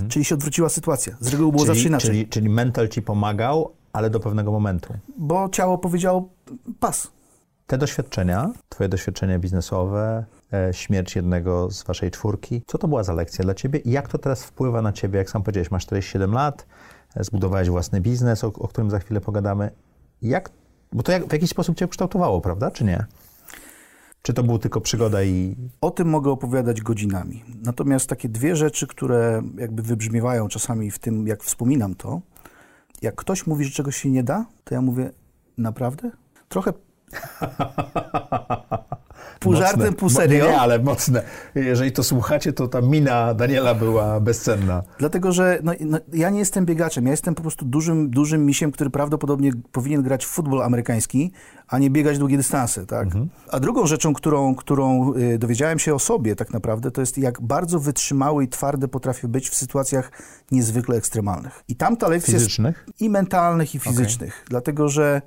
Czyli 0.09 0.25
się 0.25 0.35
odwróciła 0.35 0.69
sytuacja. 0.69 1.17
Z 1.19 1.27
reguły 1.31 1.51
było 1.51 1.65
zawsze 1.65 1.79
Czyli, 1.81 1.89
inaczej. 1.89 2.09
czyli, 2.09 2.27
czyli 2.27 2.49
mental 2.49 2.87
ci 2.87 3.01
pomagał, 3.01 3.71
ale 3.93 4.09
do 4.09 4.19
pewnego 4.19 4.51
momentu. 4.51 4.93
Bo 5.17 5.49
ciało 5.49 5.77
powiedziało 5.77 6.29
pas. 6.79 7.11
Te 7.67 7.77
doświadczenia, 7.77 8.51
twoje 8.69 8.89
doświadczenia 8.89 9.39
biznesowe, 9.39 10.25
e, 10.53 10.73
śmierć 10.73 11.15
jednego 11.15 11.71
z 11.71 11.83
waszej 11.83 12.11
czwórki, 12.11 12.61
co 12.67 12.77
to 12.77 12.87
była 12.87 13.03
za 13.03 13.13
lekcja 13.13 13.43
dla 13.43 13.53
ciebie 13.53 13.79
i 13.79 13.91
jak 13.91 14.07
to 14.09 14.17
teraz 14.17 14.43
wpływa 14.43 14.81
na 14.81 14.93
ciebie? 14.93 15.17
Jak 15.17 15.29
sam 15.29 15.43
powiedziałeś, 15.43 15.71
masz 15.71 15.83
47 15.85 16.33
lat, 16.33 16.65
e, 17.15 17.23
zbudowałeś 17.23 17.69
własny 17.69 18.01
biznes, 18.01 18.43
o, 18.43 18.47
o 18.47 18.67
którym 18.67 18.89
za 18.89 18.99
chwilę 18.99 19.21
pogadamy. 19.21 19.71
Jak, 20.21 20.49
bo 20.93 21.03
to 21.03 21.11
jak, 21.11 21.27
w 21.27 21.33
jakiś 21.33 21.49
sposób 21.49 21.77
cię 21.77 21.87
kształtowało, 21.87 22.41
prawda, 22.41 22.71
czy 22.71 22.83
nie? 22.83 23.05
Czy 24.21 24.33
to 24.33 24.43
był 24.43 24.59
tylko 24.59 24.81
przygoda 24.81 25.23
i... 25.23 25.55
O 25.81 25.91
tym 25.91 26.09
mogę 26.09 26.31
opowiadać 26.31 26.81
godzinami. 26.81 27.43
Natomiast 27.63 28.09
takie 28.09 28.29
dwie 28.29 28.55
rzeczy, 28.55 28.87
które 28.87 29.41
jakby 29.57 29.83
wybrzmiewają 29.83 30.47
czasami 30.47 30.91
w 30.91 30.99
tym, 30.99 31.27
jak 31.27 31.43
wspominam 31.43 31.95
to, 31.95 32.21
jak 33.01 33.15
ktoś 33.15 33.47
mówi, 33.47 33.65
że 33.65 33.71
czegoś 33.71 33.95
się 33.95 34.09
nie 34.09 34.23
da, 34.23 34.45
to 34.63 34.75
ja 34.75 34.81
mówię, 34.81 35.11
naprawdę? 35.57 36.11
Trochę 36.49 36.73
Pół 39.39 39.53
Mocne. 39.53 39.67
żartem, 39.67 39.93
pół 39.93 40.09
serio. 40.09 40.45
Nie, 40.45 40.59
ale 40.59 40.79
mocne. 40.79 41.23
Jeżeli 41.55 41.91
to 41.91 42.03
słuchacie, 42.03 42.53
to 42.53 42.67
ta 42.67 42.81
mina 42.81 43.33
Daniela 43.33 43.75
była 43.75 44.19
bezcenna. 44.19 44.83
Dlatego, 44.97 45.31
że 45.31 45.59
no, 45.63 45.71
no, 45.79 45.99
ja 46.13 46.29
nie 46.29 46.39
jestem 46.39 46.65
biegaczem, 46.65 47.05
ja 47.05 47.11
jestem 47.11 47.35
po 47.35 47.41
prostu 47.41 47.65
dużym, 47.65 48.09
dużym 48.09 48.45
misiem, 48.45 48.71
który 48.71 48.89
prawdopodobnie 48.89 49.51
powinien 49.71 50.03
grać 50.03 50.25
w 50.25 50.29
futbol 50.29 50.61
amerykański, 50.63 51.31
a 51.67 51.77
nie 51.77 51.89
biegać 51.89 52.17
długie 52.17 52.37
dystanse, 52.37 52.85
tak? 52.85 53.07
A 53.51 53.59
drugą 53.59 53.87
rzeczą, 53.87 54.13
którą, 54.13 54.55
którą 54.55 55.13
y, 55.15 55.37
dowiedziałem 55.37 55.79
się 55.79 55.93
o 55.95 55.99
sobie 55.99 56.35
tak 56.35 56.53
naprawdę, 56.53 56.91
to 56.91 57.01
jest 57.01 57.17
jak 57.17 57.41
bardzo 57.41 57.79
wytrzymały 57.79 58.43
i 58.43 58.47
twardy 58.47 58.87
potrafię 58.87 59.27
być 59.27 59.49
w 59.49 59.55
sytuacjach 59.55 60.11
niezwykle 60.51 60.97
ekstremalnych. 60.97 61.63
I 61.67 61.75
tam 61.75 61.97
ta 61.97 62.07
lekcja 62.07 62.33
jest 62.33 62.45
Fizycznych? 62.45 62.85
i 62.99 63.09
mentalnych, 63.09 63.75
i 63.75 63.79
fizycznych. 63.79 64.45
Dlatego, 64.49 64.89
że 64.89 65.21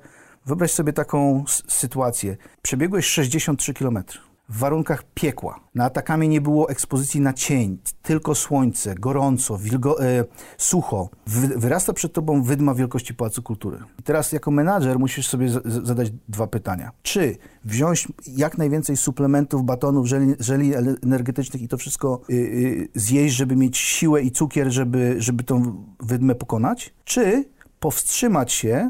wyobraź 0.45 0.71
sobie 0.71 0.93
taką 0.93 1.43
sytuację. 1.67 2.37
Przebiegłeś 2.61 3.05
63 3.05 3.73
km 3.73 4.03
w 4.49 4.57
warunkach 4.57 5.03
piekła. 5.13 5.59
Na 5.75 5.85
atakami 5.85 6.29
nie 6.29 6.41
było 6.41 6.69
ekspozycji 6.69 7.21
na 7.21 7.33
cień, 7.33 7.77
tylko 8.01 8.35
słońce, 8.35 8.95
gorąco, 8.95 9.57
wilgo, 9.57 10.03
e, 10.03 10.25
sucho. 10.57 11.09
Wy, 11.27 11.47
wyrasta 11.47 11.93
przed 11.93 12.13
tobą 12.13 12.43
wydma 12.43 12.73
wielkości 12.73 13.13
Pałacu 13.13 13.43
Kultury. 13.43 13.77
I 13.99 14.03
teraz 14.03 14.31
jako 14.31 14.51
menadżer 14.51 14.99
musisz 14.99 15.27
sobie 15.27 15.49
z, 15.49 15.85
zadać 15.85 16.11
dwa 16.29 16.47
pytania. 16.47 16.91
Czy 17.03 17.37
wziąć 17.65 18.07
jak 18.27 18.57
najwięcej 18.57 18.97
suplementów, 18.97 19.63
batonów, 19.63 20.07
żeli, 20.07 20.35
żeli 20.39 20.73
energetycznych 21.03 21.61
i 21.61 21.67
to 21.67 21.77
wszystko 21.77 22.21
y, 22.29 22.33
y, 22.33 22.89
zjeść, 22.95 23.35
żeby 23.35 23.55
mieć 23.55 23.77
siłę 23.77 24.21
i 24.21 24.31
cukier, 24.31 24.71
żeby, 24.71 25.15
żeby 25.17 25.43
tą 25.43 25.83
wydmę 25.99 26.35
pokonać? 26.35 26.93
Czy 27.05 27.45
powstrzymać 27.83 28.51
się, 28.51 28.89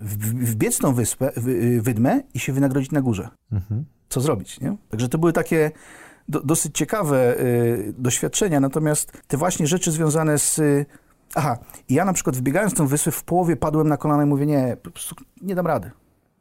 w- 0.00 0.44
wbiec 0.50 0.78
tą 0.78 0.94
wyspę, 0.94 1.32
wy- 1.36 1.50
y, 1.50 1.82
wydmę 1.82 2.20
i 2.34 2.38
się 2.38 2.52
wynagrodzić 2.52 2.90
na 2.92 3.00
górze? 3.00 3.28
co 4.08 4.20
zrobić, 4.20 4.60
nie? 4.60 4.76
Także 4.90 5.08
to 5.08 5.18
były 5.18 5.32
takie 5.32 5.70
do, 6.28 6.40
dosyć 6.40 6.76
ciekawe 6.78 7.40
y, 7.40 7.94
doświadczenia, 7.98 8.60
natomiast 8.60 9.12
te 9.28 9.36
właśnie 9.36 9.66
rzeczy 9.66 9.92
związane 9.92 10.38
z... 10.38 10.60
Aha, 11.34 11.58
ja 11.88 12.04
na 12.04 12.12
przykład 12.12 12.36
wbiegając 12.36 12.74
tą 12.74 12.86
wyspę 12.86 13.10
w 13.10 13.24
połowie 13.24 13.56
padłem 13.56 13.88
na 13.88 13.96
kolana 13.96 14.22
i 14.22 14.26
mówię, 14.26 14.46
nie, 14.46 14.76
po 14.82 14.90
prostu 14.90 15.14
nie 15.42 15.54
dam 15.54 15.66
rady. 15.66 15.90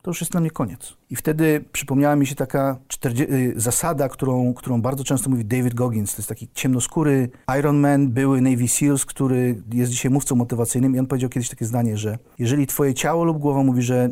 To 0.04 0.12
już 0.12 0.22
jest 0.22 0.34
na 0.34 0.40
mnie 0.40 0.52
koniec. 0.52 0.94
I 1.10 1.16
wtedy 1.16 1.66
przypomniała 1.72 2.16
mi 2.16 2.28
się 2.28 2.36
taka 2.36 2.78
40, 2.88 3.34
y, 3.34 3.54
zasada, 3.56 4.10
którą, 4.10 4.54
którą 4.54 4.82
bardzo 4.82 5.04
często 5.04 5.30
mówi 5.30 5.46
David 5.46 5.74
Goggins. 5.74 6.12
To 6.12 6.18
jest 6.18 6.30
taki 6.30 6.48
ciemnoskóry 6.54 7.30
Iron 7.60 7.80
Man, 7.80 8.10
były 8.10 8.42
Navy 8.42 8.68
SEALs, 8.68 9.06
który 9.06 9.62
jest 9.74 9.92
dzisiaj 9.92 10.12
mówcą 10.12 10.36
motywacyjnym 10.36 10.96
i 10.96 11.00
on 11.00 11.06
powiedział 11.08 11.30
kiedyś 11.30 11.50
takie 11.50 11.66
zdanie, 11.66 11.98
że 11.98 12.18
jeżeli 12.40 12.68
twoje 12.68 12.94
ciało 12.94 13.24
lub 13.24 13.38
głowa 13.38 13.64
mówi, 13.64 13.82
że 13.82 14.10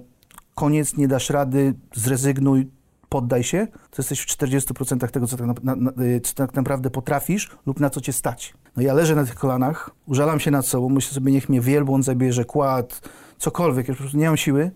koniec, 0.56 0.98
nie 0.98 1.08
dasz 1.08 1.30
rady, 1.30 1.74
zrezygnuj, 1.94 2.68
poddaj 3.10 3.44
się, 3.44 3.68
to 3.68 3.96
jesteś 3.98 4.20
w 4.20 4.28
40% 4.28 5.10
tego, 5.10 5.28
co 5.28 5.38
tak, 5.38 5.64
na, 5.64 5.76
na, 5.76 5.92
y, 6.04 6.22
co 6.22 6.34
tak 6.34 6.54
naprawdę 6.54 6.89
potrafisz 6.89 7.50
lub 7.66 7.80
na 7.80 7.89
co 7.89 8.02
cię 8.02 8.14
stać. 8.14 8.54
No 8.76 8.84
ja 8.84 8.94
leżę 8.94 9.16
na 9.16 9.26
tych 9.26 9.36
kolanach, 9.36 9.89
użalam 10.06 10.39
się 10.39 10.52
nad 10.52 10.66
sobą, 10.66 10.89
myślę 10.89 11.14
sobie, 11.14 11.32
niech 11.32 11.50
mnie 11.50 11.62
wielbłąd 11.62 12.06
zabierze, 12.06 12.46
kład, 12.46 13.02
cokolwiek, 13.38 13.88
ja 13.88 13.94
po 13.94 14.00
prostu 14.02 14.18
nie 14.18 14.28
mam 14.28 14.38
siły. 14.38 14.72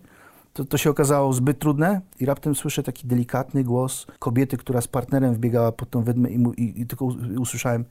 To, 0.56 0.64
to 0.64 0.78
się 0.78 0.90
okazało 0.90 1.32
zbyt 1.32 1.58
trudne 1.58 2.00
i 2.20 2.26
raptem 2.26 2.54
słyszę 2.54 2.82
taki 2.82 3.06
delikatny 3.06 3.64
głos 3.64 4.06
kobiety, 4.18 4.56
która 4.56 4.80
z 4.80 4.88
partnerem 4.88 5.34
wbiegała 5.34 5.72
pod 5.72 5.90
tą 5.90 6.02
wydmę 6.04 6.30
i, 6.30 6.38
mu- 6.38 6.52
i, 6.52 6.80
i 6.80 6.86
tylko 6.86 7.04
us- 7.04 7.16
usłyszałem 7.40 7.84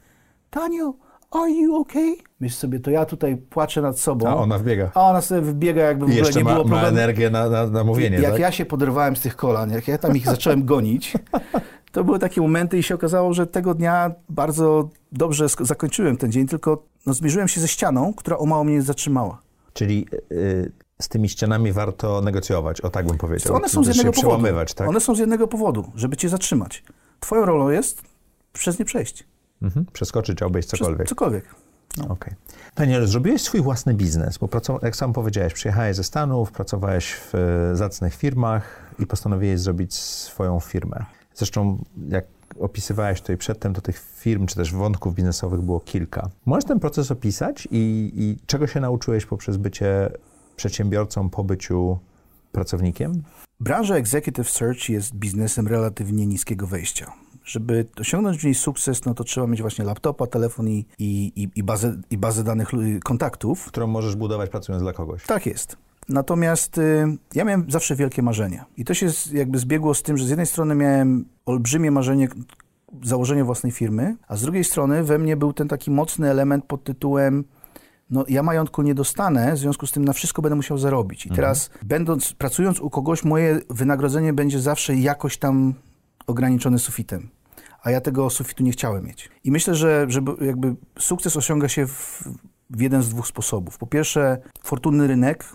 Daniel, 0.51 0.91
are 1.31 1.51
you 1.51 1.75
okay? 1.75 2.15
Myślę 2.39 2.57
sobie, 2.57 2.79
to 2.79 2.91
ja 2.91 3.05
tutaj 3.05 3.37
płaczę 3.37 3.81
nad 3.81 3.99
sobą. 3.99 4.27
A 4.27 4.35
ona 4.35 4.57
wbiega. 4.59 4.91
A 4.93 5.09
ona 5.09 5.21
sobie 5.21 5.41
wbiega, 5.41 5.81
jakby 5.83 6.05
w 6.05 6.09
I 6.09 6.19
ogóle 6.21 6.33
nie 6.33 6.43
ma, 6.43 6.51
było 6.53 6.63
ma 6.63 6.69
problemu. 6.69 6.97
energię 6.97 7.29
na, 7.29 7.49
na, 7.49 7.67
na 7.67 7.83
mówienie, 7.83 8.17
Jak 8.17 8.31
tak? 8.31 8.39
ja 8.41 8.51
się 8.51 8.65
poderwałem 8.65 9.15
z 9.15 9.21
tych 9.21 9.35
kolan, 9.35 9.69
jak 9.71 9.87
ja 9.87 9.97
tam 9.97 10.17
ich 10.17 10.25
zacząłem 10.25 10.65
gonić, 10.73 11.13
to 11.91 12.03
były 12.03 12.19
takie 12.19 12.41
momenty 12.41 12.77
i 12.77 12.83
się 12.83 12.95
okazało, 12.95 13.33
że 13.33 13.47
tego 13.47 13.73
dnia 13.73 14.11
bardzo 14.29 14.89
dobrze 15.11 15.45
zakończyłem 15.59 16.17
ten 16.17 16.31
dzień, 16.31 16.47
tylko 16.47 16.83
no, 17.05 17.13
zmierzyłem 17.13 17.47
się 17.47 17.61
ze 17.61 17.67
ścianą, 17.67 18.13
która 18.13 18.37
o 18.37 18.45
mało 18.45 18.63
mnie 18.63 18.81
zatrzymała. 18.81 19.41
Czyli 19.73 20.07
y, 20.31 20.71
z 21.01 21.07
tymi 21.07 21.29
ścianami 21.29 21.71
warto 21.71 22.21
negocjować, 22.21 22.81
o 22.81 22.89
tak 22.89 23.07
bym 23.07 23.17
powiedział. 23.17 23.55
One 23.55 23.69
są 23.69 23.83
z 23.83 23.87
jednego 23.87 24.09
się 24.09 24.11
powodu. 24.11 24.37
przełamywać, 24.37 24.73
tak? 24.73 24.89
One 24.89 24.99
są 24.99 25.15
z 25.15 25.19
jednego 25.19 25.47
powodu, 25.47 25.91
żeby 25.95 26.17
cię 26.17 26.29
zatrzymać. 26.29 26.83
Twoją 27.19 27.45
rolą 27.45 27.69
jest 27.69 28.01
przez 28.53 28.79
nie 28.79 28.85
przejść. 28.85 29.23
Mhm. 29.61 29.85
Przeskoczyć, 29.93 30.43
obejść 30.43 30.67
Przez 30.67 30.79
cokolwiek. 30.79 31.07
cokolwiek. 31.07 31.55
Okej. 32.09 32.33
Daniel, 32.75 33.07
zrobiłeś 33.07 33.41
swój 33.41 33.61
własny 33.61 33.93
biznes, 33.93 34.37
bo 34.37 34.49
jak 34.81 34.95
sam 34.95 35.13
powiedziałeś, 35.13 35.53
przyjechałeś 35.53 35.95
ze 35.95 36.03
Stanów, 36.03 36.51
pracowałeś 36.51 37.13
w 37.13 37.35
e, 37.35 37.75
zacnych 37.75 38.15
firmach 38.15 38.91
i 38.99 39.07
postanowiłeś 39.07 39.59
zrobić 39.59 39.93
swoją 39.93 40.59
firmę. 40.59 41.05
Zresztą, 41.33 41.83
jak 42.09 42.25
opisywałeś 42.59 43.21
tutaj 43.21 43.37
przedtem, 43.37 43.73
to 43.73 43.81
tych 43.81 43.99
firm 44.15 44.45
czy 44.45 44.55
też 44.55 44.73
wątków 44.73 45.15
biznesowych 45.15 45.61
było 45.61 45.79
kilka. 45.79 46.29
Możesz 46.45 46.65
ten 46.65 46.79
proces 46.79 47.11
opisać 47.11 47.67
i, 47.71 48.11
i 48.15 48.37
czego 48.47 48.67
się 48.67 48.79
nauczyłeś 48.79 49.25
poprzez 49.25 49.57
bycie 49.57 50.09
przedsiębiorcą 50.55 51.29
po 51.29 51.43
byciu 51.43 51.99
pracownikiem? 52.51 53.23
Branża 53.59 53.95
executive 53.95 54.49
search 54.49 54.89
jest 54.89 55.15
biznesem 55.15 55.67
relatywnie 55.67 56.25
niskiego 56.27 56.67
wejścia. 56.67 57.13
Żeby 57.43 57.85
osiągnąć 57.99 58.37
w 58.37 58.43
niej 58.43 58.55
sukces, 58.55 59.05
no 59.05 59.13
to 59.13 59.23
trzeba 59.23 59.47
mieć 59.47 59.61
właśnie 59.61 59.85
laptopa, 59.85 60.27
telefon 60.27 60.69
i, 60.69 60.85
i, 60.99 61.49
i, 61.55 61.63
bazę, 61.63 61.95
i 62.09 62.17
bazę 62.17 62.43
danych 62.43 62.73
lu- 62.73 62.99
kontaktów. 63.03 63.65
Którą 63.65 63.87
możesz 63.87 64.15
budować 64.15 64.49
pracując 64.49 64.83
dla 64.83 64.93
kogoś. 64.93 65.25
Tak 65.25 65.45
jest. 65.45 65.77
Natomiast 66.09 66.77
y, 66.77 67.05
ja 67.35 67.43
miałem 67.43 67.71
zawsze 67.71 67.95
wielkie 67.95 68.21
marzenia. 68.21 68.65
I 68.77 68.85
to 68.85 68.93
się 68.93 69.11
z, 69.11 69.31
jakby 69.31 69.59
zbiegło 69.59 69.93
z 69.93 70.03
tym, 70.03 70.17
że 70.17 70.25
z 70.25 70.29
jednej 70.29 70.47
strony 70.47 70.75
miałem 70.75 71.25
olbrzymie 71.45 71.91
marzenie 71.91 72.27
założenia 73.03 73.45
własnej 73.45 73.71
firmy, 73.71 74.15
a 74.27 74.35
z 74.35 74.41
drugiej 74.41 74.63
strony 74.63 75.03
we 75.03 75.17
mnie 75.19 75.37
był 75.37 75.53
ten 75.53 75.67
taki 75.67 75.91
mocny 75.91 76.29
element 76.29 76.65
pod 76.65 76.83
tytułem 76.83 77.43
no 78.09 78.25
ja 78.27 78.43
majątku 78.43 78.81
nie 78.81 78.95
dostanę, 78.95 79.53
w 79.53 79.57
związku 79.57 79.87
z 79.87 79.91
tym 79.91 80.05
na 80.05 80.13
wszystko 80.13 80.41
będę 80.41 80.55
musiał 80.55 80.77
zarobić. 80.77 81.25
I 81.25 81.29
teraz 81.29 81.69
będąc, 81.83 82.33
pracując 82.33 82.79
u 82.79 82.89
kogoś, 82.89 83.23
moje 83.23 83.59
wynagrodzenie 83.69 84.33
będzie 84.33 84.59
zawsze 84.59 84.95
jakoś 84.95 85.37
tam 85.37 85.73
ograniczone 86.27 86.79
sufitem. 86.79 87.29
A 87.83 87.91
ja 87.91 88.01
tego 88.01 88.29
sufitu 88.29 88.63
nie 88.63 88.71
chciałem 88.71 89.05
mieć. 89.05 89.29
I 89.43 89.51
myślę, 89.51 89.75
że 89.75 90.05
żeby 90.09 90.45
jakby 90.45 90.75
sukces 90.99 91.37
osiąga 91.37 91.67
się 91.67 91.87
w, 91.87 92.23
w 92.69 92.81
jeden 92.81 93.03
z 93.03 93.09
dwóch 93.09 93.27
sposobów. 93.27 93.77
Po 93.77 93.87
pierwsze, 93.87 94.37
fortunny 94.63 95.07
rynek, 95.07 95.45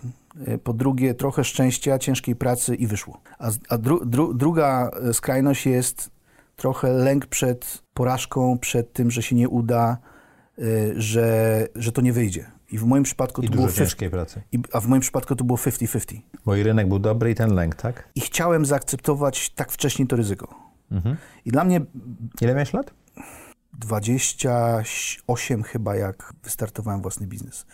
y, 0.47 0.57
po 0.57 0.73
drugie, 0.73 1.13
trochę 1.13 1.43
szczęścia, 1.43 1.99
ciężkiej 1.99 2.35
pracy 2.35 2.75
i 2.75 2.87
wyszło. 2.87 3.21
A, 3.39 3.51
a 3.69 3.77
dru, 3.77 4.05
dru, 4.05 4.33
druga 4.33 4.91
e, 5.09 5.13
skrajność 5.13 5.65
jest 5.65 6.11
trochę 6.55 6.91
lęk 6.93 7.25
przed 7.25 7.83
porażką, 7.93 8.57
przed 8.59 8.93
tym, 8.93 9.11
że 9.11 9.21
się 9.21 9.35
nie 9.35 9.49
uda, 9.49 9.97
że, 10.95 11.67
że 11.75 11.91
to 11.91 12.01
nie 12.01 12.13
wyjdzie. 12.13 12.51
I 12.71 12.77
w 12.77 12.83
moim 12.83 13.03
przypadku 13.03 13.41
I 13.41 13.45
to 13.47 13.51
było 13.53 13.65
dużo 13.65 13.75
50, 13.75 13.89
ciężkiej 13.89 14.09
pracy. 14.09 14.41
i- 14.51 14.59
a 14.73 14.79
w 14.79 14.87
moim 14.87 15.01
przypadku 15.01 15.35
to 15.35 15.43
było 15.43 15.57
50-50. 15.57 16.21
Bo 16.45 16.55
i 16.55 16.63
rynek 16.63 16.87
był 16.87 16.99
dobry 16.99 17.31
i 17.31 17.35
ten 17.35 17.53
lęk, 17.53 17.75
tak? 17.75 18.09
I 18.15 18.21
chciałem 18.21 18.65
zaakceptować 18.65 19.49
tak 19.49 19.71
wcześnie 19.71 20.07
to 20.07 20.15
ryzyko. 20.15 20.55
Mhm. 20.91 21.17
I 21.45 21.51
dla 21.51 21.63
mnie 21.63 21.81
Ile 22.41 22.53
miałeś 22.53 22.73
lat? 22.73 22.93
28 23.73 25.63
chyba, 25.63 25.95
jak 25.95 26.33
wystartowałem 26.43 27.01
własny 27.01 27.27
biznes. 27.27 27.65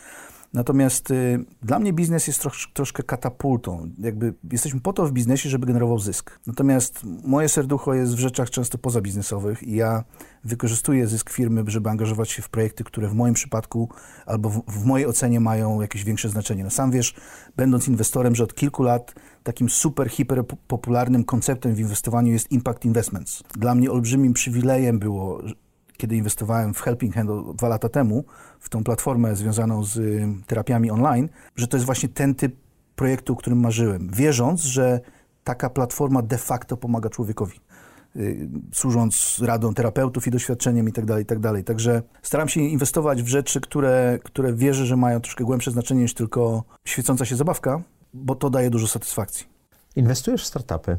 Natomiast 0.54 1.12
y, 1.12 1.46
dla 1.62 1.80
mnie 1.80 1.94
biznes 1.94 2.28
jest 2.28 2.40
trosz, 2.40 2.72
troszkę 2.74 3.04
katapultą. 3.04 3.90
Jakby 4.00 4.34
jesteśmy 4.52 4.80
po 4.80 4.94
to 4.94 5.06
w 5.06 5.12
biznesie, 5.12 5.50
żeby 5.50 5.68
generował 5.68 6.00
zysk. 6.00 6.40
Natomiast 6.48 7.00
moje 7.24 7.50
serducho 7.50 7.94
jest 7.94 8.16
w 8.16 8.20
rzeczach 8.20 8.50
często 8.50 8.78
pozabiznesowych 8.78 9.64
i 9.64 9.76
ja 9.76 10.04
wykorzystuję 10.44 11.08
zysk 11.08 11.30
firmy, 11.30 11.64
żeby 11.68 11.90
angażować 11.90 12.30
się 12.30 12.42
w 12.42 12.50
projekty, 12.50 12.84
które 12.84 13.08
w 13.08 13.14
moim 13.14 13.34
przypadku 13.34 13.90
albo 14.26 14.50
w, 14.50 14.62
w 14.68 14.86
mojej 14.86 15.08
ocenie 15.08 15.40
mają 15.40 15.82
jakieś 15.82 16.04
większe 16.04 16.30
znaczenie. 16.30 16.64
No 16.64 16.70
sam 16.70 16.92
wiesz, 16.92 17.16
będąc 17.56 17.88
inwestorem, 17.88 18.36
że 18.36 18.44
od 18.44 18.56
kilku 18.56 18.84
lat 18.84 19.16
takim 19.44 19.70
super, 19.70 20.10
hiper 20.10 20.48
po- 20.48 20.58
popularnym 20.68 21.24
konceptem 21.24 21.76
w 21.76 21.80
inwestowaniu 21.80 22.32
jest 22.32 22.52
impact 22.52 22.86
investments. 22.86 23.44
Dla 23.54 23.76
mnie 23.76 23.92
olbrzymim 23.92 24.34
przywilejem 24.34 25.00
było, 25.00 25.42
kiedy 25.98 26.16
inwestowałem 26.16 26.74
w 26.74 26.82
Helping 26.82 27.16
Hand 27.16 27.30
dwa 27.56 27.68
lata 27.68 27.90
temu, 27.90 28.26
w 28.60 28.70
tą 28.70 28.84
platformę 28.84 29.36
związaną 29.36 29.84
z 29.84 30.00
terapiami 30.48 30.92
online, 30.92 31.30
że 31.56 31.68
to 31.68 31.78
jest 31.78 31.86
właśnie 31.86 32.10
ten 32.10 32.36
typ 32.36 32.56
projektu, 32.96 33.34
o 33.34 33.36
którym 33.36 33.60
marzyłem, 33.60 34.10
wierząc, 34.14 34.62
że 34.62 35.00
taka 35.44 35.70
platforma 35.70 36.22
de 36.22 36.38
facto 36.38 36.78
pomaga 36.78 37.10
człowiekowi, 37.10 37.60
y, 38.16 38.50
służąc 38.74 39.40
radą 39.46 39.74
terapeutów 39.74 40.28
i 40.28 40.32
doświadczeniem 40.32 40.90
i 40.90 40.92
tak 40.92 41.06
dalej, 41.06 41.24
i 41.24 41.26
tak. 41.26 41.40
Także 41.66 42.02
staram 42.22 42.50
się 42.50 42.62
inwestować 42.62 43.24
w 43.24 43.28
rzeczy, 43.28 43.62
które, 43.62 44.20
które 44.24 44.54
wierzę, 44.54 44.86
że 44.86 44.98
mają 44.98 45.20
troszkę 45.22 45.44
głębsze 45.44 45.72
znaczenie 45.72 46.02
niż 46.02 46.14
tylko 46.14 46.64
świecąca 46.86 47.26
się 47.26 47.36
zabawka, 47.36 47.82
bo 48.14 48.36
to 48.36 48.50
daje 48.50 48.70
dużo 48.70 48.88
satysfakcji. 48.88 49.46
Inwestujesz 49.96 50.44
w 50.44 50.48
startupy. 50.48 50.98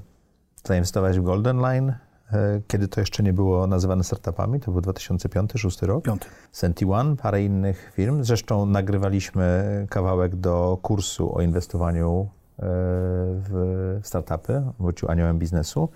Zainwestowałeś 0.65 1.19
w 1.19 1.23
Golden 1.23 1.59
Line, 1.61 1.95
kiedy 2.67 2.89
to 2.89 3.01
jeszcze 3.01 3.23
nie 3.23 3.33
było 3.33 3.67
nazywane 3.67 4.05
startupami, 4.05 4.61
to 4.61 4.73
był 4.73 4.81
2005-2006 4.81 5.87
rok. 5.87 6.05
Piąty. 6.05 6.27
Senti 6.53 6.85
One, 6.85 7.17
parę 7.17 7.43
innych 7.43 7.93
firm. 7.95 8.25
Zresztą 8.25 8.67
nagrywaliśmy 8.67 9.87
kawałek 9.91 10.37
do 10.37 10.79
kursu 10.83 11.37
o 11.37 11.43
inwestowaniu 11.43 12.29
w 12.59 14.01
startupy, 14.03 14.63
wrócił 14.81 15.11
aniołem 15.11 15.39
biznesu, 15.39 15.89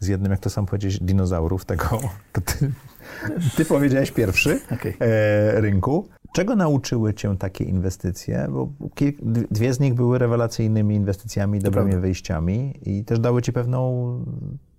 z 0.00 0.06
jednym, 0.06 0.32
jak 0.32 0.40
to 0.40 0.50
sam 0.50 0.66
powiedzieć, 0.66 1.00
dinozaurów 1.00 1.64
tego, 1.64 2.00
ty, 2.32 2.72
ty 3.56 3.64
powiedziałeś 3.64 4.10
pierwszy, 4.10 4.60
okay. 4.74 4.94
e, 5.00 5.60
rynku. 5.60 6.08
Czego 6.34 6.56
nauczyły 6.56 7.14
cię 7.14 7.36
takie 7.36 7.64
inwestycje? 7.64 8.46
Bo 8.50 8.68
dwie 9.50 9.74
z 9.74 9.80
nich 9.80 9.94
były 9.94 10.18
rewelacyjnymi 10.18 10.94
inwestycjami, 10.94 11.58
dobrymi 11.58 11.96
wyjściami 11.96 12.74
i 12.82 13.04
też 13.04 13.18
dały 13.18 13.42
ci 13.42 13.52
pewną 13.52 14.24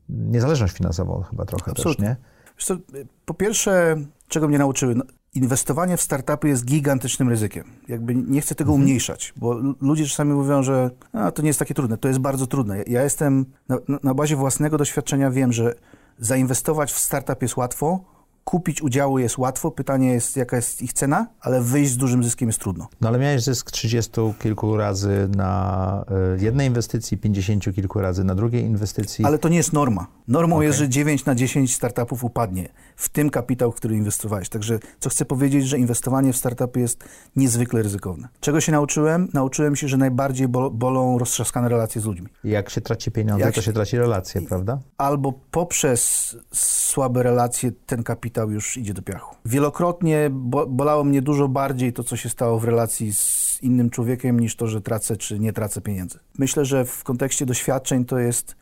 niezależność 0.10 0.74
finansową 0.74 1.24
chyba 1.30 1.46
trochę 1.46 1.72
Absolutnie. 1.72 2.06
też, 2.06 2.18
nie? 2.18 2.66
Co, 2.66 2.78
po 3.26 3.34
pierwsze, 3.34 3.96
czego 4.28 4.48
mnie 4.48 4.58
nauczyły? 4.58 4.96
No, 4.96 5.04
inwestowanie 5.34 5.98
w 5.98 6.02
startupy 6.02 6.48
jest 6.48 6.66
gigantycznym 6.66 7.30
ryzykiem. 7.30 7.64
Jakby 7.88 8.16
nie 8.16 8.42
chcę 8.42 8.56
tego 8.56 8.72
mhm. 8.72 8.82
umniejszać, 8.82 9.34
bo 9.36 9.56
ludzie 9.82 10.06
czasami 10.06 10.34
mówią, 10.34 10.64
że 10.64 10.90
to 11.36 11.42
nie 11.42 11.48
jest 11.48 11.60
takie 11.60 11.74
trudne. 11.74 11.98
To 11.98 12.08
jest 12.08 12.20
bardzo 12.20 12.48
trudne. 12.48 12.84
Ja 12.88 13.04
jestem 13.04 13.46
na, 13.70 13.78
na 14.04 14.14
bazie 14.14 14.36
własnego 14.36 14.78
doświadczenia 14.78 15.32
wiem, 15.32 15.54
że 15.54 15.76
zainwestować 16.20 16.92
w 16.92 16.98
startup 16.98 17.42
jest 17.42 17.58
łatwo, 17.58 18.17
kupić 18.48 18.82
udziały 18.82 19.22
jest 19.22 19.38
łatwo, 19.38 19.72
pytanie 19.72 20.14
jest, 20.14 20.38
jaka 20.38 20.56
jest 20.56 20.82
ich 20.82 20.94
cena, 20.94 21.28
ale 21.42 21.62
wyjść 21.62 21.92
z 21.92 21.98
dużym 21.98 22.24
zyskiem 22.24 22.50
jest 22.50 22.60
trudno. 22.60 22.88
No 23.02 23.08
ale 23.08 23.20
miałeś 23.20 23.44
zysk 23.44 23.72
30 23.72 24.12
kilku 24.40 24.78
razy 24.78 25.30
na 25.36 26.06
y, 26.38 26.44
jednej 26.44 26.68
inwestycji, 26.68 27.18
50 27.18 27.76
kilku 27.76 28.02
razy 28.02 28.24
na 28.24 28.36
drugiej 28.36 28.64
inwestycji. 28.64 29.26
Ale 29.26 29.38
to 29.38 29.50
nie 29.50 29.58
jest 29.58 29.74
norma. 29.74 30.08
Normą 30.28 30.56
okay. 30.56 30.66
jest, 30.66 30.80
że 30.80 30.90
9 30.90 31.26
na 31.26 31.36
10 31.36 31.76
startupów 31.76 32.24
upadnie, 32.24 32.70
w 32.96 33.10
tym 33.10 33.30
kapitał, 33.30 33.72
który 33.72 33.96
inwestowałeś. 33.96 34.50
Także 34.50 34.80
co 35.00 35.10
chcę 35.10 35.26
powiedzieć, 35.26 35.68
że 35.68 35.78
inwestowanie 35.78 36.34
w 36.34 36.38
startupy 36.38 36.80
jest 36.80 37.04
niezwykle 37.36 37.82
ryzykowne. 37.82 38.28
Czego 38.40 38.62
się 38.62 38.72
nauczyłem? 38.72 39.28
Nauczyłem 39.34 39.76
się, 39.76 39.88
że 39.88 39.98
najbardziej 39.98 40.48
bol 40.48 40.72
bolą 40.72 41.18
roztrzaskane 41.18 41.70
relacje 41.70 42.02
z 42.02 42.06
ludźmi. 42.06 42.28
Jak 42.44 42.70
się 42.70 42.82
traci 42.82 43.12
pieniądze, 43.12 43.46
Jak 43.46 43.56
to 43.56 43.62
się 43.62 43.74
traci 43.74 43.98
relacje, 43.98 44.42
prawda? 44.42 44.80
Albo 44.98 45.34
poprzez 45.52 46.36
słabe 46.54 47.24
relacje 47.24 47.72
ten 47.86 48.04
kapitał 48.04 48.37
już 48.44 48.78
idzie 48.78 48.94
do 48.94 49.02
piachu. 49.02 49.36
Wielokrotnie 49.46 50.30
bo 50.32 50.68
bolało 50.68 51.04
mnie 51.04 51.22
dużo 51.22 51.48
bardziej 51.48 51.94
to, 51.94 52.04
co 52.04 52.18
się 52.18 52.30
stało 52.30 52.60
w 52.60 52.64
relacji 52.64 53.14
z 53.14 53.60
innym 53.62 53.90
człowiekiem, 53.90 54.40
niż 54.40 54.56
to, 54.56 54.68
że 54.68 54.82
tracę 54.82 55.18
czy 55.18 55.40
nie 55.40 55.54
tracę 55.54 55.82
pieniędzy. 55.82 56.20
Myślę, 56.38 56.66
że 56.66 56.86
w 56.86 57.04
kontekście 57.04 57.46
doświadczeń 57.46 58.06
to 58.06 58.20
jest. 58.20 58.56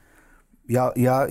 Ja, 0.70 0.92
ja 0.96 1.28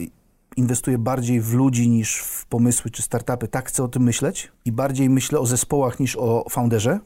inwestuję 0.56 0.98
bardziej 0.98 1.40
w 1.40 1.54
ludzi 1.54 1.88
niż 1.88 2.16
w 2.18 2.46
pomysły 2.46 2.90
czy 2.90 3.02
startupy. 3.02 3.48
Tak 3.48 3.68
chcę 3.68 3.84
o 3.84 3.88
tym 3.88 4.02
myśleć 4.02 4.52
i 4.64 4.72
bardziej 4.72 5.10
myślę 5.10 5.38
o 5.38 5.46
zespołach 5.46 6.00
niż 6.00 6.16
o 6.16 6.44
founderze. 6.50 7.00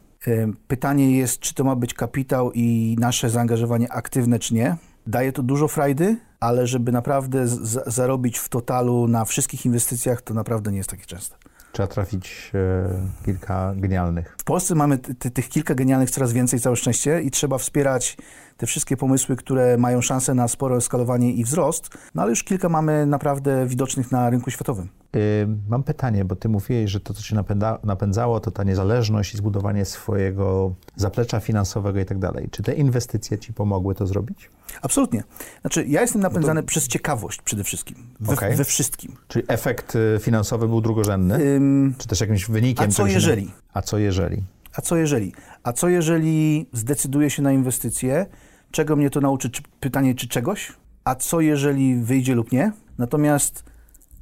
Pytanie 0.68 1.16
jest, 1.16 1.40
czy 1.40 1.54
to 1.54 1.64
ma 1.64 1.76
być 1.76 1.94
kapitał 1.94 2.52
i 2.54 2.96
nasze 2.98 3.30
zaangażowanie 3.30 3.92
aktywne, 3.92 4.38
czy 4.38 4.54
nie. 4.54 4.76
Daje 5.08 5.32
to 5.32 5.42
dużo 5.42 5.68
frajdy, 5.68 6.16
ale 6.40 6.66
żeby 6.66 6.92
naprawdę 6.92 7.46
zarobić 7.86 8.38
w 8.38 8.48
totalu 8.48 9.08
na 9.08 9.24
wszystkich 9.24 9.66
inwestycjach, 9.66 10.22
to 10.22 10.34
naprawdę 10.34 10.70
nie 10.70 10.78
jest 10.78 10.90
takie 10.90 11.04
częste. 11.04 11.36
Trzeba 11.72 11.86
trafić 11.86 12.50
e, 12.54 13.24
kilka 13.24 13.74
genialnych. 13.76 14.36
W 14.38 14.44
Polsce 14.44 14.74
mamy 14.74 14.98
tych 15.32 15.48
kilka 15.48 15.74
genialnych 15.74 16.10
coraz 16.10 16.32
więcej, 16.32 16.60
całe 16.60 16.76
szczęście, 16.76 17.22
i 17.22 17.30
trzeba 17.30 17.58
wspierać 17.58 18.16
te 18.58 18.66
wszystkie 18.66 18.96
pomysły, 18.96 19.36
które 19.36 19.76
mają 19.76 20.00
szansę 20.00 20.34
na 20.34 20.48
spore 20.48 20.80
skalowanie 20.80 21.32
i 21.32 21.44
wzrost, 21.44 21.88
no 22.14 22.22
ale 22.22 22.30
już 22.30 22.44
kilka 22.44 22.68
mamy 22.68 23.06
naprawdę 23.06 23.66
widocznych 23.66 24.12
na 24.12 24.30
rynku 24.30 24.50
światowym. 24.50 24.88
Yy, 25.14 25.20
mam 25.68 25.82
pytanie, 25.82 26.24
bo 26.24 26.36
ty 26.36 26.48
mówiłeś, 26.48 26.90
że 26.90 27.00
to, 27.00 27.14
co 27.14 27.22
cię 27.22 27.34
napędza, 27.34 27.78
napędzało, 27.84 28.40
to 28.40 28.50
ta 28.50 28.64
niezależność 28.64 29.34
i 29.34 29.36
zbudowanie 29.36 29.84
swojego 29.84 30.74
zaplecza 30.96 31.40
finansowego 31.40 32.00
i 32.00 32.04
tak 32.04 32.18
dalej. 32.18 32.48
Czy 32.50 32.62
te 32.62 32.74
inwestycje 32.74 33.38
ci 33.38 33.52
pomogły 33.52 33.94
to 33.94 34.06
zrobić? 34.06 34.50
Absolutnie. 34.82 35.22
Znaczy, 35.60 35.84
ja 35.86 36.00
jestem 36.00 36.22
napędzany 36.22 36.60
no 36.60 36.62
to... 36.62 36.68
przez 36.68 36.88
ciekawość 36.88 37.42
przede 37.42 37.64
wszystkim. 37.64 37.96
We, 38.20 38.32
okay. 38.32 38.56
we, 38.56 38.64
wszystkim. 38.64 39.16
Czyli 39.28 39.44
efekt 39.48 39.96
y, 39.96 40.18
finansowy 40.20 40.68
był 40.68 40.80
drugorzędny? 40.80 41.34
Ym... 41.34 41.94
Czy 41.98 42.08
też 42.08 42.20
jakimś 42.20 42.46
wynikiem? 42.46 42.84
A 42.84 42.92
co 42.92 43.06
jeżeli? 43.06 43.50
A 43.74 43.82
co 43.82 43.98
jeżeli? 43.98 44.42
A 44.74 44.82
co 44.82 44.96
jeżeli? 44.96 45.32
A 45.62 45.72
co 45.72 45.88
jeżeli 45.88 46.66
zdecyduję 46.72 47.30
się 47.30 47.42
na 47.42 47.52
inwestycje? 47.52 48.26
Czego 48.70 48.96
mnie 48.96 49.10
to 49.10 49.20
nauczy? 49.20 49.50
Czy, 49.50 49.62
pytanie, 49.80 50.14
czy 50.14 50.28
czegoś? 50.28 50.72
A 51.04 51.14
co 51.14 51.40
jeżeli 51.40 51.96
wyjdzie 51.96 52.34
lub 52.34 52.52
nie? 52.52 52.72
Natomiast 52.98 53.64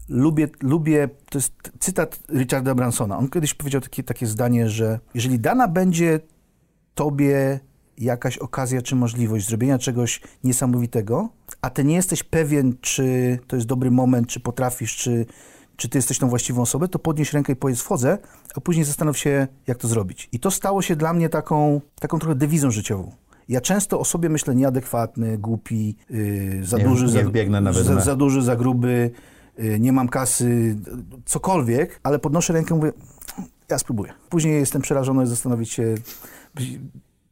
lubię, 0.09 0.49
lubię, 0.63 1.09
to 1.31 1.39
jest 1.39 1.53
cytat 1.81 2.19
Richarda 2.29 2.75
Bransona. 2.75 3.19
On 3.19 3.29
kiedyś 3.29 3.55
powiedział 3.55 3.81
takie, 3.81 4.03
takie 4.03 4.27
zdanie, 4.27 4.69
że 4.69 5.01
jeżeli 5.15 5.41
dana 5.41 5.69
będzie 5.69 6.21
tobie 6.95 7.61
jakaś 7.99 8.39
okazja 8.39 8.83
czy 8.83 8.97
możliwość 8.97 9.49
zrobienia 9.49 9.79
czegoś 9.79 10.21
niesamowitego, 10.45 11.29
a 11.61 11.71
ty 11.71 11.85
nie 11.85 11.95
jesteś 11.95 12.23
pewien, 12.23 12.75
czy 12.81 13.39
to 13.47 13.57
jest 13.57 13.69
dobry 13.69 13.91
moment, 13.91 14.29
czy 14.29 14.41
potrafisz, 14.41 14.97
czy, 14.97 15.27
czy 15.77 15.89
ty 15.89 15.99
jesteś 15.99 16.19
tą 16.19 16.29
właściwą 16.29 16.63
osobą, 16.63 16.89
to 16.89 16.99
podnieś 16.99 17.33
rękę 17.33 17.53
i 17.53 17.57
powiedz 17.57 17.81
wchodzę, 17.81 18.19
a 18.55 18.61
później 18.61 18.85
zastanów 18.85 19.19
się, 19.19 19.47
jak 19.67 19.79
to 19.79 19.89
zrobić. 19.89 20.29
I 20.33 20.41
to 20.41 20.51
stało 20.51 20.83
się 20.83 20.97
dla 20.97 21.13
mnie 21.13 21.29
taką, 21.29 21.81
taką 22.01 22.19
trochę 22.19 22.35
dewizą 22.35 22.71
życiową. 22.71 23.13
Ja 23.49 23.61
często 23.61 24.01
o 24.01 24.05
sobie 24.05 24.29
myślę 24.29 24.55
nieadekwatny, 24.55 25.39
głupi, 25.39 25.97
yy, 26.11 26.65
za, 26.65 26.79
nie, 26.79 26.85
duży, 26.85 27.09
za, 27.09 27.83
za, 27.83 28.01
za, 28.01 28.17
duży, 28.17 28.43
za 28.43 28.57
gruby, 28.57 29.11
yy, 29.59 29.81
nie 29.81 29.93
mam 29.93 30.09
kasy, 30.09 30.77
cokolwiek, 31.25 32.01
ale 32.03 32.19
podnoszę 32.19 32.53
rękę 32.53 32.75
i 32.75 32.79
mówię, 32.79 32.93
ja 33.69 33.79
spróbuję. 33.79 34.13
Później 34.29 34.55
jestem 34.55 34.83
przerażony 34.83 35.27
zastanowić 35.27 35.71
się, 35.71 35.95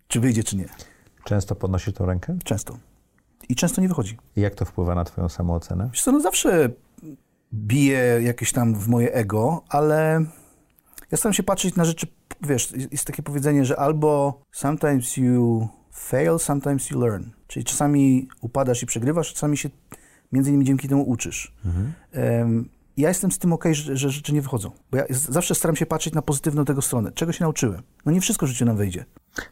czy 0.08 0.20
wyjdzie, 0.20 0.44
czy 0.44 0.56
nie. 0.56 0.68
Często 1.24 1.54
podnosisz 1.54 1.94
tę 1.94 2.06
rękę? 2.06 2.36
Często. 2.44 2.78
I 3.48 3.54
często 3.54 3.80
nie 3.80 3.88
wychodzi. 3.88 4.18
I 4.36 4.40
jak 4.40 4.54
to 4.54 4.64
wpływa 4.64 4.94
na 4.94 5.04
twoją 5.04 5.28
samoocenę? 5.28 5.88
Wiesz 5.92 6.02
co, 6.02 6.12
no 6.12 6.20
zawsze 6.20 6.70
bije 7.54 8.18
jakieś 8.22 8.52
tam 8.52 8.74
w 8.74 8.88
moje 8.88 9.14
ego, 9.14 9.62
ale 9.68 10.24
ja 11.10 11.18
staram 11.18 11.34
się 11.34 11.42
patrzeć 11.42 11.76
na 11.76 11.84
rzeczy, 11.84 12.06
wiesz, 12.42 12.72
jest 12.90 13.04
takie 13.04 13.22
powiedzenie, 13.22 13.64
że 13.64 13.78
albo 13.78 14.40
sometimes 14.52 15.16
you 15.16 15.68
fail, 15.94 16.38
sometimes 16.38 16.90
you 16.90 17.00
learn. 17.00 17.24
Czyli 17.46 17.64
czasami 17.64 18.28
upadasz 18.40 18.82
i 18.82 18.86
przegrywasz, 18.86 19.32
czasami 19.32 19.56
się 19.56 19.70
między 20.32 20.50
innymi 20.50 20.64
dzięki 20.64 20.88
temu 20.88 21.02
uczysz. 21.02 21.54
Mhm. 21.64 21.92
Um, 22.14 22.68
ja 22.96 23.08
jestem 23.08 23.32
z 23.32 23.38
tym 23.38 23.52
ok, 23.52 23.64
że, 23.72 23.96
że, 23.96 24.10
rzeczy 24.10 24.34
nie 24.34 24.42
wychodzą. 24.42 24.70
Bo 24.90 24.96
ja 24.96 25.04
zawsze 25.10 25.54
staram 25.54 25.76
się 25.76 25.86
patrzeć 25.86 26.14
na 26.14 26.22
pozytywną 26.22 26.64
tego 26.64 26.82
stronę. 26.82 27.12
Czego 27.12 27.32
się 27.32 27.44
nauczyłem? 27.44 27.82
No 28.06 28.12
nie 28.12 28.20
wszystko 28.20 28.46
w 28.46 28.48
życiu 28.48 28.64
nam 28.64 28.76
wyjdzie. 28.76 29.04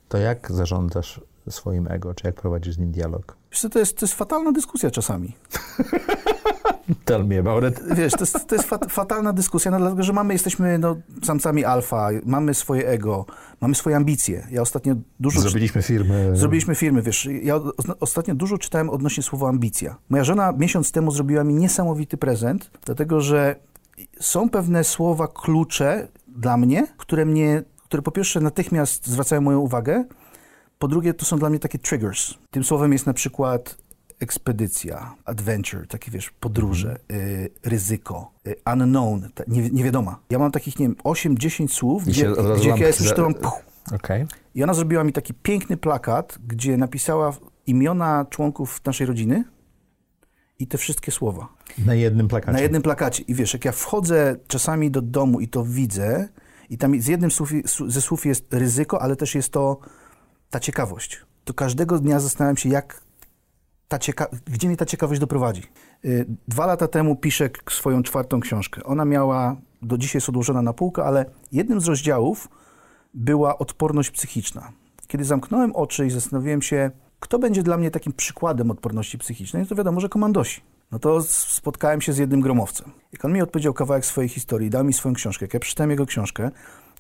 To 0.09 0.19
jak 0.19 0.53
zarządzasz 0.53 1.21
swoim 1.51 1.89
ego? 1.91 2.15
Czy 2.15 2.27
jak 2.27 2.35
prowadzisz 2.35 2.75
z 2.75 2.79
nim 2.79 2.91
dialog? 2.91 3.37
Wiesz 3.51 3.67
to 3.73 3.79
jest, 3.79 3.99
to 3.99 4.07
jest 4.07 4.15
fatalna 4.15 4.53
dyskusja 4.53 4.91
czasami. 4.91 5.33
Tell 7.05 7.25
me 7.25 7.39
about 7.39 7.65
it. 7.65 7.83
Wiesz, 7.99 8.13
to 8.13 8.21
jest, 8.21 8.47
to 8.47 8.55
jest 8.55 8.69
fat, 8.69 8.85
fatalna 8.89 9.33
dyskusja, 9.33 9.71
no, 9.71 9.79
dlatego 9.79 10.03
że 10.03 10.13
mamy, 10.13 10.33
jesteśmy 10.33 10.79
no, 10.79 10.97
samcami 11.25 11.65
alfa, 11.65 12.09
mamy 12.25 12.55
swoje 12.55 12.89
ego, 12.89 13.27
mamy 13.61 13.75
swoje 13.75 13.97
ambicje. 13.97 14.47
Ja 14.51 14.63
ostatnio 14.63 14.95
dużo... 15.21 15.41
Zrobiliśmy 15.41 15.83
firmy. 15.83 16.31
Zrobiliśmy 16.35 16.75
firmy, 16.75 17.03
wiesz. 17.03 17.29
Ja 17.43 17.61
ostatnio 18.01 18.35
dużo 18.35 18.59
czytałem 18.59 18.91
odnośnie 18.91 19.23
słowa 19.23 19.49
ambicja. 19.49 19.97
Moja 20.09 20.25
żona 20.25 20.53
miesiąc 20.53 20.93
temu 20.93 21.11
zrobiła 21.11 21.45
mi 21.45 21.55
niesamowity 21.55 22.17
prezent, 22.17 22.71
dlatego 22.85 23.21
że 23.21 23.57
są 24.21 24.51
pewne 24.51 24.85
słowa 24.85 25.29
klucze 25.29 26.09
dla 26.29 26.57
mnie, 26.57 26.87
które 26.97 27.25
mnie, 27.27 27.63
które 27.85 28.03
po 28.03 28.11
pierwsze 28.11 28.41
natychmiast 28.41 29.07
zwracają 29.07 29.41
moją 29.41 29.59
uwagę, 29.59 30.05
po 30.83 30.89
drugie, 30.89 31.15
to 31.15 31.25
są 31.25 31.39
dla 31.39 31.51
mnie 31.51 31.59
takie 31.59 31.79
triggers. 31.79 32.35
Tym 32.51 32.65
słowem 32.65 32.93
jest 32.93 33.07
na 33.07 33.13
przykład 33.13 33.77
ekspedycja, 34.21 35.15
adventure, 35.25 35.87
takie 35.87 36.11
wiesz, 36.11 36.31
podróże, 36.31 36.99
y, 37.13 37.51
ryzyko, 37.65 38.33
y, 38.47 38.57
unknown, 38.73 39.29
ta, 39.35 39.45
nie, 39.49 39.71
niewiadoma. 39.71 40.19
Ja 40.31 40.39
mam 40.39 40.51
takich, 40.51 40.79
nie 40.79 40.87
wiem, 40.87 40.97
8-10 41.05 41.69
słów, 41.69 42.07
I 42.07 42.11
gdzie, 42.11 42.33
gdzie 42.57 42.69
jak 42.69 42.81
ja 42.81 42.87
je 42.87 42.93
przeczytałam, 42.93 43.35
okay. 43.95 44.27
I 44.55 44.63
ona 44.63 44.75
zrobiła 44.75 45.05
mi 45.05 45.13
taki 45.13 45.35
piękny 45.35 45.77
plakat, 45.77 46.39
gdzie 46.47 46.77
napisała 46.77 47.33
imiona 47.67 48.27
członków 48.31 48.81
naszej 48.85 49.07
rodziny 49.07 49.45
i 50.59 50.67
te 50.67 50.79
wszystkie 50.79 51.13
słowa. 51.13 51.49
Na 51.87 51.95
jednym 51.95 52.29
plakacie. 52.29 52.53
Na 52.53 52.61
jednym 52.61 52.83
plakacie. 52.83 53.23
I 53.23 53.35
wiesz, 53.35 53.53
jak 53.53 53.65
ja 53.65 53.73
wchodzę 53.73 54.37
czasami 54.49 54.91
do 54.91 55.03
domu 55.03 55.41
i 55.41 55.49
to 55.49 55.65
widzę, 55.65 56.29
i 56.71 56.79
tam 56.79 57.01
z 57.01 57.07
jednym 57.07 57.31
słów, 57.31 57.51
ze 57.87 58.01
słów 58.01 58.27
jest 58.27 58.55
ryzyko, 58.55 59.03
ale 59.03 59.17
też 59.17 59.35
jest 59.35 59.53
to 59.53 59.79
ta 60.53 60.61
ciekawość. 60.61 61.21
To 61.45 61.55
każdego 61.55 61.99
dnia 61.99 62.21
zastanawiam 62.21 62.57
się, 62.57 62.69
jak 62.69 63.01
ta 63.89 63.99
cieka- 63.99 64.27
gdzie 64.47 64.69
mnie 64.69 64.77
ta 64.77 64.87
ciekawość 64.87 65.21
doprowadzi. 65.21 65.63
Y, 66.05 66.27
dwa 66.49 66.67
lata 66.67 66.89
temu 66.89 67.17
piszę 67.17 67.51
swoją 67.71 68.03
czwartą 68.03 68.41
książkę. 68.41 68.85
Ona 68.85 69.05
miała, 69.05 69.57
do 69.83 69.99
dzisiaj 69.99 70.17
jest 70.17 70.29
odłożona 70.29 70.63
na 70.63 70.73
półkę, 70.73 71.05
ale 71.05 71.25
jednym 71.53 71.81
z 71.81 71.87
rozdziałów 71.87 72.49
była 73.15 73.59
odporność 73.59 74.11
psychiczna. 74.11 74.73
Kiedy 75.07 75.25
zamknąłem 75.25 75.77
oczy 75.77 76.07
i 76.07 76.11
zastanowiłem 76.11 76.63
się, 76.63 76.91
kto 77.21 77.39
będzie 77.39 77.63
dla 77.63 77.77
mnie 77.77 77.91
takim 77.91 78.13
przykładem 78.13 78.71
odporności 78.71 79.19
psychicznej, 79.19 79.67
to 79.67 79.75
wiadomo, 79.75 80.01
że 80.01 80.09
komandosi. 80.09 80.61
No 80.91 80.99
to 80.99 81.23
spotkałem 81.23 82.01
się 82.01 82.13
z 82.13 82.19
jednym 82.19 82.41
gromowcem. 82.41 82.93
Jak 83.13 83.25
on 83.25 83.33
mi 83.33 83.43
odpowiedział 83.43 83.75
kawałek 83.75 84.07
swojej 84.07 84.29
historii, 84.29 84.71
dał 84.71 84.85
mi 84.85 84.93
swoją 84.93 85.15
książkę, 85.15 85.45
jak 85.45 85.55
ja 85.55 85.61
przeczytałem 85.61 85.91
jego 85.91 86.07
książkę, 86.07 86.51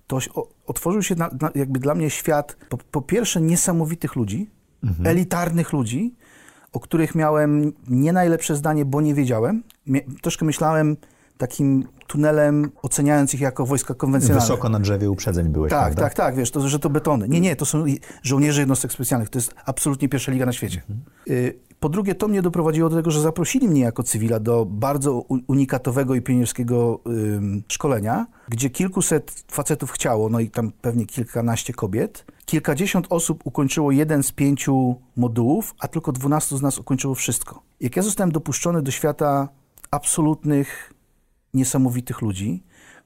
to 0.06 0.18
otworzył 0.66 1.02
się 1.02 1.14
na, 1.14 1.30
na, 1.40 1.50
jakby 1.54 1.78
dla 1.78 1.94
mnie 1.94 2.10
świat 2.10 2.56
po, 2.68 2.78
po 2.78 3.02
pierwsze 3.02 3.40
niesamowitych 3.40 4.16
ludzi, 4.16 4.50
elitarnych 5.04 5.72
ludzi, 5.72 6.14
o 6.72 6.80
których 6.80 7.14
miałem 7.14 7.72
nie 7.88 8.12
najlepsze 8.12 8.56
zdanie, 8.56 8.84
bo 8.84 9.00
nie 9.00 9.14
wiedziałem. 9.14 9.62
Mie- 9.86 10.00
troszkę 10.22 10.44
myślałem 10.44 10.96
takim 11.38 11.84
tunelem, 12.06 12.70
oceniając 12.82 13.34
ich 13.34 13.40
jako 13.40 13.66
wojska 13.66 13.94
konwencjonalne. 13.94 14.40
Wysoko 14.40 14.68
na 14.68 14.80
drzewie 14.80 15.10
uprzedzeń 15.10 15.48
byłeś, 15.48 15.70
Tak, 15.70 15.80
prawda? 15.82 16.02
tak, 16.02 16.14
tak, 16.14 16.36
wiesz, 16.36 16.50
to, 16.50 16.68
że 16.68 16.78
to 16.78 16.90
betony. 16.90 17.28
Nie, 17.28 17.40
nie, 17.40 17.56
to 17.56 17.66
są 17.66 17.84
żołnierze 18.22 18.60
jednostek 18.60 18.92
specjalnych. 18.92 19.28
To 19.28 19.38
jest 19.38 19.54
absolutnie 19.64 20.08
pierwsza 20.08 20.32
liga 20.32 20.46
na 20.46 20.52
świecie. 20.52 20.82
Y, 21.30 21.58
Po 21.82 21.88
drugie, 21.88 22.14
to 22.14 22.28
mnie 22.28 22.42
doprowadziło 22.42 22.88
do 22.88 22.96
tego, 22.96 23.10
że 23.10 23.20
zaprosili 23.20 23.68
mnie 23.68 23.80
jako 23.80 24.02
cywila 24.02 24.40
do 24.40 24.66
bardzo 24.66 25.24
unikatowego 25.46 26.14
i 26.14 26.22
pionierskiego 26.22 27.00
szkolenia, 27.68 28.26
gdzie 28.48 28.70
kilkuset 28.70 29.44
facetów 29.48 29.90
chciało, 29.90 30.28
no 30.28 30.40
i 30.40 30.50
tam 30.50 30.72
pewnie 30.80 31.06
kilkanaście 31.06 31.72
kobiet. 31.72 32.24
Kilkadziesiąt 32.46 33.06
osób 33.10 33.40
ukończyło 33.44 33.90
jeden 33.90 34.22
z 34.22 34.32
pięciu 34.32 34.96
modułów, 35.16 35.74
a 35.78 35.88
tylko 35.88 36.12
dwunastu 36.12 36.56
z 36.56 36.62
nas 36.62 36.78
ukończyło 36.78 37.14
wszystko. 37.14 37.62
Jak 37.80 37.96
ja 37.96 38.02
zostałem 38.02 38.32
dopuszczony 38.32 38.82
do 38.82 38.90
świata 38.90 39.48
absolutnych 39.90 40.92
niesamowitych 41.54 42.22
ludzi, 42.22 42.62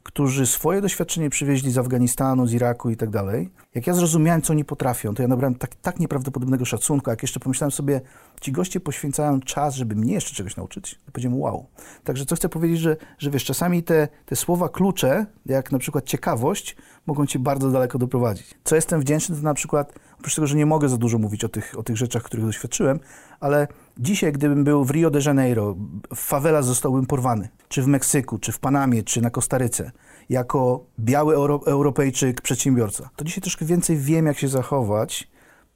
którzy 0.07 0.47
swoje 0.47 0.81
doświadczenie 0.81 1.31
przywieźli 1.31 1.71
z 1.71 1.79
Afganistanu, 1.79 2.47
z 2.47 2.53
Iraku 2.53 2.91
i 2.91 2.97
tak 2.97 3.11
dalej. 3.11 3.51
Jak 3.75 3.87
ja 3.87 3.95
zrozumiałem, 3.95 4.43
co 4.43 4.53
oni 4.53 4.65
potrafią, 4.65 5.15
to 5.15 5.23
ja 5.23 5.29
nabrałem 5.29 5.55
tak, 5.55 5.75
tak 5.75 6.01
nieprawdopodobnego 6.01 6.65
szacunku, 6.65 7.11
jak 7.11 7.23
jeszcze 7.23 7.41
pomyślałem 7.41 7.71
sobie, 7.71 8.01
ci 8.41 8.53
goście 8.53 8.81
poświęcają 8.81 9.41
czas, 9.41 9.75
żeby 9.75 9.95
mnie 9.95 10.13
jeszcze 10.13 10.35
czegoś 10.35 10.57
nauczyć, 10.57 10.99
to 11.07 11.13
powiedziałem 11.13 11.41
wow. 11.41 11.67
Także 12.05 12.27
co 12.27 12.37
chcę 12.37 12.49
powiedzieć, 12.49 12.79
że, 12.79 12.97
że 13.19 13.31
wiesz, 13.31 13.45
czasami 13.45 13.83
te, 13.83 14.09
te 14.27 14.37
słowa 14.37 14.69
klucze, 14.69 15.27
jak 15.47 15.73
na 15.73 15.79
przykład 15.79 16.05
ciekawość, 16.05 16.77
mogą 17.07 17.27
cię 17.27 17.39
bardzo 17.39 17.71
daleko 17.71 17.99
doprowadzić. 17.99 18.55
Co 18.65 18.75
jestem 18.75 19.01
wdzięczny, 19.01 19.37
to 19.37 19.43
na 19.43 19.55
przykład, 19.55 19.93
oprócz 20.19 20.35
tego, 20.35 20.47
że 20.47 20.57
nie 20.57 20.67
mogę 20.67 20.89
za 20.89 20.97
dużo 20.97 21.19
mówić 21.19 21.45
o 21.45 21.49
tych, 21.49 21.79
o 21.79 21.83
tych 21.83 21.97
rzeczach, 21.97 22.23
których 22.23 22.47
doświadczyłem, 22.47 23.01
ale 23.41 23.69
dzisiaj, 23.99 24.33
gdybym 24.33 24.65
był 24.65 24.85
w 24.85 24.91
Rio 24.91 25.11
de 25.11 25.21
Janeiro, 25.27 25.77
w 26.15 26.19
fawela 26.19 26.63
zostałbym 26.63 27.07
porwany, 27.07 27.49
czy 27.69 27.83
w 27.83 27.87
Meksyku, 27.87 28.39
czy 28.39 28.53
w 28.53 28.59
Panamie, 28.59 29.03
czy 29.03 29.21
na 29.21 29.31
Kostaryce, 29.31 29.91
jako 30.29 30.85
biały 31.01 31.35
Euro 31.35 31.61
Europejczyk, 31.67 32.41
przedsiębiorca, 32.41 33.11
to 33.17 33.25
dzisiaj 33.25 33.43
troszkę 33.43 33.65
więcej 33.65 33.97
wiem, 33.97 34.27
jak 34.27 34.39
się 34.39 34.49
zachować, 34.49 35.29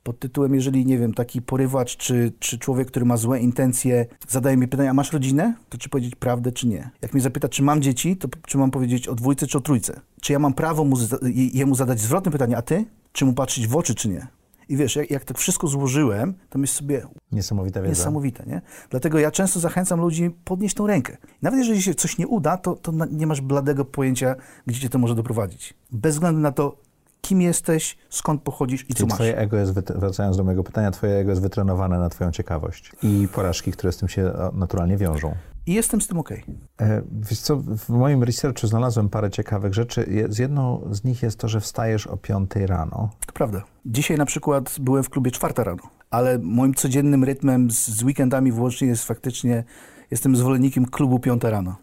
pod 0.03 0.19
tytułem, 0.19 0.55
jeżeli, 0.55 0.87
nie 0.87 0.99
wiem, 0.99 1.15
taki 1.15 1.43
porywacz, 1.43 1.97
czy, 1.97 2.33
czy 2.39 2.59
człowiek, 2.59 2.89
który 2.89 3.07
ma 3.07 3.17
złe 3.17 3.41
intencje, 3.41 4.07
zadaje 4.29 4.57
mi 4.57 4.69
pytanie, 4.69 4.91
a 4.91 4.95
masz 4.95 5.13
rodzinę? 5.13 5.55
To 5.69 5.79
czy 5.79 5.89
powiedzieć 5.89 6.15
prawdę, 6.15 6.53
czy 6.53 6.69
nie? 6.69 6.91
Jak 7.03 7.13
mnie 7.13 7.23
zapyta, 7.23 7.49
czy 7.49 7.63
mam 7.63 7.83
dzieci, 7.83 8.17
to 8.17 8.29
czy 8.47 8.59
mam 8.59 8.71
powiedzieć 8.71 9.09
o 9.09 9.15
dwójce, 9.15 9.47
czy 9.47 9.59
o 9.59 9.61
trójce? 9.61 10.01
Czy 10.21 10.33
ja 10.33 10.39
mam 10.39 10.55
prawo 10.55 10.85
mu, 10.85 10.97
jemu 11.33 11.75
zadać 11.75 12.01
zwrotne 12.01 12.33
pytanie, 12.33 12.57
a 12.57 12.63
ty? 12.63 12.85
Czy 13.13 13.25
mu 13.25 13.33
patrzeć 13.33 13.67
w 13.67 13.77
oczy, 13.77 13.95
czy 13.95 14.09
nie? 14.09 14.27
I 14.71 14.77
wiesz, 14.77 14.97
jak, 14.97 15.11
jak 15.11 15.25
to 15.25 15.35
wszystko 15.35 15.67
złożyłem, 15.69 16.35
to 16.51 16.59
myślę 16.59 16.79
sobie, 16.79 17.03
Niesamowita 17.33 17.81
wiedza. 17.81 17.91
niesamowite, 17.91 18.45
nie? 18.47 18.63
Dlatego 18.91 19.19
ja 19.19 19.31
często 19.31 19.61
zachęcam 19.61 20.01
ludzi 20.01 20.31
podnieść 20.45 20.75
tą 20.75 20.87
rękę. 20.87 21.17
Nawet 21.43 21.59
jeżeli 21.61 21.83
się 21.83 21.95
coś 21.95 22.19
nie 22.19 22.27
uda, 22.27 22.57
to, 22.57 22.77
to 22.77 22.93
nie 23.11 23.27
masz 23.27 23.41
bladego 23.41 23.85
pojęcia, 23.85 24.35
gdzie 24.67 24.81
cię 24.81 24.89
to 24.89 24.99
może 24.99 25.15
doprowadzić. 25.15 25.75
Bez 25.93 26.15
względu 26.15 26.41
na 26.41 26.53
to, 26.53 26.77
kim 27.21 27.41
jesteś, 27.43 27.99
skąd 28.11 28.43
pochodzisz 28.43 28.85
i 28.85 28.87
co 28.87 28.95
Czyli 28.95 29.09
masz. 29.09 29.15
twoje 29.17 29.37
ego 29.39 29.57
jest, 29.57 29.73
wracając 29.73 30.37
do 30.37 30.45
mojego 30.45 30.65
pytania, 30.65 30.91
twoje 30.91 31.13
ego 31.15 31.31
jest 31.31 31.43
wytrenowane 31.43 31.99
na 31.99 32.09
twoją 32.09 32.31
ciekawość 32.33 32.93
i 33.03 33.29
porażki, 33.35 33.73
które 33.73 33.93
z 33.93 33.97
tym 33.97 34.09
się 34.09 34.33
o, 34.33 34.53
naturalnie 34.55 34.97
wiążą. 34.97 35.35
I 35.67 35.75
jestem 35.75 36.01
z 36.01 36.07
tym 36.07 36.19
okej. 36.19 36.45
E, 36.81 37.03
Wiesz 37.13 37.41
co, 37.41 37.57
w 37.57 37.89
moim 37.89 38.23
researchu 38.23 38.67
znalazłem 38.67 39.09
parę 39.09 39.31
ciekawych 39.31 39.75
rzeczy. 39.75 40.27
Z 40.29 40.39
jedną 40.39 40.89
z 40.91 41.05
nich 41.05 41.23
jest 41.23 41.39
to, 41.39 41.49
że 41.49 41.61
wstajesz 41.61 42.07
o 42.07 42.17
5 42.17 42.51
rano. 42.57 43.11
To 43.27 43.33
prawda. 43.33 43.63
Dzisiaj 43.87 44.17
na 44.17 44.27
przykład 44.27 44.77
byłem 44.81 45.03
w 45.03 45.11
klubie 45.11 45.31
czwarta 45.31 45.65
rano, 45.65 45.83
ale 46.11 46.39
moim 46.39 46.75
codziennym 46.75 47.25
rytmem 47.25 47.71
z, 47.71 47.89
z 47.89 48.03
weekendami 48.03 48.53
włącznie 48.53 48.89
jest 48.89 49.05
faktycznie, 49.05 49.65
jestem 50.11 50.37
zwolennikiem 50.37 50.87
klubu 50.87 51.19
piąta 51.19 51.51
rano. 51.51 51.77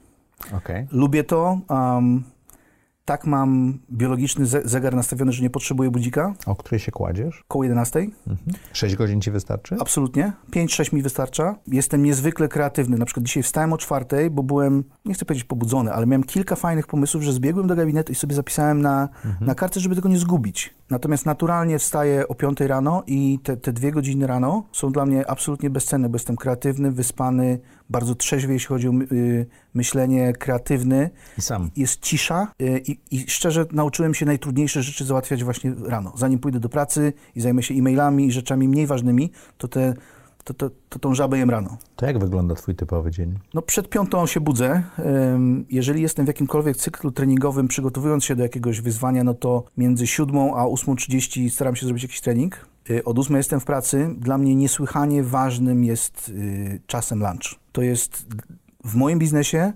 Okej. 0.53 0.87
Lubię 0.91 1.23
to. 1.23 1.59
Um, 1.69 2.23
tak 3.07 3.25
mam 3.25 3.79
biologiczny 3.91 4.45
ze- 4.45 4.61
zegar 4.65 4.95
nastawiony, 4.95 5.31
że 5.31 5.43
nie 5.43 5.49
potrzebuję 5.49 5.91
budzika. 5.91 6.33
O 6.45 6.55
której 6.55 6.79
się 6.79 6.91
kładziesz? 6.91 7.43
Koło 7.47 7.63
11. 7.63 7.99
Mhm. 8.27 8.57
6 8.73 8.95
godzin 8.95 9.21
ci 9.21 9.31
wystarczy? 9.31 9.75
Absolutnie. 9.79 10.33
5-6 10.51 10.93
mi 10.93 11.01
wystarcza. 11.01 11.55
Jestem 11.67 12.03
niezwykle 12.03 12.47
kreatywny. 12.47 12.97
Na 12.97 13.05
przykład 13.05 13.25
dzisiaj 13.25 13.43
wstałem 13.43 13.73
o 13.73 13.77
czwartej, 13.77 14.29
bo 14.29 14.43
byłem, 14.43 14.83
nie 15.05 15.13
chcę 15.13 15.25
powiedzieć 15.25 15.43
pobudzony, 15.43 15.93
ale 15.93 16.05
miałem 16.05 16.23
kilka 16.23 16.55
fajnych 16.55 16.87
pomysłów, 16.87 17.23
że 17.23 17.33
zbiegłem 17.33 17.67
do 17.67 17.75
gabinetu 17.75 18.11
i 18.11 18.15
sobie 18.15 18.35
zapisałem 18.35 18.81
na, 18.81 19.09
na 19.41 19.55
kartce, 19.55 19.79
żeby 19.79 19.95
tego 19.95 20.09
nie 20.09 20.17
zgubić. 20.19 20.73
Natomiast 20.89 21.25
naturalnie 21.25 21.79
wstaję 21.79 22.27
o 22.27 22.35
5 22.35 22.59
rano 22.59 23.03
i 23.07 23.39
te, 23.43 23.57
te 23.57 23.73
dwie 23.73 23.91
godziny 23.91 24.27
rano 24.27 24.63
są 24.71 24.91
dla 24.91 25.05
mnie 25.05 25.29
absolutnie 25.29 25.69
bezcenne, 25.69 26.09
bo 26.09 26.15
jestem 26.15 26.35
kreatywny, 26.35 26.91
wyspany, 26.91 27.59
bardzo 27.89 28.15
trzeźwy, 28.15 28.53
jeśli 28.53 28.67
chodzi 28.67 28.87
o 28.87 28.91
y, 29.11 29.45
myślenie, 29.73 30.33
kreatywny. 30.33 31.09
I 31.37 31.41
sam. 31.41 31.69
Jest 31.75 31.99
cisza 31.99 32.51
y, 32.61 32.81
i, 32.87 32.99
i 33.11 33.19
szczerze 33.27 33.65
nauczyłem 33.71 34.13
się 34.13 34.25
najtrudniejsze 34.25 34.83
rzeczy 34.83 35.05
załatwiać 35.05 35.43
właśnie 35.43 35.73
rano. 35.85 36.13
Zanim 36.17 36.39
pójdę 36.39 36.59
do 36.59 36.69
pracy 36.69 37.13
i 37.35 37.41
zajmę 37.41 37.63
się 37.63 37.73
e-mailami 37.73 38.27
i 38.27 38.31
rzeczami 38.31 38.67
mniej 38.67 38.87
ważnymi, 38.87 39.31
to, 39.57 39.67
te, 39.67 39.93
to, 40.43 40.53
to, 40.53 40.69
to 40.89 40.99
tą 40.99 41.15
żabę 41.15 41.37
jem 41.37 41.49
rano. 41.49 41.77
To 41.95 42.05
jak 42.05 42.19
wygląda 42.19 42.55
twój 42.55 42.75
typowy 42.75 43.11
dzień? 43.11 43.39
No 43.53 43.61
przed 43.61 43.89
piątą 43.89 44.25
się 44.25 44.39
budzę. 44.39 44.83
Jeżeli 45.69 46.01
jestem 46.01 46.25
w 46.25 46.27
jakimkolwiek 46.27 46.77
cyklu 46.77 47.11
treningowym, 47.11 47.67
przygotowując 47.67 48.25
się 48.25 48.35
do 48.35 48.43
jakiegoś 48.43 48.81
wyzwania, 48.81 49.23
no 49.23 49.33
to 49.33 49.63
między 49.77 50.07
siódmą 50.07 50.55
a 50.55 50.65
8.30 50.65 51.49
staram 51.49 51.75
się 51.75 51.85
zrobić 51.85 52.03
jakiś 52.03 52.21
trening. 52.21 52.65
Y, 52.89 53.03
Od 53.03 53.19
ósmej 53.19 53.37
jestem 53.39 53.59
w 53.59 53.65
pracy. 53.65 54.15
Dla 54.17 54.37
mnie 54.37 54.55
niesłychanie 54.55 55.23
ważnym 55.23 55.83
jest 55.83 56.29
y, 56.29 56.81
czasem 56.87 57.19
lunch. 57.19 57.55
To 57.71 57.81
jest 57.81 58.25
w 58.85 58.95
moim 58.95 59.19
biznesie 59.19 59.73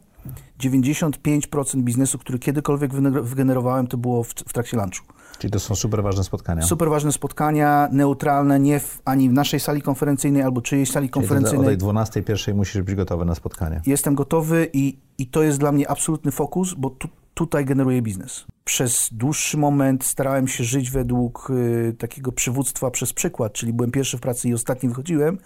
95% 0.60 1.82
biznesu, 1.82 2.18
który 2.20 2.40
kiedykolwiek 2.40 2.94
wygener- 2.94 3.24
wygenerowałem, 3.24 3.88
to 3.88 3.98
było 3.98 4.24
w, 4.24 4.30
w 4.30 4.54
trakcie 4.54 4.78
lunchu. 4.78 5.06
Czyli 5.40 5.52
to 5.52 5.60
są 5.60 5.76
super 5.76 6.04
ważne 6.04 6.24
spotkania. 6.24 6.62
Super 6.62 6.90
ważne 6.90 7.12
spotkania, 7.12 7.90
neutralne, 7.92 8.60
nie 8.60 8.80
w, 8.80 9.02
ani 9.06 9.30
w 9.30 9.34
naszej 9.34 9.60
sali 9.60 9.82
konferencyjnej 9.82 10.44
albo 10.44 10.62
czyjejś 10.62 10.92
sali 10.92 11.10
Czyli 11.10 11.14
ty 11.14 11.20
o 11.20 11.22
konferencyjnej. 11.22 11.68
tej 11.68 11.78
12 11.78 12.24
pierwszej 12.24 12.54
musisz 12.54 12.82
być 12.82 12.96
gotowy 12.96 13.26
na 13.26 13.36
spotkanie. 13.36 13.82
Jestem 13.86 14.16
gotowy 14.16 14.70
i, 14.74 14.98
i 15.18 15.28
to 15.28 15.44
jest 15.44 15.60
dla 15.60 15.72
mnie 15.72 15.90
absolutny 15.92 16.32
fokus, 16.32 16.74
bo 16.74 16.90
tu, 16.90 17.08
tutaj 17.42 17.66
generuję 17.66 18.02
biznes. 18.02 18.46
Przez 18.66 19.10
dłuższy 19.12 19.58
moment 19.58 20.04
starałem 20.04 20.48
się 20.48 20.64
żyć 20.64 20.92
według 20.92 21.50
y, 21.50 21.96
takiego 21.98 22.32
przywództwa 22.32 22.92
przez 22.92 23.14
przykład, 23.14 23.54
czyli 23.54 23.74
byłem 23.74 23.92
pierwszy 23.92 24.18
w 24.18 24.22
pracy 24.22 24.50
i 24.50 24.54
ostatni 24.54 24.90
wychodziłem. 24.90 25.38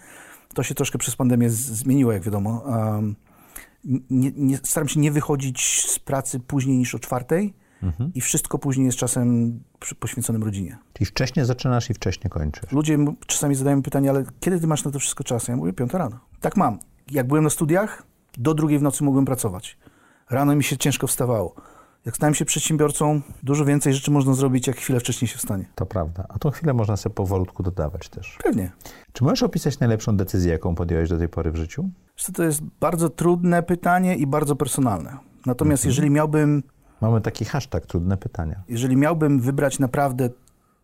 To 0.54 0.62
się 0.62 0.74
troszkę 0.74 0.98
przez 0.98 1.16
pandemię 1.16 1.50
zmieniło, 1.50 2.12
jak 2.12 2.22
wiadomo. 2.22 2.62
Um, 2.66 3.16
nie, 4.10 4.32
nie, 4.36 4.56
staram 4.56 4.88
się 4.88 5.00
nie 5.00 5.12
wychodzić 5.12 5.84
z 5.90 5.98
pracy 5.98 6.40
później 6.40 6.78
niż 6.78 6.94
o 6.94 6.98
czwartej 6.98 7.54
i 8.14 8.20
wszystko 8.20 8.58
później 8.58 8.86
jest 8.86 8.98
czasem 8.98 9.60
poświęconym 9.98 10.44
rodzinie. 10.44 10.78
Czyli 10.92 11.06
wcześniej 11.06 11.46
zaczynasz 11.46 11.90
i 11.90 11.94
wcześniej 11.94 12.30
kończysz. 12.30 12.72
Ludzie 12.72 12.98
czasami 13.26 13.54
zadają 13.54 13.82
pytanie, 13.82 14.10
ale 14.10 14.24
kiedy 14.40 14.60
ty 14.60 14.66
masz 14.66 14.84
na 14.84 14.90
to 14.90 14.98
wszystko 14.98 15.24
czas? 15.24 15.48
Ja 15.48 15.56
mówię, 15.56 15.72
piąta 15.72 15.98
rano. 15.98 16.18
Tak 16.40 16.56
mam. 16.56 16.78
Jak 17.10 17.26
byłem 17.26 17.44
na 17.44 17.50
studiach, 17.50 18.02
do 18.38 18.54
drugiej 18.54 18.78
w 18.78 18.82
nocy 18.82 19.04
mogłem 19.04 19.24
pracować. 19.24 19.78
Rano 20.30 20.56
mi 20.56 20.64
się 20.64 20.76
ciężko 20.76 21.06
wstawało. 21.06 21.54
Jak 22.06 22.16
stałem 22.16 22.34
się 22.34 22.44
przedsiębiorcą, 22.44 23.20
dużo 23.42 23.64
więcej 23.64 23.94
rzeczy 23.94 24.10
można 24.10 24.34
zrobić, 24.34 24.66
jak 24.66 24.76
chwilę 24.76 25.00
wcześniej 25.00 25.28
się 25.28 25.38
wstanie. 25.38 25.64
To 25.74 25.86
prawda. 25.86 26.26
A 26.28 26.38
tą 26.38 26.50
chwilę 26.50 26.74
można 26.74 26.96
sobie 26.96 27.14
powolutku 27.14 27.62
dodawać 27.62 28.08
też. 28.08 28.38
Pewnie. 28.44 28.72
Czy 29.12 29.24
możesz 29.24 29.42
opisać 29.42 29.78
najlepszą 29.78 30.16
decyzję, 30.16 30.52
jaką 30.52 30.74
podjąłeś 30.74 31.08
do 31.08 31.18
tej 31.18 31.28
pory 31.28 31.52
w 31.52 31.56
życiu? 31.56 31.88
To 32.34 32.42
jest 32.42 32.62
bardzo 32.80 33.10
trudne 33.10 33.62
pytanie 33.62 34.16
i 34.16 34.26
bardzo 34.26 34.56
personalne. 34.56 35.16
Natomiast 35.46 35.84
jeżeli 35.84 36.10
miałbym 36.10 36.62
Mamy 37.00 37.20
taki 37.20 37.44
hashtag, 37.44 37.86
trudne 37.86 38.16
pytania. 38.16 38.62
jeżeli 38.68 38.96
miałbym 38.96 39.40
wybrać 39.40 39.78
naprawdę 39.78 40.28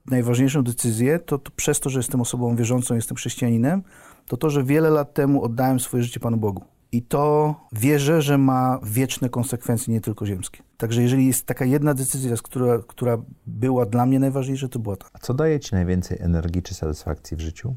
najważniejszą 0.06 0.62
decyzję, 0.62 1.18
to, 1.18 1.38
to 1.38 1.50
przez 1.56 1.80
to, 1.80 1.90
że 1.90 1.98
jestem 1.98 2.20
osobą 2.20 2.56
wierzącą, 2.56 2.94
jestem 2.94 3.16
chrześcijaninem, 3.16 3.82
to 4.26 4.36
to, 4.36 4.50
że 4.50 4.64
wiele 4.64 4.90
lat 4.90 5.14
temu 5.14 5.44
oddałem 5.44 5.80
swoje 5.80 6.02
życie 6.02 6.20
Panu 6.20 6.36
Bogu. 6.36 6.64
I 6.92 7.02
to 7.02 7.54
wierzę, 7.72 8.22
że 8.22 8.38
ma 8.38 8.80
wieczne 8.82 9.28
konsekwencje, 9.28 9.94
nie 9.94 10.00
tylko 10.00 10.26
ziemskie. 10.26 10.62
Także 10.76 11.02
jeżeli 11.02 11.26
jest 11.26 11.46
taka 11.46 11.64
jedna 11.64 11.94
decyzja, 11.94 12.36
która, 12.42 12.78
która 12.86 13.18
była 13.46 13.86
dla 13.86 14.06
mnie 14.06 14.20
najważniejsza, 14.20 14.68
to 14.68 14.78
była 14.78 14.96
ta. 14.96 15.06
A 15.12 15.18
co 15.18 15.34
daje 15.34 15.60
ci 15.60 15.74
najwięcej 15.74 16.18
energii 16.20 16.62
czy 16.62 16.74
satysfakcji 16.74 17.36
w 17.36 17.40
życiu? 17.40 17.74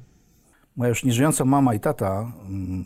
Moja 0.76 0.90
już 0.90 1.04
nieżyjąca 1.04 1.46
mama 1.46 1.74
i 1.74 1.80
tata 1.80 2.32
mm, 2.48 2.86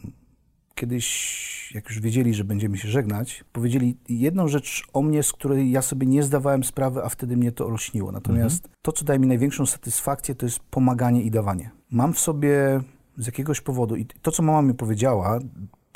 kiedyś, 0.76 1.72
jak 1.76 1.86
już 1.86 2.00
wiedzieli, 2.00 2.34
że 2.34 2.44
będziemy 2.44 2.78
się 2.78 2.88
żegnać, 2.88 3.44
powiedzieli 3.52 3.98
jedną 4.10 4.48
rzecz 4.48 4.84
o 4.94 5.02
mnie, 5.02 5.24
z 5.24 5.34
której 5.34 5.72
ja 5.72 5.82
sobie 5.82 6.08
nie 6.08 6.24
zdawałem 6.24 6.64
sprawy, 6.64 7.04
a 7.04 7.10
wtedy 7.10 7.38
mnie 7.38 7.52
to 7.52 7.66
olśniło. 7.66 8.12
Natomiast 8.12 8.70
to, 8.82 8.92
co 8.92 9.06
daje 9.06 9.20
mi 9.20 9.28
największą 9.28 9.66
satysfakcję, 9.66 10.36
to 10.36 10.46
jest 10.46 10.60
pomaganie 10.60 11.22
i 11.22 11.32
dawanie. 11.32 11.72
Mam 11.92 12.14
w 12.14 12.20
sobie 12.20 12.82
z 13.18 13.26
jakiegoś 13.26 13.62
powodu, 13.62 13.96
i 13.96 14.06
to, 14.06 14.32
co 14.32 14.44
mama 14.44 14.62
mi 14.62 14.74
powiedziała, 14.74 15.40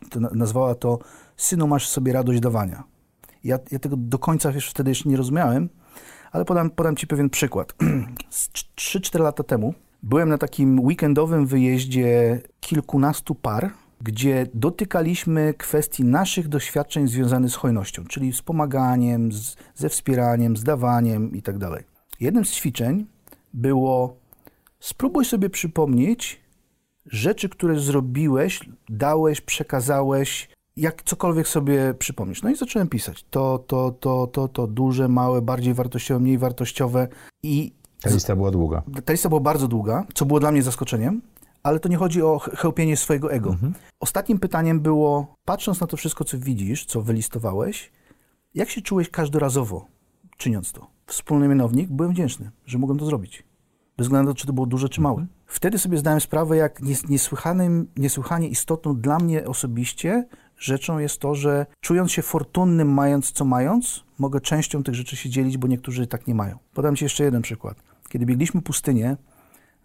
to 0.09 0.19
na- 0.19 0.29
nazwała 0.33 0.75
to 0.75 0.99
synu, 1.37 1.67
masz 1.67 1.87
sobie 1.87 2.13
radość 2.13 2.39
dawania. 2.39 2.83
Ja, 3.43 3.59
ja 3.71 3.79
tego 3.79 3.97
do 3.97 4.19
końca 4.19 4.51
wiesz, 4.51 4.69
wtedy 4.69 4.91
jeszcze 4.91 5.09
nie 5.09 5.17
rozumiałem, 5.17 5.69
ale 6.31 6.45
podam, 6.45 6.69
podam 6.69 6.95
ci 6.95 7.07
pewien 7.07 7.29
przykład. 7.29 7.73
Z 8.29 8.49
3-4 8.75 9.19
lata 9.19 9.43
temu 9.43 9.73
byłem 10.03 10.29
na 10.29 10.37
takim 10.37 10.79
weekendowym 10.79 11.45
wyjeździe 11.45 12.41
kilkunastu 12.59 13.35
par, 13.35 13.71
gdzie 14.01 14.47
dotykaliśmy 14.53 15.53
kwestii 15.53 16.03
naszych 16.03 16.47
doświadczeń 16.47 17.07
związanych 17.07 17.49
z 17.49 17.55
hojnością, 17.55 18.05
czyli 18.05 18.33
z 18.33 18.41
pomaganiem, 18.41 19.31
z, 19.31 19.55
ze 19.75 19.89
wspieraniem, 19.89 20.57
z 20.57 20.63
dawaniem 20.63 21.35
itd. 21.35 21.83
Jednym 22.19 22.45
z 22.45 22.51
ćwiczeń 22.51 23.05
było 23.53 24.17
spróbuj 24.79 25.25
sobie 25.25 25.49
przypomnieć 25.49 26.42
rzeczy, 27.05 27.49
które 27.49 27.79
zrobiłeś, 27.79 28.59
dałeś, 28.89 29.41
przekazałeś, 29.41 30.49
jak 30.75 31.03
cokolwiek 31.03 31.47
sobie 31.47 31.93
przypomnisz. 31.93 32.43
No 32.43 32.49
i 32.49 32.55
zacząłem 32.55 32.87
pisać. 32.87 33.25
To, 33.29 33.59
to, 33.67 33.91
to, 33.91 34.27
to, 34.27 34.47
to, 34.47 34.67
duże, 34.67 35.07
małe, 35.07 35.41
bardziej 35.41 35.73
wartościowe, 35.73 36.19
mniej 36.19 36.37
wartościowe 36.37 37.07
i... 37.43 37.73
Ta 38.01 38.09
lista 38.09 38.35
była 38.35 38.51
długa. 38.51 38.83
Ta 39.05 39.13
lista 39.13 39.29
była 39.29 39.41
bardzo 39.41 39.67
długa, 39.67 40.05
co 40.13 40.25
było 40.25 40.39
dla 40.39 40.51
mnie 40.51 40.63
zaskoczeniem, 40.63 41.21
ale 41.63 41.79
to 41.79 41.89
nie 41.89 41.97
chodzi 41.97 42.21
o 42.21 42.39
chełpienie 42.39 42.97
swojego 42.97 43.31
ego. 43.31 43.49
Mhm. 43.49 43.73
Ostatnim 43.99 44.39
pytaniem 44.39 44.79
było, 44.79 45.35
patrząc 45.45 45.81
na 45.81 45.87
to 45.87 45.97
wszystko, 45.97 46.23
co 46.23 46.39
widzisz, 46.39 46.85
co 46.85 47.01
wylistowałeś, 47.01 47.91
jak 48.53 48.69
się 48.69 48.81
czułeś 48.81 49.09
każdorazowo, 49.09 49.87
czyniąc 50.37 50.71
to? 50.71 50.87
Wspólny 51.07 51.47
mianownik, 51.47 51.89
byłem 51.89 52.11
wdzięczny, 52.11 52.51
że 52.65 52.77
mogłem 52.77 52.99
to 52.99 53.05
zrobić. 53.05 53.43
Bez 53.97 54.07
względu 54.07 54.29
na 54.29 54.33
to, 54.33 54.39
czy 54.39 54.47
to 54.47 54.53
było 54.53 54.65
duże, 54.65 54.89
czy 54.89 55.01
małe. 55.01 55.21
Mhm. 55.21 55.39
Wtedy 55.45 55.79
sobie 55.79 55.97
zdałem 55.97 56.21
sprawę, 56.21 56.57
jak 56.57 56.81
niesłychanym, 57.09 57.87
niesłychanie 57.97 58.47
istotną 58.47 58.95
dla 58.95 59.17
mnie 59.17 59.47
osobiście 59.47 60.25
rzeczą 60.57 60.97
jest 60.97 61.19
to, 61.19 61.35
że 61.35 61.65
czując 61.81 62.11
się 62.11 62.21
fortunnym, 62.21 62.93
mając 62.93 63.31
co 63.31 63.45
mając, 63.45 64.03
mogę 64.19 64.41
częścią 64.41 64.83
tych 64.83 64.95
rzeczy 64.95 65.15
się 65.15 65.29
dzielić, 65.29 65.57
bo 65.57 65.67
niektórzy 65.67 66.07
tak 66.07 66.27
nie 66.27 66.35
mają. 66.35 66.57
Podam 66.73 66.95
Ci 66.95 67.05
jeszcze 67.05 67.23
jeden 67.23 67.41
przykład. 67.41 67.77
Kiedy 68.09 68.25
biegliśmy 68.25 68.61
pustynię, 68.61 69.17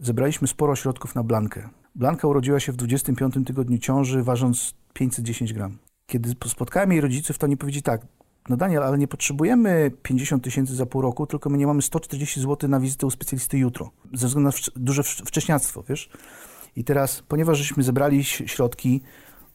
zebraliśmy 0.00 0.48
sporo 0.48 0.76
środków 0.76 1.14
na 1.14 1.22
Blankę. 1.22 1.68
Blanka 1.94 2.28
urodziła 2.28 2.60
się 2.60 2.72
w 2.72 2.76
25 2.76 3.34
tygodniu 3.46 3.78
ciąży, 3.78 4.22
ważąc 4.22 4.74
510 4.92 5.52
gram. 5.52 5.78
Kiedy 6.06 6.34
spotkałem 6.46 6.92
jej 6.92 7.00
rodziców, 7.00 7.38
to 7.38 7.46
oni 7.46 7.56
powiedzieli 7.56 7.82
tak, 7.82 8.06
no 8.48 8.56
Daniel, 8.56 8.82
ale 8.82 8.98
nie 8.98 9.08
potrzebujemy 9.08 9.90
50 10.02 10.44
tysięcy 10.44 10.74
za 10.74 10.86
pół 10.86 11.02
roku, 11.02 11.26
tylko 11.26 11.50
my 11.50 11.58
nie 11.58 11.66
mamy 11.66 11.82
140 11.82 12.40
zł 12.40 12.70
na 12.70 12.80
wizytę 12.80 13.06
u 13.06 13.10
specjalisty 13.10 13.58
jutro, 13.58 13.90
ze 14.14 14.26
względu 14.26 14.50
na 14.50 14.56
duże 14.76 15.02
wcześniactwo, 15.02 15.82
wiesz? 15.88 16.10
I 16.76 16.84
teraz, 16.84 17.22
ponieważ 17.28 17.58
żeśmy 17.58 17.82
zebrali 17.82 18.24
środki, 18.24 19.02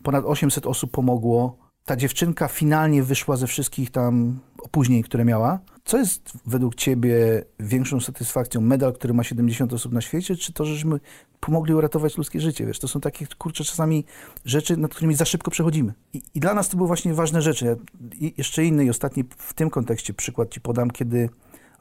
ponad 0.04 0.26
800 0.26 0.66
osób 0.66 0.92
pomogło, 0.92 1.58
ta 1.86 1.96
dziewczynka 1.96 2.48
finalnie 2.48 3.04
wyszła 3.04 3.38
ze 3.38 3.48
wszystkich 3.48 3.92
tam 3.92 4.40
opóźnień, 4.64 5.04
które 5.04 5.26
miała. 5.26 5.60
Co 5.86 5.98
jest 5.98 6.32
według 6.46 6.76
ciebie 6.76 7.44
większą 7.60 8.00
satysfakcją? 8.00 8.62
Medal, 8.62 8.94
który 8.94 9.14
ma 9.14 9.24
70 9.24 9.74
osób 9.74 9.94
na 9.94 10.02
świecie, 10.02 10.36
czy 10.36 10.54
to, 10.54 10.66
żeśmy 10.66 11.00
pomogli 11.40 11.74
uratować 11.74 12.18
ludzkie 12.18 12.40
życie? 12.40 12.66
Wiesz, 12.66 12.80
to 12.80 12.88
są 12.88 13.02
takie, 13.02 13.28
kurcze, 13.38 13.64
czasami 13.64 14.06
rzeczy, 14.46 14.78
nad 14.78 14.92
którymi 14.92 15.16
za 15.16 15.26
szybko 15.26 15.52
przechodzimy. 15.52 15.94
I, 16.14 16.22
i 16.36 16.40
dla 16.40 16.54
nas 16.54 16.70
to 16.70 16.78
były 16.78 16.88
właśnie 16.88 17.14
ważne 17.14 17.42
rzeczy. 17.42 17.78
I 18.20 18.34
jeszcze 18.38 18.66
inny 18.66 18.86
i 18.86 18.90
ostatni 18.90 19.24
w 19.38 19.54
tym 19.54 19.70
kontekście 19.70 20.14
przykład 20.14 20.50
ci 20.50 20.62
podam, 20.62 20.92
kiedy 20.92 21.30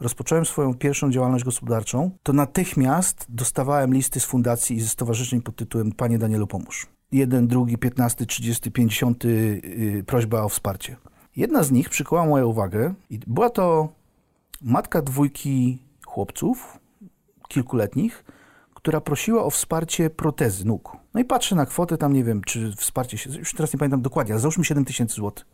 rozpocząłem 0.01 0.47
swoją 0.47 0.75
pierwszą 0.75 1.11
działalność 1.11 1.45
gospodarczą, 1.45 2.11
to 2.23 2.33
natychmiast 2.33 3.27
dostawałem 3.29 3.95
listy 3.95 4.21
z 4.21 4.25
fundacji 4.25 4.77
i 4.77 4.81
ze 4.81 4.89
stowarzyszeń 4.89 5.43
pod 5.43 5.57
tytułem 5.57 5.93
Panie 5.93 6.19
Danielu, 6.19 6.47
pomóż 6.47 6.87
jeden, 7.13 7.47
drugi, 7.47 7.79
piętnasty, 7.79 8.27
trzydziesty, 8.27 8.71
pięćdziesiąty 8.71 9.29
y, 9.99 10.05
prośba 10.07 10.43
o 10.43 10.49
wsparcie. 10.49 10.97
Jedna 11.37 11.62
z 11.62 11.70
nich 11.70 11.89
przykuła 11.89 12.26
moją 12.26 12.47
uwagę 12.47 12.95
i 13.11 13.18
była 13.26 13.51
to 13.51 13.89
matka 14.62 15.03
dwójki 15.03 15.83
chłopców, 16.07 16.78
kilkuletnich, 17.49 18.24
która 18.74 19.01
prosiła 19.01 19.45
o 19.45 19.51
wsparcie 19.51 20.11
protezy 20.11 20.66
nóg. 20.66 20.97
No 21.14 21.20
i 21.20 21.24
patrzę 21.24 21.55
na 21.55 21.66
kwotę, 21.66 21.99
tam 21.99 22.12
nie 22.12 22.24
wiem, 22.24 22.45
czy 22.45 22.72
wsparcie 22.76 23.18
się, 23.18 23.30
już 23.30 23.53
teraz 23.53 23.72
nie 23.72 23.78
pamiętam 23.78 24.03
dokładnie, 24.03 24.35
ale 24.35 24.41
załóżmy 24.41 24.64
7 24.64 24.85
tysięcy 24.85 25.14
złotych. 25.14 25.47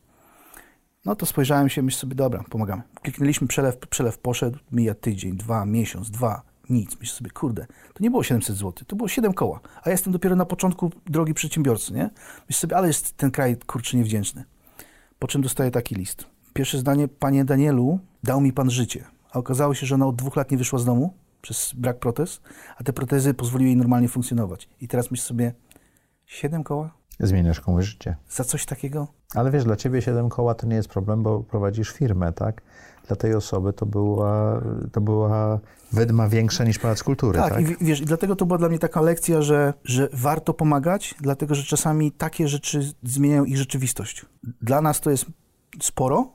No 1.05 1.17
to 1.17 1.27
spojrzałem 1.27 1.69
się, 1.69 1.83
myślę 1.83 2.01
sobie, 2.01 2.15
dobra, 2.15 2.45
pomagamy. 2.51 2.83
Kliknęliśmy, 3.03 3.47
przelew, 3.47 3.79
przelew 3.79 4.19
poszedł, 4.19 4.59
mija 4.73 4.95
tydzień, 4.95 5.37
dwa, 5.37 5.65
miesiąc, 5.65 6.11
dwa, 6.11 6.43
nic. 6.71 7.01
Myślę 7.01 7.17
sobie, 7.17 7.31
kurde, 7.31 7.67
to 7.95 8.03
nie 8.03 8.11
było 8.11 8.23
700 8.23 8.57
zł, 8.57 8.73
to 8.87 8.97
było 8.97 9.09
7 9.09 9.33
koła, 9.33 9.61
a 9.83 9.89
ja 9.89 9.93
jestem 9.93 10.13
dopiero 10.13 10.37
na 10.37 10.45
początku 10.45 10.91
drogi 11.07 11.35
przedsiębiorcy, 11.35 11.93
nie? 11.93 12.11
Myślę 12.49 12.61
sobie, 12.61 12.77
ale 12.77 12.87
jest 12.87 13.17
ten 13.17 13.31
kraj, 13.31 13.57
kurczę, 13.57 13.97
niewdzięczny. 13.97 14.45
Po 15.19 15.29
czym 15.29 15.43
dostaję 15.43 15.71
taki 15.71 15.95
list. 15.95 16.27
Pierwsze 16.53 16.79
zdanie, 16.79 17.09
panie 17.09 17.45
Danielu, 17.45 17.99
dał 18.23 18.41
mi 18.41 18.53
pan 18.53 18.71
życie. 18.71 19.05
A 19.31 19.39
okazało 19.39 19.75
się, 19.75 19.87
że 19.87 19.95
ona 19.95 20.07
od 20.07 20.17
dwóch 20.17 20.37
lat 20.37 20.51
nie 20.51 20.59
wyszła 20.59 20.79
z 20.79 20.85
domu 20.85 21.15
przez 21.43 21.73
brak 21.75 21.99
protez, 21.99 22.41
a 22.77 22.85
te 22.85 22.93
protezy 22.93 23.35
pozwoliły 23.35 23.69
jej 23.69 23.77
normalnie 23.77 24.09
funkcjonować. 24.09 24.69
I 24.81 24.89
teraz 24.89 25.11
myślę 25.11 25.27
sobie, 25.27 25.53
7 26.27 26.65
koła? 26.65 26.95
Zmieniasz 27.21 27.61
komuś 27.61 27.85
życie. 27.85 28.17
Za 28.29 28.45
coś 28.45 28.67
takiego? 28.67 29.09
Ale 29.35 29.51
wiesz, 29.51 29.65
dla 29.65 29.77
ciebie 29.77 30.03
7 30.03 30.29
koła 30.29 30.55
to 30.55 30.67
nie 30.67 30.77
jest 30.77 30.89
problem, 30.89 31.23
bo 31.23 31.41
prowadzisz 31.41 31.93
firmę, 31.93 32.33
tak? 32.33 32.63
Dla 33.09 33.17
tej 33.17 33.35
osoby 33.35 33.73
to 33.73 33.87
była, 33.87 34.63
to 34.93 35.01
była 35.01 35.61
wydma 35.93 36.29
większa 36.29 36.65
niż 36.65 36.79
Pałac 36.79 37.03
Kultury. 37.03 37.39
Tak, 37.39 37.53
tak? 37.53 37.61
i 37.61 37.77
wiesz, 37.81 38.01
i 38.01 38.05
dlatego 38.05 38.37
to 38.37 38.47
była 38.47 38.59
dla 38.59 38.69
mnie 38.69 38.79
taka 38.79 39.01
lekcja, 39.01 39.43
że, 39.43 39.75
że 39.85 40.09
warto 40.13 40.55
pomagać, 40.55 41.15
dlatego 41.21 41.55
że 41.55 41.63
czasami 41.63 42.13
takie 42.13 42.49
rzeczy 42.49 42.93
zmieniają 43.03 43.45
ich 43.45 43.57
rzeczywistość. 43.57 44.27
Dla 44.63 44.81
nas 44.81 45.01
to 45.01 45.11
jest 45.11 45.27
sporo, 45.83 46.33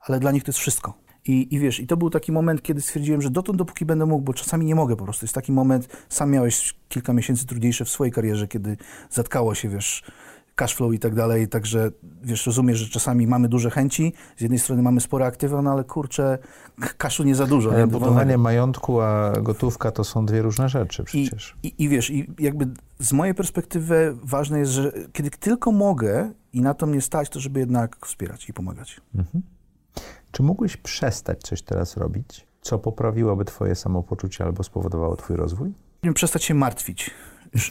ale 0.00 0.20
dla 0.20 0.32
nich 0.32 0.44
to 0.44 0.48
jest 0.48 0.58
wszystko. 0.58 1.02
I, 1.26 1.54
I 1.54 1.58
wiesz, 1.58 1.80
i 1.80 1.86
to 1.86 1.96
był 1.96 2.10
taki 2.10 2.32
moment, 2.32 2.62
kiedy 2.62 2.80
stwierdziłem, 2.80 3.22
że 3.22 3.30
dotąd, 3.30 3.58
dopóki 3.58 3.84
będę 3.84 4.06
mógł, 4.06 4.22
bo 4.22 4.34
czasami 4.34 4.66
nie 4.66 4.74
mogę 4.74 4.96
po 4.96 5.04
prostu. 5.04 5.24
Jest 5.24 5.34
taki 5.34 5.52
moment, 5.52 5.88
sam 6.08 6.30
miałeś 6.30 6.74
kilka 6.88 7.12
miesięcy 7.12 7.46
trudniejsze 7.46 7.84
w 7.84 7.88
swojej 7.88 8.12
karierze, 8.12 8.48
kiedy 8.48 8.76
zatkało 9.10 9.54
się, 9.54 9.68
wiesz, 9.68 10.02
cashflow 10.54 10.94
i 10.94 10.98
tak 10.98 11.14
dalej, 11.14 11.48
także 11.48 11.90
wiesz, 12.22 12.46
rozumiesz, 12.46 12.78
że 12.78 12.88
czasami 12.88 13.26
mamy 13.26 13.48
duże 13.48 13.70
chęci, 13.70 14.12
z 14.36 14.40
jednej 14.40 14.58
strony 14.58 14.82
mamy 14.82 15.00
spore 15.00 15.26
aktywa, 15.26 15.62
no 15.62 15.72
ale 15.72 15.84
kurczę, 15.84 16.38
kaszu 16.98 17.24
nie 17.24 17.34
za 17.34 17.46
dużo. 17.46 17.72
Ale 17.72 17.86
budowanie 17.86 18.38
majątku, 18.38 19.00
a 19.00 19.32
gotówka 19.42 19.90
to 19.90 20.04
są 20.04 20.26
dwie 20.26 20.42
różne 20.42 20.68
rzeczy 20.68 21.04
przecież. 21.04 21.56
I, 21.62 21.68
i, 21.68 21.82
I, 21.84 21.88
wiesz, 21.88 22.10
i 22.10 22.30
jakby 22.38 22.68
z 22.98 23.12
mojej 23.12 23.34
perspektywy 23.34 24.16
ważne 24.22 24.58
jest, 24.58 24.72
że 24.72 24.92
kiedy 25.12 25.30
tylko 25.30 25.72
mogę 25.72 26.32
i 26.52 26.60
na 26.60 26.74
to 26.74 26.86
mnie 26.86 27.00
stać, 27.00 27.28
to 27.28 27.40
żeby 27.40 27.60
jednak 27.60 28.06
wspierać 28.06 28.48
i 28.48 28.52
pomagać. 28.52 29.00
Mhm. 29.14 29.42
Czy 30.32 30.42
mógłbyś 30.42 30.76
przestać 30.76 31.40
coś 31.40 31.62
teraz 31.62 31.96
robić, 31.96 32.46
co 32.60 32.78
poprawiłoby 32.78 33.44
twoje 33.44 33.74
samopoczucie 33.74 34.44
albo 34.44 34.62
spowodowało 34.62 35.16
twój 35.16 35.36
rozwój? 35.36 35.72
Przestać 36.14 36.44
się 36.44 36.54
martwić 36.54 37.10
już, 37.54 37.70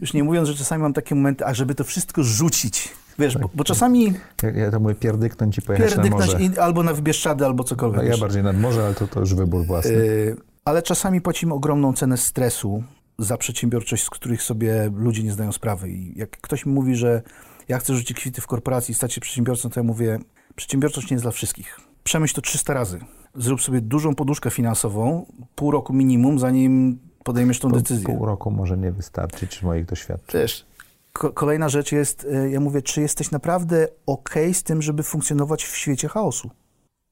już 0.00 0.14
nie 0.14 0.24
mówiąc, 0.24 0.48
że 0.48 0.54
czasami 0.54 0.82
mam 0.82 0.92
takie 0.92 1.14
momenty, 1.14 1.46
a 1.46 1.54
żeby 1.54 1.74
to 1.74 1.84
wszystko 1.84 2.22
rzucić. 2.22 2.88
Wiesz, 3.18 3.32
tak. 3.32 3.42
bo, 3.42 3.50
bo, 3.54 3.64
czasami... 3.64 4.14
Ja, 4.42 4.50
ja 4.50 4.70
to 4.70 4.80
mówię, 4.80 4.94
pierdyknąć 4.94 5.58
i 5.58 5.62
pojechać 5.62 5.94
pierdyknąć 5.94 6.26
na 6.26 6.32
morze. 6.32 6.44
I, 6.44 6.58
albo 6.58 6.82
na 6.82 6.94
Wybieszczady, 6.94 7.44
albo 7.44 7.64
cokolwiek. 7.64 8.02
No, 8.02 8.08
ja 8.08 8.18
bardziej 8.18 8.42
nad 8.42 8.56
morze, 8.56 8.84
ale 8.84 8.94
to, 8.94 9.06
to 9.06 9.20
już 9.20 9.34
wybór 9.34 9.66
własny. 9.66 9.92
Yy, 9.92 10.36
ale 10.64 10.82
czasami 10.82 11.20
płacimy 11.20 11.54
ogromną 11.54 11.92
cenę 11.92 12.16
stresu 12.16 12.82
za 13.18 13.36
przedsiębiorczość, 13.36 14.04
z 14.04 14.10
których 14.10 14.42
sobie 14.42 14.90
ludzie 14.96 15.22
nie 15.22 15.32
zdają 15.32 15.52
sprawy. 15.52 15.90
I 15.90 16.18
jak 16.18 16.30
ktoś 16.30 16.66
mi 16.66 16.72
mówi, 16.72 16.94
że 16.94 17.22
ja 17.68 17.78
chcę 17.78 17.94
rzucić 17.94 18.16
kwity 18.16 18.40
w 18.40 18.46
korporacji 18.46 18.92
i 18.92 18.94
stać 18.94 19.12
się 19.12 19.20
przedsiębiorcą, 19.20 19.70
to 19.70 19.80
ja 19.80 19.84
mówię, 19.84 20.18
przedsiębiorczość 20.54 21.10
nie 21.10 21.14
jest 21.14 21.24
dla 21.24 21.32
wszystkich. 21.32 21.80
Przemyśl 22.04 22.34
to 22.34 22.40
300 22.40 22.74
razy. 22.74 23.00
Zrób 23.34 23.62
sobie 23.62 23.80
dużą 23.80 24.14
poduszkę 24.14 24.50
finansową, 24.50 25.26
pół 25.54 25.70
roku 25.70 25.92
minimum, 25.92 26.38
zanim 26.38 26.98
podejmiesz 27.24 27.58
tą 27.58 27.70
po, 27.70 27.76
decyzję. 27.76 28.06
Pół 28.06 28.26
roku 28.26 28.50
może 28.50 28.78
nie 28.78 28.92
wystarczyć 28.92 29.62
moich 29.62 29.84
doświadczeń. 29.84 30.40
Wiesz, 30.40 30.66
ko 31.12 31.32
kolejna 31.32 31.68
rzecz 31.68 31.92
jest, 31.92 32.26
e, 32.32 32.50
ja 32.50 32.60
mówię, 32.60 32.82
czy 32.82 33.00
jesteś 33.00 33.30
naprawdę 33.30 33.88
ok 34.06 34.34
z 34.52 34.62
tym, 34.62 34.82
żeby 34.82 35.02
funkcjonować 35.02 35.64
w 35.64 35.76
świecie 35.76 36.08
chaosu? 36.08 36.50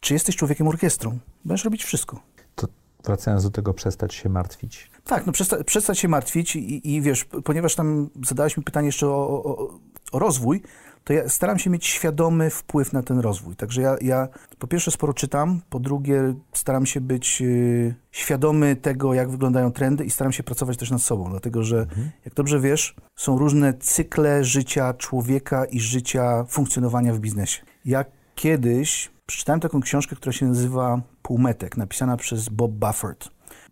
Czy 0.01 0.15
jesteś 0.15 0.37
człowiekiem 0.37 0.69
orkiestrą? 0.69 1.19
Będziesz 1.45 1.65
robić 1.65 1.85
wszystko. 1.85 2.21
To 2.55 2.67
wracając 3.05 3.43
do 3.43 3.51
tego, 3.51 3.75
przestać 3.75 4.15
się 4.15 4.29
martwić. 4.29 4.91
Tak, 5.05 5.27
no 5.27 5.33
przesta 5.33 5.65
przestać 5.65 5.99
się 5.99 6.09
martwić 6.09 6.57
i, 6.57 6.95
i, 6.95 7.03
wiesz, 7.03 7.25
ponieważ 7.45 7.75
tam 7.75 8.11
zadałeś 8.27 8.57
mi 8.57 8.63
pytanie 8.63 8.87
jeszcze 8.87 9.09
o, 9.09 9.45
o, 9.45 9.79
o 10.13 10.19
rozwój, 10.19 10.63
to 11.09 11.13
ja 11.13 11.29
staram 11.29 11.59
się 11.59 11.71
mieć 11.71 11.87
świadomy 11.87 12.51
wpływ 12.51 12.93
na 12.93 13.03
ten 13.03 13.19
rozwój. 13.19 13.57
Także 13.57 13.83
ja, 13.83 13.97
ja 14.01 14.29
po 14.59 14.67
pierwsze 14.67 14.91
sporo 14.91 15.15
czytam, 15.15 15.61
po 15.71 15.81
drugie 15.81 16.35
staram 16.53 16.87
się 16.87 17.01
być 17.01 17.43
y, 17.43 17.95
świadomy 18.11 18.77
tego, 18.77 19.15
jak 19.15 19.31
wyglądają 19.31 19.73
trendy 19.73 20.05
i 20.05 20.11
staram 20.11 20.33
się 20.33 20.43
pracować 20.43 20.77
też 20.77 20.91
nad 20.91 21.03
sobą, 21.03 21.31
dlatego 21.31 21.63
że, 21.63 21.79
mhm. 21.79 22.11
jak 22.25 22.35
dobrze 22.35 22.61
wiesz, 22.61 22.97
są 23.17 23.39
różne 23.39 23.75
cykle 23.75 24.45
życia 24.45 24.95
człowieka 24.95 25.65
i 25.65 25.81
życia 25.81 26.45
funkcjonowania 26.49 27.15
w 27.15 27.19
biznesie. 27.19 27.63
Ja 27.85 28.05
kiedyś 28.35 29.11
przeczytałem 29.27 29.61
taką 29.61 29.81
książkę, 29.81 30.17
która 30.17 30.33
się 30.33 30.47
nazywa 30.47 31.01
Półmetek, 31.23 31.77
napisana 31.77 32.17
przez 32.17 32.49
Bob 32.49 32.73
Bufford. 32.73 33.29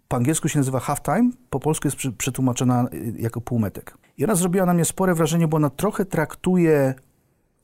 Po 0.09 0.17
angielsku 0.17 0.49
się 0.49 0.59
nazywa 0.59 0.81
Halftime, 0.81 1.31
po 1.51 1.61
polsku 1.61 1.89
jest 1.89 1.97
przetłumaczona 2.19 2.89
y, 2.95 3.15
jako 3.19 3.41
półmetek. 3.41 3.99
I 4.19 4.25
ona 4.25 4.35
zrobiła 4.35 4.67
na 4.67 4.75
mnie 4.75 4.85
spore 4.85 5.15
wrażenie, 5.15 5.49
bo 5.49 5.57
ona 5.57 5.71
trochę 5.71 6.05
traktuje 6.05 6.95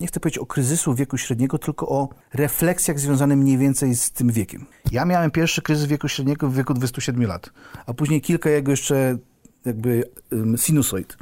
nie 0.02 0.08
chcę 0.08 0.20
powiedzieć 0.20 0.38
o 0.38 0.46
kryzysu 0.46 0.94
wieku 0.94 1.18
średniego, 1.18 1.58
tylko 1.58 1.88
o 1.88 2.08
refleksjach 2.34 3.00
związanych 3.00 3.38
mniej 3.38 3.58
więcej 3.58 3.96
z 3.96 4.10
tym 4.10 4.32
wiekiem. 4.32 4.66
Ja 4.92 5.04
miałem 5.04 5.30
pierwszy 5.30 5.62
kryzys 5.62 5.86
wieku 5.86 6.08
średniego 6.08 6.48
w 6.48 6.54
wieku 6.54 6.74
27 6.74 7.22
lat, 7.22 7.50
a 7.86 7.94
później 7.94 8.20
kilka 8.20 8.50
jego 8.50 8.70
jeszcze 8.70 9.18
jakby 9.64 10.04
sinusoid. 10.56 11.16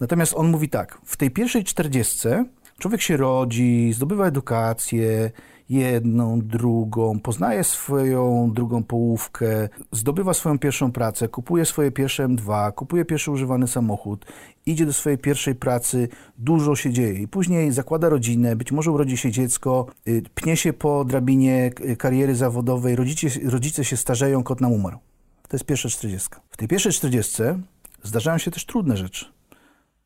Natomiast 0.00 0.34
on 0.36 0.50
mówi 0.50 0.68
tak, 0.68 0.98
w 1.04 1.16
tej 1.16 1.30
pierwszej 1.30 1.64
czterdziestce 1.64 2.44
człowiek 2.78 3.00
się 3.00 3.16
rodzi, 3.16 3.92
zdobywa 3.92 4.26
edukację, 4.26 5.30
jedną, 5.68 6.40
drugą, 6.40 7.20
poznaje 7.20 7.64
swoją 7.64 8.50
drugą 8.54 8.82
połówkę, 8.82 9.68
zdobywa 9.92 10.34
swoją 10.34 10.58
pierwszą 10.58 10.92
pracę, 10.92 11.28
kupuje 11.28 11.64
swoje 11.64 11.90
pierwsze 11.90 12.28
M2, 12.28 12.72
kupuje 12.72 13.04
pierwszy 13.04 13.30
używany 13.30 13.68
samochód, 13.68 14.26
idzie 14.66 14.86
do 14.86 14.92
swojej 14.92 15.18
pierwszej 15.18 15.54
pracy, 15.54 16.08
dużo 16.38 16.76
się 16.76 16.92
dzieje 16.92 17.14
i 17.20 17.28
później 17.28 17.72
zakłada 17.72 18.08
rodzinę, 18.08 18.56
być 18.56 18.72
może 18.72 18.90
urodzi 18.90 19.16
się 19.16 19.30
dziecko, 19.30 19.86
y, 20.08 20.22
pnie 20.34 20.56
się 20.56 20.72
po 20.72 21.04
drabinie 21.04 21.70
k- 21.70 21.96
kariery 21.96 22.34
zawodowej, 22.34 22.96
rodzice, 22.96 23.28
rodzice 23.44 23.84
się 23.84 23.96
starzeją, 23.96 24.42
kot 24.42 24.60
nam 24.60 24.72
umarł. 24.72 24.98
To 25.48 25.56
jest 25.56 25.64
pierwsza 25.66 25.88
czterdziestka. 25.88 26.40
W 26.50 26.56
tej 26.56 26.68
pierwszej 26.68 26.92
czterdziestce 26.92 27.58
zdarzają 28.02 28.38
się 28.38 28.50
też 28.50 28.64
trudne 28.66 28.96
rzeczy. 28.96 29.26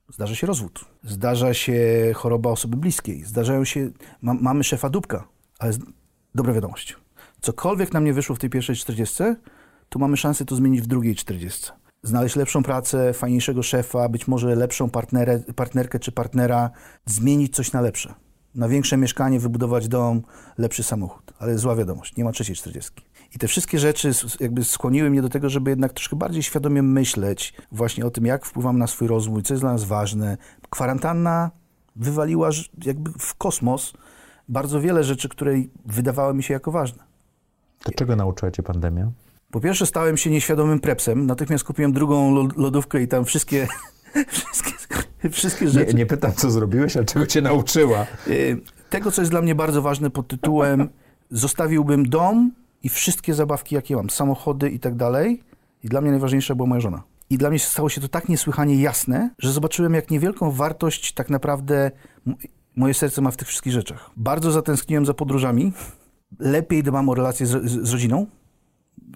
Zdarza 0.09 0.35
się 0.35 0.47
rozwód, 0.47 0.85
zdarza 1.05 1.55
się 1.55 1.81
choroba 2.15 2.51
osoby 2.51 2.77
bliskiej, 2.77 3.25
zdarzają 3.25 3.65
się, 3.65 3.91
ma, 4.23 4.35
mamy 4.35 4.65
szefa 4.65 4.91
dupka, 4.91 5.29
ale 5.59 5.73
dobra 6.35 6.53
wiadomość. 6.53 6.97
Cokolwiek 7.41 7.93
nam 7.93 8.05
nie 8.05 8.13
wyszło 8.13 8.37
w 8.37 8.39
tej 8.39 8.51
pierwszej 8.51 8.77
40, 8.77 9.23
to 9.89 9.99
mamy 9.99 10.17
szansę 10.17 10.45
to 10.45 10.57
zmienić 10.57 10.81
w 10.81 10.87
drugiej 10.87 11.15
40. 11.15 11.71
Znaleźć 12.03 12.37
lepszą 12.37 12.63
pracę, 12.63 13.13
fajniejszego 13.13 13.63
szefa, 13.63 14.09
być 14.09 14.29
może 14.29 14.55
lepszą 14.55 14.91
partnerę, 14.91 15.41
partnerkę 15.57 15.99
czy 15.99 16.13
partnera, 16.13 16.71
zmienić 17.07 17.57
coś 17.57 17.73
na 17.73 17.81
lepsze. 17.81 18.15
Na 18.55 18.69
większe 18.69 18.97
mieszkanie, 18.97 19.41
wybudować 19.41 19.89
dom, 19.89 20.23
lepszy 20.59 20.83
samochód. 20.83 21.33
Ale 21.39 21.59
zła 21.59 21.77
wiadomość, 21.77 22.17
nie 22.17 22.25
ma 22.25 22.33
trzeciej 22.33 22.57
40. 22.57 22.93
I 23.35 23.39
te 23.39 23.49
wszystkie 23.49 23.79
rzeczy 23.79 24.11
jakby 24.41 24.65
skłoniły 24.65 25.11
mnie 25.11 25.23
do 25.23 25.29
tego, 25.29 25.51
żeby 25.51 25.71
jednak 25.71 25.93
troszkę 25.93 26.17
bardziej 26.17 26.43
świadomie 26.43 26.83
myśleć 26.83 27.55
właśnie 27.73 28.07
o 28.07 28.11
tym, 28.11 28.27
jak 28.27 28.47
wpływam 28.47 28.79
na 28.79 28.87
swój 28.87 29.09
rozwój, 29.09 29.43
co 29.43 29.55
jest 29.55 29.63
dla 29.63 29.73
nas 29.73 29.85
ważne. 29.85 30.37
Kwarantanna 30.71 31.51
wywaliła 31.97 32.51
jakby 32.85 33.11
w 33.19 33.35
kosmos 33.35 33.93
bardzo 34.49 34.81
wiele 34.81 35.05
rzeczy, 35.05 35.29
które 35.29 35.55
wydawały 35.87 36.35
mi 36.35 36.43
się 36.43 36.55
jako 36.55 36.71
ważne. 36.73 37.03
To 37.85 37.93
czego 37.93 38.17
nauczyła 38.17 38.51
cię 38.51 38.63
pandemia? 38.63 39.11
Po 39.51 39.61
pierwsze 39.61 39.87
stałem 39.87 40.17
się 40.17 40.31
nieświadomym 40.31 40.81
prepsem, 40.81 41.27
natychmiast 41.27 41.65
kupiłem 41.65 41.93
drugą 41.93 42.35
lo- 42.35 42.49
lodówkę 42.57 43.03
i 43.03 43.09
tam 43.09 43.25
wszystkie, 43.25 43.69
wszystkie, 44.53 45.31
wszystkie 45.31 45.65
Nie, 45.65 45.71
rzeczy. 45.71 45.95
nie 45.95 46.07
pytam, 46.07 46.33
co 46.33 46.51
zrobiłeś, 46.51 46.97
ale 46.97 47.07
czego 47.07 47.27
cię 47.27 47.41
nauczyła. 47.43 48.07
Y, 48.29 48.61
Tego, 48.91 49.11
co 49.11 49.23
jest 49.23 49.31
dla 49.33 49.43
mnie 49.43 49.55
bardzo 49.55 49.83
ważne 49.83 50.11
pod 50.11 50.29
tytułem 50.29 50.89
zostawiłbym 51.31 52.09
dom 52.09 52.53
i 52.83 52.89
wszystkie 52.89 53.35
zabawki, 53.35 53.75
jakie 53.75 53.97
mam, 53.97 54.11
samochody 54.11 54.71
i 54.71 54.79
tak 54.81 54.95
dalej. 54.95 55.43
I 55.85 55.89
dla 55.89 56.01
mnie 56.01 56.11
najważniejsza 56.11 56.55
była 56.55 56.69
moja 56.69 56.81
żona. 56.81 57.03
I 57.31 57.39
dla 57.39 57.51
mnie 57.51 57.59
stało 57.59 57.89
się 57.89 58.01
to 58.01 58.09
tak 58.09 58.29
niesłychanie 58.29 58.77
jasne, 58.83 59.31
że 59.39 59.53
zobaczyłem, 59.53 59.95
jak 59.95 60.11
niewielką 60.11 60.51
wartość 60.51 61.13
tak 61.13 61.31
naprawdę 61.31 61.91
moje 62.79 62.95
serce 62.95 63.21
ma 63.21 63.31
w 63.31 63.37
tych 63.37 63.49
wszystkich 63.49 63.73
rzeczach. 63.73 64.11
Bardzo 64.17 64.51
zatęskniłem 64.51 65.07
za 65.07 65.15
podróżami. 65.15 65.73
Lepiej 66.39 66.83
dbam 66.83 67.09
o 67.09 67.15
relacje 67.15 67.47
z, 67.47 67.65
z, 67.71 67.93
rodziną 67.93 68.27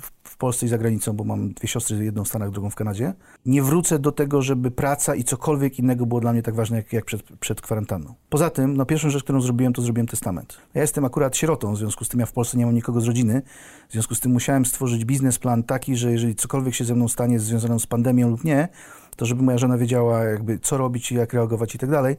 w, 0.00 0.10
w 0.28 0.36
Polsce 0.36 0.66
i 0.66 0.68
za 0.68 0.78
granicą, 0.78 1.12
bo 1.12 1.24
mam 1.24 1.52
dwie 1.52 1.68
siostry, 1.68 2.04
jedną 2.04 2.24
w 2.24 2.28
Stanach, 2.28 2.50
drugą 2.50 2.70
w 2.70 2.74
Kanadzie. 2.74 3.14
Nie 3.46 3.62
wrócę 3.62 3.98
do 3.98 4.12
tego, 4.12 4.42
żeby 4.42 4.70
praca 4.70 5.14
i 5.14 5.24
cokolwiek 5.24 5.78
innego 5.78 6.06
było 6.06 6.20
dla 6.20 6.32
mnie 6.32 6.42
tak 6.42 6.54
ważne, 6.54 6.76
jak, 6.76 6.92
jak 6.92 7.04
przed, 7.04 7.22
przed 7.40 7.60
kwarantanną. 7.60 8.14
Poza 8.28 8.50
tym, 8.50 8.76
no 8.76 8.86
pierwszą 8.86 9.10
rzecz, 9.10 9.22
którą 9.22 9.40
zrobiłem, 9.40 9.72
to 9.72 9.82
zrobiłem 9.82 10.06
testament. 10.06 10.58
Ja 10.74 10.80
jestem 10.80 11.04
akurat 11.04 11.36
sierotą, 11.36 11.74
w 11.74 11.78
związku 11.78 12.04
z 12.04 12.08
tym 12.08 12.20
ja 12.20 12.26
w 12.26 12.32
Polsce 12.32 12.58
nie 12.58 12.66
mam 12.66 12.74
nikogo 12.74 13.00
z 13.00 13.06
rodziny, 13.06 13.42
w 13.88 13.92
związku 13.92 14.14
z 14.14 14.20
tym 14.20 14.32
musiałem 14.32 14.66
stworzyć 14.66 15.04
biznesplan 15.04 15.62
taki, 15.62 15.96
że 15.96 16.12
jeżeli 16.12 16.34
cokolwiek 16.34 16.74
się 16.74 16.84
ze 16.84 16.94
mną 16.94 17.08
stanie 17.08 17.40
związane 17.40 17.80
z 17.80 17.86
pandemią 17.86 18.30
lub 18.30 18.44
nie, 18.44 18.68
to 19.16 19.26
żeby 19.26 19.42
moja 19.42 19.58
żona 19.58 19.78
wiedziała 19.78 20.24
jakby 20.24 20.58
co 20.58 20.76
robić, 20.76 21.12
jak 21.12 21.32
reagować 21.32 21.74
i 21.74 21.78
tak 21.78 21.90
dalej. 21.90 22.16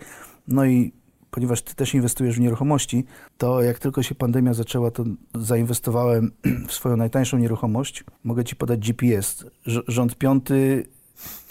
No 0.47 0.65
i 0.65 1.02
ponieważ 1.33 1.61
ty 1.61 1.75
też 1.75 1.93
inwestujesz 1.93 2.35
w 2.35 2.39
nieruchomości, 2.39 3.05
to 3.37 3.61
jak 3.61 3.79
tylko 3.79 4.03
się 4.03 4.15
pandemia 4.15 4.53
zaczęła, 4.53 4.91
to 4.91 5.03
zainwestowałem 5.35 6.31
w 6.67 6.73
swoją 6.73 6.97
najtańszą 6.97 7.37
nieruchomość. 7.37 8.03
Mogę 8.23 8.43
ci 8.43 8.55
podać 8.55 8.79
GPS. 8.79 9.45
Rz- 9.67 9.83
rząd 9.87 10.15
piąty, 10.17 10.85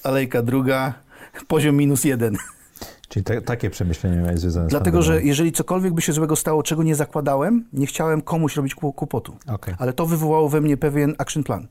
alejka 0.02 0.42
druga, 0.42 0.94
poziom 1.48 1.76
minus 1.76 2.04
jeden. 2.04 2.36
Czyli 3.08 3.24
te, 3.24 3.42
takie 3.42 3.70
przemyślenia 3.70 4.22
miałeś 4.22 4.40
związane 4.40 4.66
z 4.68 4.70
Dlatego, 4.70 5.02
że 5.02 5.22
jeżeli 5.22 5.52
cokolwiek 5.52 5.94
by 5.94 6.02
się 6.02 6.12
złego 6.12 6.36
stało, 6.36 6.62
czego 6.62 6.82
nie 6.82 6.94
zakładałem, 6.94 7.64
nie 7.72 7.86
chciałem 7.86 8.22
komuś 8.22 8.56
robić 8.56 8.74
kłopotu. 8.74 9.36
Okej. 9.46 9.74
Ale 9.78 9.92
to 9.92 10.06
wywołało 10.06 10.48
we 10.48 10.60
mnie 10.60 10.76
pewien 10.76 11.14
action 11.18 11.42
plan. 11.44 11.66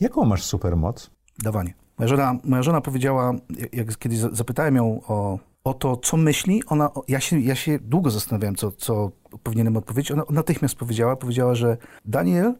Jaką 0.00 0.24
masz 0.24 0.42
supermoc? 0.42 1.10
dawanie. 1.38 1.74
Moja 1.98 2.08
żona, 2.08 2.38
moja 2.44 2.62
żona 2.62 2.80
powiedziała, 2.80 3.32
jak- 3.72 3.98
kiedyś 3.98 4.18
za- 4.18 4.30
zapytałem 4.32 4.76
ją 4.76 5.00
o, 5.08 5.38
o 5.64 5.74
to, 5.74 5.96
co 5.96 6.16
myśli, 6.16 6.62
ona, 6.66 6.90
ja 7.08 7.20
się, 7.20 7.40
ja 7.40 7.54
się 7.54 7.78
długo 7.78 8.10
zastanawiałem, 8.10 8.56
co, 8.56 8.72
co 8.72 9.10
powinienem 9.42 9.76
odpowiedzieć. 9.76 10.12
Ona 10.12 10.22
natychmiast 10.30 10.74
powiedziała, 10.74 11.16
powiedziała, 11.16 11.54
że 11.54 11.76
Daniel, 12.04 12.54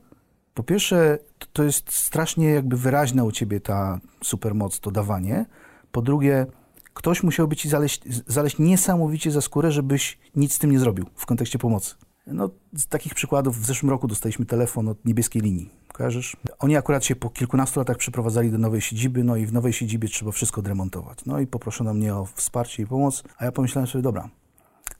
po 0.55 0.63
pierwsze, 0.63 1.19
to, 1.39 1.47
to 1.53 1.65
jest 1.65 1.93
strasznie 1.93 2.51
jakby 2.51 2.77
wyraźna 2.77 3.25
u 3.25 3.33
ciebie 3.33 3.61
ta 3.61 4.01
supermoc, 4.23 4.81
to 4.81 4.91
dawanie. 4.91 5.47
Po 5.93 6.03
drugie, 6.03 6.47
ktoś 6.95 7.23
musiałby 7.23 7.57
ci 7.57 7.69
zaleźć, 7.69 8.03
zaleźć 8.27 8.59
niesamowicie 8.59 9.31
za 9.31 9.41
skórę, 9.41 9.73
żebyś 9.73 10.19
nic 10.37 10.53
z 10.53 10.59
tym 10.59 10.71
nie 10.71 10.79
zrobił 10.79 11.07
w 11.15 11.27
kontekście 11.27 11.59
pomocy. 11.59 11.95
No, 12.27 12.51
z 12.73 12.87
takich 12.87 13.15
przykładów 13.15 13.61
w 13.61 13.67
zeszłym 13.67 13.91
roku 13.91 14.09
dostaliśmy 14.09 14.47
telefon 14.47 14.89
od 14.89 15.05
niebieskiej 15.05 15.43
linii. 15.43 15.71
Kojarzysz? 15.95 16.36
Oni 16.59 16.76
akurat 16.76 17.05
się 17.05 17.16
po 17.16 17.30
kilkunastu 17.30 17.80
latach 17.80 17.97
przeprowadzali 17.97 18.51
do 18.51 18.59
nowej 18.59 18.80
siedziby, 18.80 19.24
no 19.24 19.36
i 19.36 19.47
w 19.47 19.53
nowej 19.53 19.72
siedzibie 19.72 20.09
trzeba 20.09 20.30
wszystko 20.30 20.61
odremontować. 20.61 21.18
No 21.26 21.40
i 21.40 21.47
poproszono 21.47 21.95
mnie 21.95 22.14
o 22.14 22.26
wsparcie 22.34 22.82
i 22.82 22.86
pomoc, 22.86 23.22
a 23.38 23.45
ja 23.45 23.53
pomyślałem 23.53 23.86
sobie, 23.86 24.03
dobra, 24.03 24.28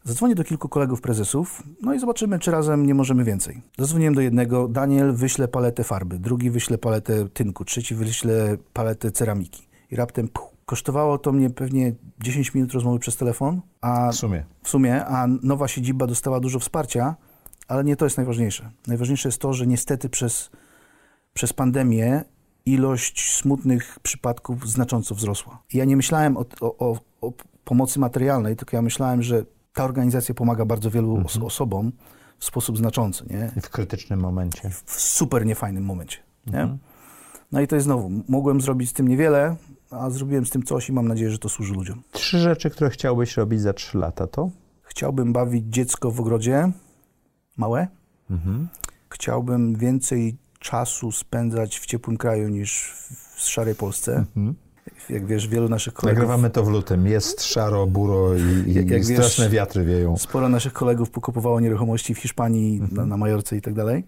Zadzwonię 0.05 0.35
do 0.35 0.45
kilku 0.45 0.69
kolegów 0.69 1.01
prezesów, 1.01 1.63
no 1.83 1.95
i 1.95 1.99
zobaczymy, 1.99 2.39
czy 2.39 2.51
razem 2.51 2.87
nie 2.87 2.95
możemy 2.95 3.25
więcej. 3.25 3.63
Zadzwoniłem 3.79 4.15
do 4.15 4.21
jednego, 4.21 4.69
Daniel 4.69 5.13
wyśle 5.13 5.49
paletę 5.49 5.85
farby, 5.85 6.19
drugi 6.19 6.51
wyśle 6.51 6.79
paletę 6.79 7.29
tynku, 7.29 7.65
trzeci 7.65 7.95
wyśle 7.95 8.57
paletę 8.73 9.11
ceramiki. 9.11 9.69
I 9.91 9.97
raptem 9.97 10.29
puh, 10.29 10.51
kosztowało 10.67 11.19
to 11.19 11.33
mnie 11.33 11.51
pewnie 11.51 11.93
10 12.21 12.55
minut 12.55 12.73
rozmowy 12.73 12.99
przez 12.99 13.17
telefon, 13.17 13.61
a 13.81 14.13
W 14.13 14.15
sumie. 14.15 14.45
w 14.63 14.69
sumie, 14.69 15.05
a 15.07 15.27
nowa 15.43 15.69
siedziba 15.69 16.07
dostała 16.07 16.41
dużo 16.41 16.59
wsparcia, 16.59 17.17
ale 17.69 17.85
nie 17.85 17.97
to 17.97 18.07
jest 18.07 18.17
najważniejsze. 18.17 18.71
Najważniejsze 18.87 19.29
jest 19.29 19.41
to, 19.41 19.53
że 19.53 19.67
niestety 19.67 20.09
przez, 20.09 20.51
przez 21.35 21.53
pandemię 21.53 22.25
ilość 22.67 23.35
smutnych 23.37 23.99
przypadków 24.03 24.69
znacząco 24.71 25.15
wzrosła. 25.15 25.63
Ja 25.73 25.85
nie 25.85 25.97
myślałem 25.97 26.37
o, 26.37 26.45
o, 26.61 26.99
o, 27.21 27.33
pomocy 27.65 27.99
materialnej, 28.01 28.57
tylko 28.57 28.77
ja 28.77 28.83
myślałem, 28.83 29.23
że 29.23 29.45
ta 29.73 29.85
organizacja 29.85 30.35
pomaga 30.35 30.65
bardzo 30.65 30.91
wielu 30.91 31.23
os- 31.25 31.39
osobom 31.43 31.93
w 32.39 32.45
sposób 32.45 32.79
znaczący, 32.79 33.25
nie? 33.31 33.53
W 33.63 33.71
krytycznym 33.71 34.21
momencie. 34.21 34.71
w 34.85 35.01
super 35.01 35.47
niefajnym 35.47 35.85
momencie. 35.85 36.19
Nie? 36.47 36.79
No 37.53 37.61
i 37.61 37.67
to 37.67 37.75
jest 37.75 37.85
znowu, 37.85 38.11
mogłem 38.29 38.61
zrobić 38.61 38.91
z 38.91 38.93
tym 38.93 39.09
niewiele, 39.09 39.57
a 39.91 40.11
zrobiłem 40.11 40.47
z 40.47 40.51
tym 40.51 40.63
coś 40.63 40.89
i 40.89 40.93
mam 40.93 41.09
nadzieję, 41.09 41.31
że 41.31 41.39
to 41.39 41.49
służy 41.49 41.75
ludziom. 41.75 42.03
Trzy 42.13 42.39
rzeczy, 42.39 42.71
które 42.71 42.91
chciałbyś 42.91 43.37
robić 43.37 43.61
za 43.61 43.73
trzy 43.73 43.99
lata, 43.99 44.27
to? 44.27 44.51
Chciałbym 44.83 45.33
bawić 45.33 45.65
dziecko 45.67 46.11
w 46.11 46.21
ogrodzie, 46.21 46.73
małe. 47.57 47.89
Chciałbym 49.11 49.77
więcej 49.77 50.37
czasu 50.69 51.13
spędzać 51.13 51.79
w 51.79 51.87
ciepłym 51.87 52.17
kraju 52.17 52.49
niż 52.49 52.93
w, 53.37 53.41
szarej 53.41 53.75
Polsce. 53.75 54.25
Jak 55.11 55.27
wiesz, 55.27 55.49
wielu 55.49 55.69
naszych 55.69 55.95
kolegów, 55.95 56.19
Nagrywamy 56.19 56.51
to 56.51 56.65
w 56.65 56.69
lutym. 56.69 57.07
Jest 57.07 57.43
szaro, 57.45 57.87
buro 57.87 58.35
i, 58.35 58.41
i, 58.71 58.75
Jak- 58.75 58.91
jak 58.95 59.03
i 59.03 59.07
wiesz- 59.07 59.17
straszne 59.19 59.49
wiatry 59.51 59.85
wieją. 59.85 60.17
sporo 60.17 60.49
naszych 60.49 60.73
kolegów 60.73 61.11
pokupowało 61.11 61.61
nieruchomości 61.61 62.15
w 62.15 62.19
Hiszpanii, 62.19 62.83
na, 62.93 63.07
na 63.07 63.17
Majorce 63.17 63.57
i 63.57 63.61
tak 63.61 63.75
dalej. 63.75 64.05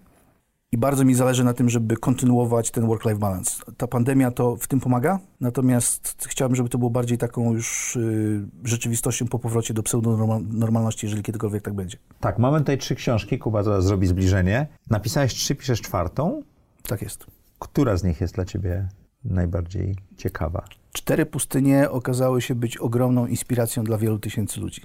I 0.71 0.77
bardzo 0.77 1.05
mi 1.05 1.13
zależy 1.13 1.43
na 1.43 1.53
tym, 1.53 1.69
żeby 1.69 1.97
kontynuować 1.97 2.71
ten 2.71 2.87
work-life 2.87 3.19
balance. 3.19 3.51
Ta 3.77 3.87
pandemia 3.87 4.31
to 4.31 4.55
w 4.55 4.67
tym 4.67 4.79
pomaga, 4.79 5.19
natomiast 5.41 6.27
chciałbym, 6.27 6.55
żeby 6.55 6.69
to 6.69 6.77
było 6.77 6.89
bardziej 6.89 7.17
taką 7.17 7.53
już 7.53 7.95
y, 7.95 8.47
rzeczywistością 8.63 9.27
po 9.27 9.39
powrocie 9.39 9.73
do 9.73 9.83
pseudonormalności, 9.83 11.05
jeżeli 11.05 11.23
kiedykolwiek 11.23 11.63
tak 11.63 11.73
będzie. 11.73 11.97
Tak, 12.19 12.39
mamy 12.39 12.59
tutaj 12.59 12.77
trzy 12.77 12.95
książki. 12.95 13.39
Kuba 13.39 13.63
zaraz 13.63 13.85
zrobi 13.85 14.07
zbliżenie. 14.07 14.67
Napisałeś 14.89 15.33
trzy, 15.33 15.55
piszesz 15.55 15.81
czwartą. 15.81 16.43
Tak 16.87 17.01
jest. 17.01 17.25
Która 17.59 17.97
z 17.97 18.03
nich 18.03 18.21
jest 18.21 18.35
dla 18.35 18.45
ciebie 18.45 18.87
najbardziej 19.23 19.95
ciekawa? 20.17 20.65
Cztery 20.93 21.25
pustynie 21.25 21.89
okazały 21.89 22.41
się 22.41 22.55
być 22.55 22.77
ogromną 22.77 23.27
inspiracją 23.27 23.83
dla 23.83 23.97
wielu 23.97 24.19
tysięcy 24.19 24.59
ludzi. 24.59 24.81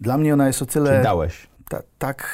Dla 0.00 0.18
mnie 0.18 0.34
ona 0.34 0.46
jest 0.46 0.62
o 0.62 0.66
tyle... 0.66 0.90
Czyli 0.90 1.02
dałeś. 1.02 1.46
Ta, 1.68 1.82
tak 1.98 2.26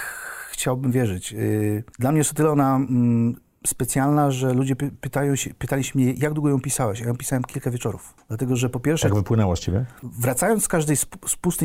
chciałbym 0.56 0.92
wierzyć. 0.92 1.32
Yy, 1.32 1.84
Dla 1.98 2.10
mnie 2.12 2.18
jest 2.18 2.30
o 2.30 2.34
tyle 2.34 2.50
ona 2.50 2.76
mm, 2.76 3.36
specjalna, 3.66 4.30
że 4.30 4.54
ludzie 4.54 4.76
py, 4.76 4.90
pytają 5.00 5.36
się, 5.36 5.54
pytali 5.54 5.84
się 5.84 5.92
mnie, 5.94 6.12
jak 6.12 6.32
długo 6.32 6.48
ją 6.48 6.60
pisałeś? 6.60 7.00
Ja 7.00 7.06
ją 7.06 7.16
pisałem 7.16 7.44
kilka 7.44 7.70
wieczorów. 7.70 8.14
Dlatego, 8.28 8.56
że 8.56 8.68
po 8.68 8.80
pierwsze, 8.80 9.08
Tak 9.08 9.14
wypłynęło 9.14 9.56
z 9.56 9.60
ciebie? 9.60 9.84
wracając 10.02 10.64
z 10.64 10.68
każdej 10.68 10.96
z, 10.96 11.06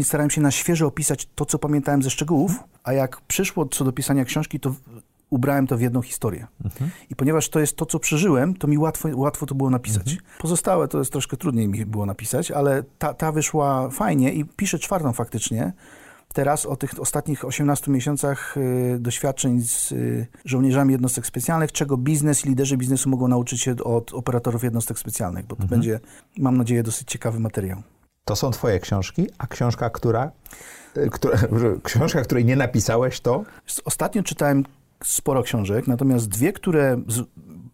starałem 0.04 0.30
się 0.30 0.42
na 0.42 0.52
świeżo 0.52 0.88
opisać 0.88 1.30
to, 1.36 1.46
co 1.46 1.60
pamiętałem 1.60 2.04
ze 2.04 2.10
szczegółów, 2.10 2.60
a 2.84 2.94
jak 2.94 3.22
przyszło 3.22 3.66
co 3.66 3.86
do 3.86 3.92
pisania 3.92 4.26
książki, 4.26 4.60
to 4.60 4.76
ubrałem 5.30 5.68
to 5.68 5.78
w 5.78 5.82
jedną 5.82 6.02
historię. 6.02 6.48
I 7.10 7.16
ponieważ 7.16 7.50
to 7.50 7.60
jest 7.60 7.76
to, 7.76 7.86
co 7.86 8.00
przeżyłem, 8.00 8.54
to 8.56 8.68
mi 8.68 8.78
łatwo, 8.78 9.10
łatwo 9.14 9.46
to 9.46 9.56
było 9.56 9.70
napisać. 9.70 10.18
Pozostałe 10.40 10.88
to 10.88 11.00
jest 11.00 11.12
troszkę 11.12 11.38
trudniej 11.38 11.68
mi 11.68 11.86
było 11.86 12.06
napisać, 12.06 12.52
ale 12.52 12.84
ta, 12.98 13.14
ta 13.14 13.32
wyszła 13.32 13.90
fajnie 13.90 14.34
i 14.34 14.46
piszę 14.46 14.80
czwartą 14.80 15.14
faktycznie. 15.14 15.74
Teraz 16.34 16.66
o 16.66 16.76
tych 16.76 17.00
ostatnich 17.00 17.46
18 17.46 17.92
miesiącach 17.92 18.58
y, 18.58 18.98
doświadczeń 19.00 19.62
z 19.62 19.92
y, 19.92 20.28
żołnierzami 20.46 20.92
jednostek 20.92 21.26
specjalnych, 21.26 21.72
czego 21.72 21.98
biznes 21.98 22.46
i 22.46 22.50
liderzy 22.50 22.78
biznesu 22.78 23.10
mogą 23.10 23.28
nauczyć 23.28 23.62
się 23.62 23.76
od 23.84 24.14
operatorów 24.14 24.64
jednostek 24.64 25.00
specjalnych, 25.00 25.46
bo 25.46 25.56
to 25.56 25.68
będzie, 25.68 26.00
mam 26.38 26.58
nadzieję, 26.58 26.84
dosyć 26.84 27.08
ciekawy 27.08 27.40
materiał. 27.40 27.84
To 28.26 28.36
są 28.36 28.52
twoje 28.52 28.80
książki, 28.80 29.28
a 29.38 29.48
książka, 29.48 29.90
która, 29.90 30.32
y, 30.98 31.10
która 31.10 31.38
książka, 31.84 32.22
której 32.22 32.46
nie 32.46 32.56
napisałeś, 32.56 33.20
to 33.20 33.44
Ostatnio 33.86 34.24
czytałem 34.24 34.64
sporo 35.04 35.44
książek, 35.44 35.88
natomiast 35.88 36.28
dwie, 36.28 36.54
które 36.54 37.02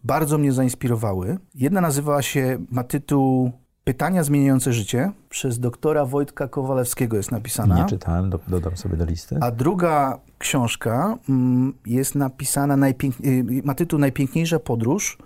bardzo 0.03 0.37
mnie 0.37 0.51
zainspirowały. 0.51 1.37
Jedna 1.55 1.81
nazywała 1.81 2.21
się, 2.21 2.57
ma 2.71 2.83
tytuł 2.83 3.51
Pytania 3.87 4.23
zmieniające 4.23 4.73
życie. 4.73 5.11
Przez 5.29 5.59
doktora 5.59 6.05
Wojtka 6.05 6.47
Kowalewskiego 6.47 7.17
jest 7.17 7.31
napisana. 7.31 7.75
nie 7.77 7.85
czytałem, 7.85 8.29
do, 8.29 8.39
dodam 8.47 8.77
sobie 8.77 8.97
do 8.97 9.05
listy. 9.05 9.37
A 9.41 9.51
druga 9.51 10.19
książka 10.37 11.17
mm, 11.29 11.73
jest 11.85 12.15
napisana, 12.15 12.87
y, 12.87 13.43
ma 13.63 13.75
tytuł 13.75 13.99
Najpiękniejsza 13.99 14.59
podróż. 14.59 15.17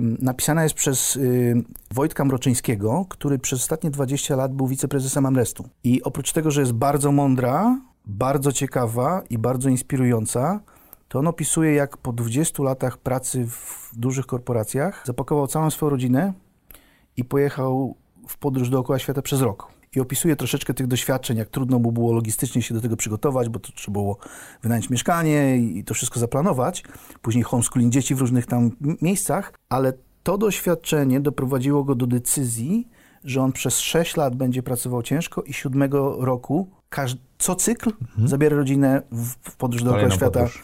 Napisana 0.00 0.62
jest 0.62 0.74
przez 0.74 1.16
y, 1.16 1.54
Wojtka 1.94 2.24
Mroczyńskiego, 2.24 3.06
który 3.08 3.38
przez 3.38 3.60
ostatnie 3.60 3.90
20 3.90 4.36
lat 4.36 4.54
był 4.54 4.66
wiceprezesem 4.66 5.26
Amrestu. 5.26 5.68
I 5.84 6.02
oprócz 6.02 6.32
tego, 6.32 6.50
że 6.50 6.60
jest 6.60 6.72
bardzo 6.72 7.12
mądra, 7.12 7.80
bardzo 8.04 8.52
ciekawa 8.52 9.22
i 9.30 9.38
bardzo 9.38 9.68
inspirująca, 9.68 10.60
to 11.08 11.18
on 11.18 11.26
opisuje, 11.26 11.74
jak 11.74 11.96
po 11.96 12.12
20 12.12 12.62
latach 12.62 12.98
pracy 12.98 13.46
w 13.46 13.90
dużych 13.96 14.26
korporacjach 14.26 15.02
zapakował 15.06 15.46
całą 15.46 15.70
swoją 15.70 15.90
rodzinę 15.90 16.32
i 17.16 17.24
pojechał 17.24 17.96
w 18.28 18.38
podróż 18.38 18.68
dookoła 18.70 18.98
świata 18.98 19.22
przez 19.22 19.40
rok. 19.40 19.68
I 19.96 20.00
opisuje 20.00 20.36
troszeczkę 20.36 20.74
tych 20.74 20.86
doświadczeń, 20.86 21.36
jak 21.38 21.48
trudno 21.48 21.78
mu 21.78 21.92
było 21.92 22.12
logistycznie 22.12 22.62
się 22.62 22.74
do 22.74 22.80
tego 22.80 22.96
przygotować, 22.96 23.48
bo 23.48 23.58
to 23.58 23.72
trzeba 23.72 23.92
było 23.92 24.18
wynająć 24.62 24.90
mieszkanie 24.90 25.56
i 25.56 25.84
to 25.84 25.94
wszystko 25.94 26.20
zaplanować. 26.20 26.84
Później 27.22 27.44
homeschooling 27.44 27.92
dzieci 27.92 28.14
w 28.14 28.20
różnych 28.20 28.46
tam 28.46 28.70
miejscach, 29.02 29.52
ale 29.68 29.92
to 30.22 30.38
doświadczenie 30.38 31.20
doprowadziło 31.20 31.84
go 31.84 31.94
do 31.94 32.06
decyzji, 32.06 32.88
że 33.24 33.42
on 33.42 33.52
przez 33.52 33.78
6 33.78 34.16
lat 34.16 34.34
będzie 34.36 34.62
pracował 34.62 35.02
ciężko 35.02 35.42
i 35.42 35.52
siódmego 35.52 36.16
roku 36.24 36.68
każ- 36.90 37.16
co 37.38 37.54
cykl 37.54 37.92
zabiera 38.24 38.56
rodzinę 38.56 39.02
w, 39.12 39.28
w 39.50 39.56
podróż 39.56 39.82
dookoła 39.82 40.10
świata. 40.10 40.40
podróż. 40.40 40.62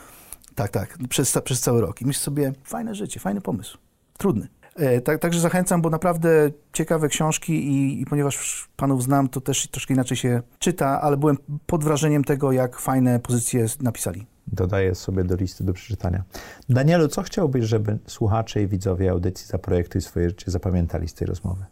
Tak, 0.55 0.71
tak, 0.71 0.99
przez, 1.09 1.39
przez 1.45 1.61
cały 1.61 1.81
rok. 1.81 2.01
I 2.03 2.07
myślę 2.07 2.23
sobie, 2.23 2.53
fajne 2.65 2.95
życie, 2.95 3.21
fajny 3.21 3.41
pomysł. 3.41 3.79
Trudny. 4.19 4.49
E, 4.77 5.01
tak, 5.01 5.19
także 5.19 5.41
zachęcam, 5.41 5.83
bo 5.83 5.91
naprawdę 5.91 6.51
ciekawe 6.73 7.09
książki 7.09 7.53
i, 7.53 8.01
i 8.01 8.07
ponieważ 8.07 8.69
panów 8.77 9.03
znam, 9.03 9.29
to 9.29 9.41
też 9.41 9.67
troszkę 9.67 9.95
inaczej 9.95 10.17
się 10.17 10.43
czyta, 10.59 11.01
ale 11.01 11.17
byłem 11.17 11.37
pod 11.67 11.85
wrażeniem 11.85 12.25
tego, 12.25 12.53
jak 12.53 12.79
fajne 12.79 13.21
pozycje 13.21 13.67
napisali. 13.81 14.27
Dodaję 14.47 14.95
sobie 14.95 15.25
do 15.25 15.37
listy 15.37 15.65
do 15.65 15.73
przeczytania. 15.73 16.23
Danielu, 16.69 17.09
co 17.09 17.23
chciałbyś, 17.23 17.65
żeby 17.65 17.99
słuchacze 18.07 18.63
i 18.63 18.67
widzowie 18.67 19.11
audycji 19.11 19.47
Zaprojektuj 19.47 20.01
swoje 20.01 20.29
życie 20.29 20.51
zapamiętali 20.51 21.09
z 21.09 21.15
tej 21.15 21.27
rozmowy? 21.27 21.65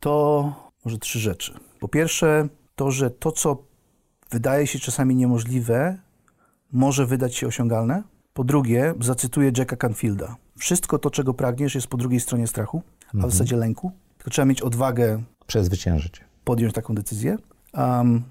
To 0.00 0.44
może 0.84 0.98
trzy 0.98 1.18
rzeczy. 1.18 1.54
Po 1.80 1.88
pierwsze, 1.88 2.48
to, 2.76 2.90
że 2.90 3.10
to, 3.10 3.32
co 3.32 3.62
wydaje 4.30 4.66
się 4.66 4.78
czasami 4.78 5.16
niemożliwe, 5.16 5.98
może 6.72 7.06
wydać 7.06 7.34
się 7.34 7.46
osiągalne. 7.46 8.02
Po 8.32 8.44
drugie, 8.44 8.94
zacytuję 9.00 9.52
Jacka 9.58 9.76
Canfielda. 9.76 10.36
Wszystko 10.58 10.98
to, 10.98 11.10
czego 11.10 11.34
pragniesz, 11.34 11.74
jest 11.74 11.86
po 11.86 11.96
drugiej 11.96 12.20
stronie 12.20 12.46
strachu, 12.46 12.82
a 13.14 13.26
w 13.26 13.30
zasadzie 13.30 13.56
lęku. 13.56 13.92
Tylko 14.18 14.30
trzeba 14.30 14.46
mieć 14.46 14.62
odwagę 14.62 15.22
Przezwyciężyć. 15.46 16.20
podjąć 16.44 16.74
taką 16.74 16.94
decyzję. 16.94 17.36
Um, 17.74 18.22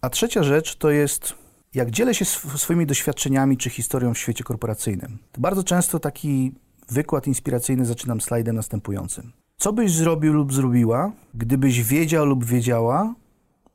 a 0.00 0.10
trzecia 0.10 0.42
rzecz 0.42 0.76
to 0.76 0.90
jest, 0.90 1.34
jak 1.74 1.90
dzielę 1.90 2.14
się 2.14 2.22
sw- 2.22 2.58
swoimi 2.58 2.86
doświadczeniami 2.86 3.56
czy 3.56 3.70
historią 3.70 4.14
w 4.14 4.18
świecie 4.18 4.44
korporacyjnym, 4.44 5.18
to 5.32 5.40
bardzo 5.40 5.64
często 5.64 5.98
taki 6.00 6.52
wykład 6.88 7.26
inspiracyjny 7.26 7.86
zaczynam 7.86 8.20
slajdem 8.20 8.56
następującym. 8.56 9.32
Co 9.56 9.72
byś 9.72 9.92
zrobił 9.92 10.32
lub 10.32 10.52
zrobiła, 10.54 11.12
gdybyś 11.34 11.82
wiedział 11.82 12.26
lub 12.26 12.44
wiedziała, 12.44 13.14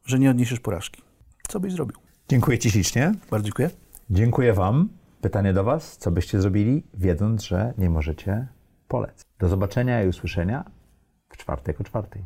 że 0.05 0.19
nie 0.19 0.29
odniesiesz 0.31 0.59
porażki? 0.59 1.01
Co 1.47 1.59
byś 1.59 1.73
zrobił? 1.73 1.97
Dziękuję 2.29 2.59
Ci 2.59 2.71
ślicznie. 2.71 3.13
Bardzo 3.31 3.45
dziękuję. 3.45 3.69
Dziękuję 4.09 4.53
Wam. 4.53 4.89
Pytanie 5.21 5.53
do 5.53 5.63
Was. 5.63 5.97
Co 5.97 6.11
byście 6.11 6.41
zrobili, 6.41 6.83
wiedząc, 6.93 7.43
że 7.43 7.73
nie 7.77 7.89
możecie 7.89 8.47
polec? 8.87 9.21
Do 9.39 9.49
zobaczenia 9.49 10.03
i 10.03 10.07
usłyszenia 10.07 10.65
w 11.29 11.37
czwartek 11.37 11.81
o 11.81 11.83
czwartej. 11.83 12.25